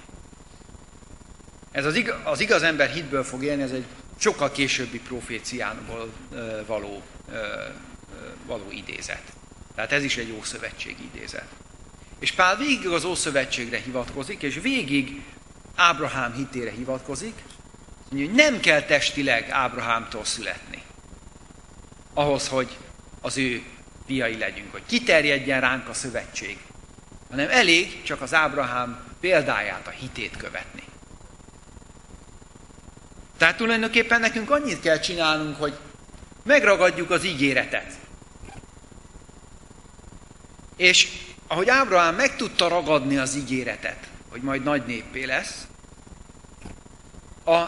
Ez 1.72 1.86
az, 1.86 1.96
igaz, 1.96 2.16
az 2.24 2.40
igaz 2.40 2.64
ember 2.64 2.90
hitből 2.90 3.24
fog 3.24 3.44
élni, 3.44 3.62
ez 3.62 3.72
egy 3.72 3.86
sokkal 4.20 4.52
későbbi 4.52 5.00
proféciából 5.00 6.12
való, 6.66 7.04
való 8.46 8.72
idézet. 8.72 9.24
Tehát 9.76 9.92
ez 9.92 10.04
is 10.04 10.18
egy 10.18 10.32
Ószövetség 10.38 10.96
idézet. 11.14 11.48
És 12.20 12.32
Pál 12.32 12.58
végig 12.58 12.88
az 12.88 13.04
Ószövetségre 13.04 13.78
hivatkozik, 13.78 14.42
és 14.42 14.60
végig 14.62 15.24
Ábrahám 15.76 16.34
hitére 16.34 16.72
hivatkozik, 16.72 17.34
hogy 18.10 18.32
nem 18.32 18.60
kell 18.60 18.82
testileg 18.82 19.50
Ábrahámtól 19.50 20.26
születni. 20.26 20.82
Ahhoz, 22.14 22.48
hogy 22.48 22.78
az 23.22 23.38
ő 23.38 23.64
fiai 24.06 24.38
legyünk, 24.38 24.72
hogy 24.72 24.84
kiterjedjen 24.86 25.62
ránk 25.62 25.88
a 25.88 25.94
szövetség, 25.94 26.58
hanem 27.30 27.50
elég 27.50 28.04
csak 28.04 28.22
az 28.22 28.34
Ábrahám 28.34 29.04
példáját, 29.20 29.88
a 29.88 29.90
hitét 29.90 30.38
követni. 30.38 30.84
Tehát 33.40 33.58
tulajdonképpen 33.58 34.20
nekünk 34.20 34.50
annyit 34.50 34.80
kell 34.80 35.00
csinálnunk, 35.00 35.56
hogy 35.56 35.78
megragadjuk 36.44 37.10
az 37.12 37.24
ígéretet. 37.24 37.94
És 40.78 41.08
ahogy 41.48 41.70
Ábrahám 41.70 42.16
meg 42.16 42.36
tudta 42.36 42.68
ragadni 42.68 43.18
az 43.18 43.36
ígéretet, 43.36 44.08
hogy 44.30 44.42
majd 44.42 44.64
nagy 44.64 44.86
néppé 44.86 45.24
lesz, 45.24 45.68
a 47.46 47.64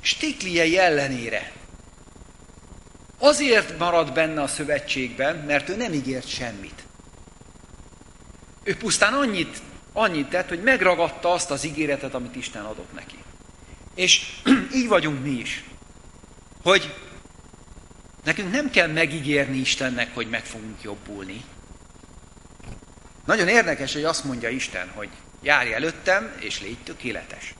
stikliei 0.00 0.78
ellenére 0.78 1.52
azért 3.18 3.78
marad 3.78 4.12
benne 4.12 4.42
a 4.42 4.46
szövetségben, 4.46 5.36
mert 5.36 5.68
ő 5.68 5.76
nem 5.76 5.92
ígért 5.92 6.28
semmit. 6.28 6.82
Ő 8.62 8.76
pusztán 8.76 9.14
annyit, 9.14 9.58
annyit 9.92 10.28
tett, 10.28 10.48
hogy 10.48 10.62
megragadta 10.62 11.32
azt 11.32 11.50
az 11.50 11.64
ígéretet, 11.64 12.14
amit 12.14 12.36
Isten 12.36 12.64
adott 12.64 12.94
neki. 12.94 13.18
És 13.98 14.22
így 14.78 14.88
vagyunk 14.88 15.22
mi 15.22 15.30
is, 15.30 15.64
hogy 16.62 16.94
nekünk 18.24 18.52
nem 18.52 18.70
kell 18.70 18.86
megígérni 18.86 19.56
Istennek, 19.56 20.14
hogy 20.14 20.28
meg 20.28 20.44
fogunk 20.44 20.82
jobbulni. 20.82 21.44
Nagyon 23.24 23.48
érdekes, 23.48 23.92
hogy 23.92 24.04
azt 24.04 24.24
mondja 24.24 24.48
Isten, 24.48 24.90
hogy 24.94 25.08
járj 25.42 25.72
előttem, 25.72 26.36
és 26.40 26.60
légy 26.60 26.78
tökéletes. 26.78 27.54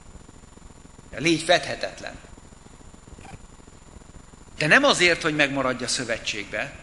Légy 1.16 1.42
fedhetetlen. 1.42 2.14
De 4.58 4.66
nem 4.66 4.84
azért, 4.84 5.22
hogy 5.22 5.36
megmaradj 5.36 5.84
a 5.84 5.88
szövetségbe, 5.88 6.74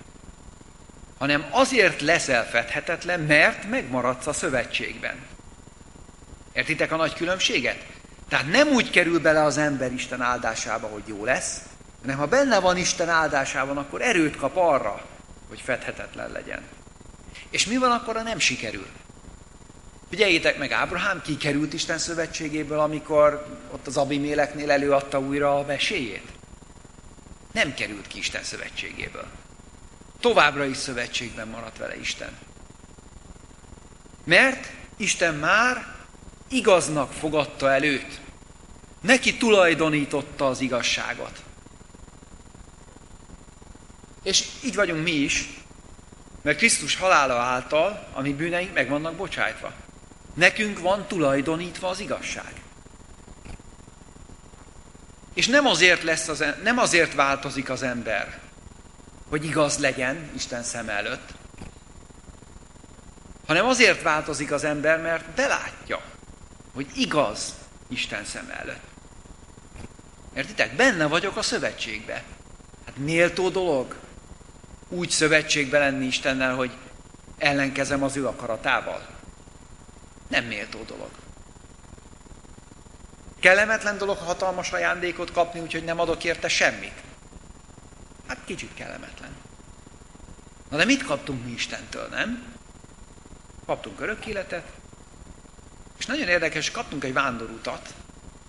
hanem 1.18 1.46
azért 1.52 2.02
leszel 2.02 2.50
fedhetetlen, 2.50 3.20
mert 3.20 3.70
megmaradsz 3.70 4.28
a 4.28 4.34
szövetségben. 4.34 5.26
Értitek 6.54 6.92
a 6.92 6.96
nagy 6.96 7.14
különbséget? 7.14 7.95
Tehát 8.30 8.48
nem 8.52 8.68
úgy 8.68 8.90
kerül 8.90 9.20
bele 9.20 9.44
az 9.44 9.58
ember 9.58 9.94
Isten 9.94 10.22
áldásába, 10.22 10.88
hogy 10.88 11.04
jó 11.06 11.24
lesz, 11.26 11.62
hanem 12.02 12.18
ha 12.18 12.28
benne 12.28 12.60
van 12.60 12.78
Isten 12.78 13.10
áldásában, 13.10 13.78
akkor 13.78 14.02
erőt 14.02 14.36
kap 14.36 14.56
arra, 14.56 15.06
hogy 15.48 15.62
fedhetetlen 15.62 16.32
legyen. 16.32 16.62
És 17.50 17.66
mi 17.66 17.78
van 17.78 17.92
akkor, 17.92 18.16
ha 18.16 18.22
nem 18.22 18.40
sikerül? 18.40 18.88
Figyeljétek 20.10 20.58
meg, 20.58 20.72
Ábrahám 20.72 21.22
kikerült 21.22 21.74
Isten 21.74 21.98
szövetségéből, 21.98 22.80
amikor 22.80 23.46
ott 23.72 23.88
az 23.88 23.98
Abiméleknél 23.98 24.72
előadta 24.72 25.20
újra 25.20 25.58
a 25.58 25.66
meséjét. 25.66 26.32
Nem 27.52 27.74
került 27.74 28.08
ki 28.08 28.18
Isten 28.18 28.44
szövetségéből. 28.44 29.26
Továbbra 30.20 30.66
is 30.66 30.78
szövetségben 30.78 31.48
maradt 31.48 31.78
vele 31.78 31.98
Isten. 31.98 32.38
Mert 34.24 34.72
Isten 34.98 35.36
már 35.36 35.95
igaznak 36.56 37.12
fogadta 37.12 37.72
el 37.72 37.84
őt. 37.84 38.20
Neki 39.02 39.38
tulajdonította 39.38 40.48
az 40.48 40.62
igazságot. 40.62 41.44
És 44.24 44.48
így 44.64 44.76
vagyunk 44.76 45.04
mi 45.04 45.12
is, 45.12 45.50
mert 46.42 46.58
Krisztus 46.58 46.96
halála 46.96 47.34
által 47.34 48.08
a 48.14 48.22
mi 48.22 48.34
bűneink 48.34 48.74
meg 48.74 48.90
vannak 48.90 49.16
bocsájtva. 49.16 49.74
Nekünk 50.34 50.80
van 50.80 51.08
tulajdonítva 51.08 51.88
az 51.88 52.00
igazság. 52.00 52.54
És 55.34 55.48
nem 55.48 55.66
azért, 55.66 56.04
lesz 56.04 56.28
az, 56.28 56.44
nem 56.64 56.78
azért 56.78 57.14
változik 57.14 57.70
az 57.70 57.84
ember, 57.84 58.40
hogy 59.30 59.46
igaz 59.46 59.78
legyen 59.78 60.30
Isten 60.36 60.64
szem 60.64 60.90
előtt, 60.90 61.34
hanem 63.48 63.66
azért 63.66 64.02
változik 64.02 64.52
az 64.52 64.64
ember, 64.64 65.02
mert 65.02 65.30
belátja, 65.30 66.02
hogy 66.76 66.88
igaz 66.96 67.56
Isten 67.88 68.26
szem 68.26 68.50
előtt. 68.50 68.84
Értitek? 70.36 70.76
Benne 70.76 71.08
vagyok 71.08 71.38
a 71.38 71.42
szövetségbe. 71.42 72.24
Hát 72.86 72.98
méltó 72.98 73.50
dolog 73.50 73.96
úgy 74.90 75.10
szövetségbe 75.10 75.80
lenni 75.80 76.06
Istennel, 76.06 76.56
hogy 76.56 76.72
ellenkezem 77.38 78.04
az 78.04 78.18
ő 78.18 78.28
akaratával. 78.28 79.08
Nem 80.28 80.46
méltó 80.46 80.84
dolog. 80.84 81.10
Kellemetlen 83.40 83.98
dolog 83.98 84.18
hatalmas 84.18 84.72
ajándékot 84.72 85.32
kapni, 85.32 85.60
úgyhogy 85.60 85.84
nem 85.84 86.00
adok 86.00 86.24
érte 86.24 86.48
semmit. 86.48 87.04
Hát 88.28 88.40
kicsit 88.46 88.74
kellemetlen. 88.74 89.36
Na 90.70 90.78
de 90.78 90.86
mit 90.86 91.04
kaptunk 91.04 91.46
mi 91.46 91.52
Istentől, 91.52 92.08
nem? 92.08 92.54
Kaptunk 93.66 94.00
örök 94.00 94.26
életet, 94.26 94.72
és 95.98 96.06
nagyon 96.06 96.28
érdekes, 96.28 96.72
kaptunk 96.72 97.04
egy 97.04 97.14
vándorutat, 97.14 97.94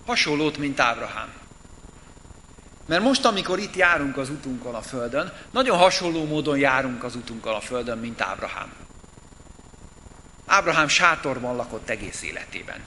hasonlót, 0.05 0.57
mint 0.57 0.79
Ábrahám. 0.79 1.33
Mert 2.85 3.03
most, 3.03 3.25
amikor 3.25 3.59
itt 3.59 3.75
járunk 3.75 4.17
az 4.17 4.29
utunkon 4.29 4.75
a 4.75 4.81
Földön, 4.81 5.33
nagyon 5.51 5.77
hasonló 5.77 6.25
módon 6.25 6.57
járunk 6.57 7.03
az 7.03 7.15
utunkon 7.15 7.53
a 7.53 7.59
Földön, 7.59 7.97
mint 7.97 8.21
Ábrahám. 8.21 8.73
Ábrahám 10.45 10.87
sátorban 10.87 11.55
lakott 11.55 11.89
egész 11.89 12.21
életében. 12.21 12.83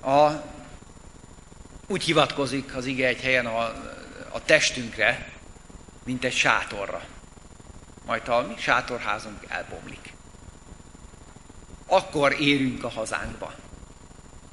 A, 0.00 0.30
úgy 1.86 2.04
hivatkozik 2.04 2.76
az 2.76 2.86
ige 2.86 3.06
egy 3.06 3.20
helyen 3.20 3.46
a, 3.46 3.58
a 4.32 4.42
testünkre, 4.44 5.32
mint 6.04 6.24
egy 6.24 6.34
sátorra. 6.34 7.02
Majd 8.06 8.28
a 8.28 8.40
mi 8.40 8.54
sátorházunk 8.58 9.44
elbomlik. 9.48 10.07
Akkor 11.90 12.40
érünk 12.40 12.84
a 12.84 12.88
hazánkba. 12.88 13.54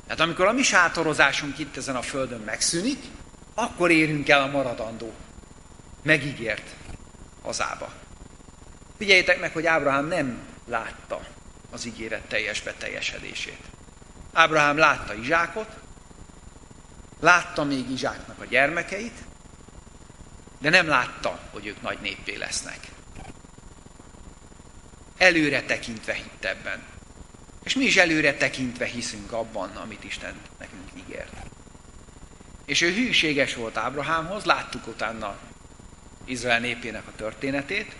Tehát 0.03 0.19
amikor 0.19 0.45
a 0.45 0.51
mi 0.51 0.63
sátorozásunk 0.63 1.59
itt 1.59 1.77
ezen 1.77 1.95
a 1.95 2.01
földön 2.01 2.41
megszűnik, 2.41 2.99
akkor 3.53 3.91
érünk 3.91 4.29
el 4.29 4.41
a 4.41 4.47
maradandó, 4.47 5.13
megígért 6.01 6.69
hazába. 7.41 7.93
Figyeljétek 8.97 9.39
meg, 9.39 9.53
hogy 9.53 9.65
Ábrahám 9.65 10.07
nem 10.07 10.39
látta 10.65 11.21
az 11.71 11.85
ígéret 11.85 12.27
teljes 12.27 12.61
beteljesedését. 12.61 13.59
Ábrahám 14.33 14.77
látta 14.77 15.13
Izsákot, 15.13 15.69
látta 17.19 17.63
még 17.63 17.89
Izsáknak 17.89 18.39
a 18.39 18.45
gyermekeit, 18.45 19.23
de 20.59 20.69
nem 20.69 20.87
látta, 20.87 21.39
hogy 21.51 21.65
ők 21.65 21.81
nagy 21.81 21.99
néppé 22.01 22.35
lesznek. 22.35 22.79
Előre 25.17 25.63
tekintve 25.63 26.13
hitt 26.13 26.45
ebben. 26.45 26.83
És 27.65 27.75
mi 27.75 27.83
is 27.83 27.97
előre 27.97 28.33
tekintve 28.33 28.85
hiszünk 28.85 29.31
abban, 29.31 29.75
amit 29.75 30.03
Isten 30.03 30.35
nekünk 30.59 30.89
ígért. 30.95 31.33
És 32.65 32.81
ő 32.81 32.93
hűséges 32.93 33.55
volt 33.55 33.77
Ábrahámhoz, 33.77 34.43
láttuk 34.43 34.87
utána 34.87 35.37
Izrael 36.25 36.59
népének 36.59 37.07
a 37.07 37.15
történetét, 37.15 37.95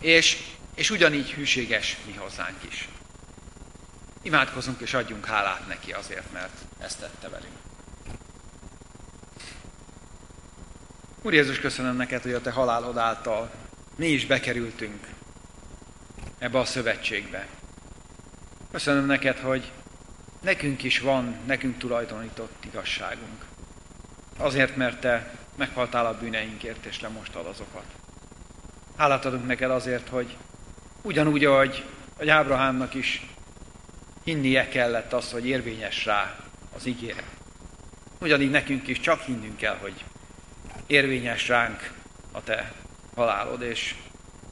és, 0.00 0.42
és 0.74 0.90
ugyanígy 0.90 1.30
hűséges 1.30 1.96
mi 2.06 2.12
hozzánk 2.12 2.58
is. 2.68 2.88
Imádkozunk 4.22 4.80
és 4.80 4.94
adjunk 4.94 5.26
hálát 5.26 5.66
neki 5.66 5.92
azért, 5.92 6.32
mert 6.32 6.54
ezt 6.78 6.98
tette 6.98 7.28
velünk. 7.28 7.56
Úr 11.22 11.32
Jézus, 11.32 11.58
köszönöm 11.58 11.96
neked, 11.96 12.22
hogy 12.22 12.32
a 12.32 12.40
te 12.40 12.50
halálod 12.50 12.96
által 12.96 13.50
mi 13.96 14.06
is 14.06 14.26
bekerültünk 14.26 15.06
ebbe 16.38 16.58
a 16.58 16.64
szövetségbe. 16.64 17.57
Köszönöm 18.72 19.06
neked, 19.06 19.38
hogy 19.38 19.72
nekünk 20.40 20.82
is 20.82 21.00
van, 21.00 21.36
nekünk 21.46 21.78
tulajdonított 21.78 22.64
igazságunk. 22.64 23.44
Azért, 24.38 24.76
mert 24.76 25.00
te 25.00 25.34
meghaltál 25.56 26.06
a 26.06 26.18
bűneinkért, 26.18 26.84
és 26.84 27.00
lemostad 27.00 27.46
azokat. 27.46 27.84
Hálát 28.96 29.24
adunk 29.24 29.46
neked 29.46 29.70
azért, 29.70 30.08
hogy 30.08 30.36
ugyanúgy, 31.02 31.44
ahogy, 31.44 31.84
hogy 32.16 32.28
Ábrahámnak 32.28 32.94
is 32.94 33.26
hinnie 34.24 34.68
kellett 34.68 35.12
az, 35.12 35.32
hogy 35.32 35.46
érvényes 35.46 36.04
rá 36.04 36.36
az 36.74 36.86
ígéret. 36.86 37.24
Ugyanígy 38.20 38.50
nekünk 38.50 38.88
is 38.88 39.00
csak 39.00 39.20
hinnünk 39.20 39.56
kell, 39.56 39.76
hogy 39.76 40.04
érvényes 40.86 41.48
ránk 41.48 41.92
a 42.32 42.42
te 42.42 42.72
halálod, 43.14 43.62
és 43.62 43.94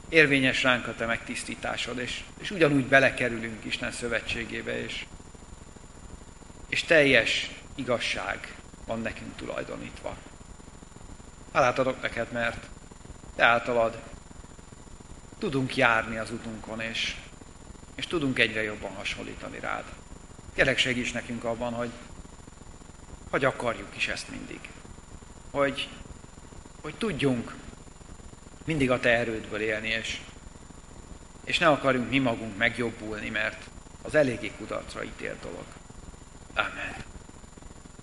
érvényes 0.09 0.63
ránk 0.63 0.87
a 0.87 0.95
te 0.95 1.07
megtisztításod, 1.07 1.99
és, 1.99 2.23
és 2.41 2.51
ugyanúgy 2.51 2.87
belekerülünk 2.87 3.65
Isten 3.65 3.93
szövetségébe, 3.93 4.83
és, 4.83 5.07
és 6.69 6.83
teljes 6.83 7.51
igazság 7.75 8.57
van 8.87 9.01
nekünk 9.01 9.37
tulajdonítva. 9.37 10.17
Hálát 11.53 11.79
adok 11.79 12.03
neked, 12.03 12.33
mert 12.33 12.67
te 13.37 13.45
általad 13.45 13.99
tudunk 15.39 15.77
járni 15.77 16.17
az 16.17 16.31
utunkon, 16.31 16.81
és, 16.81 17.17
és 17.95 18.07
tudunk 18.07 18.39
egyre 18.39 18.63
jobban 18.63 18.95
hasonlítani 18.95 19.59
rád. 19.59 19.85
Kérlek 20.55 20.79
segíts 20.79 21.13
nekünk 21.13 21.45
abban, 21.45 21.73
hogy, 21.73 21.91
hogy 23.31 23.45
akarjuk 23.45 23.97
is 23.97 24.09
ezt 24.09 24.31
mindig. 24.31 24.61
Hogy, 25.51 25.89
hogy 26.81 26.95
tudjunk 26.95 27.55
mindig 28.67 28.91
a 28.91 29.01
te 29.01 29.09
erődből 29.09 29.61
élni, 29.61 29.89
és, 29.89 30.21
és 31.45 31.59
ne 31.59 31.69
akarjunk 31.69 32.11
mi 32.11 32.19
magunk 32.19 32.57
megjobbulni, 32.57 33.29
mert 33.29 33.63
az 34.03 34.15
eléggé 34.15 34.53
kudarcra 34.59 35.05
ítélt 35.05 35.41
dolog. 35.41 35.65
Amen. 36.55 37.16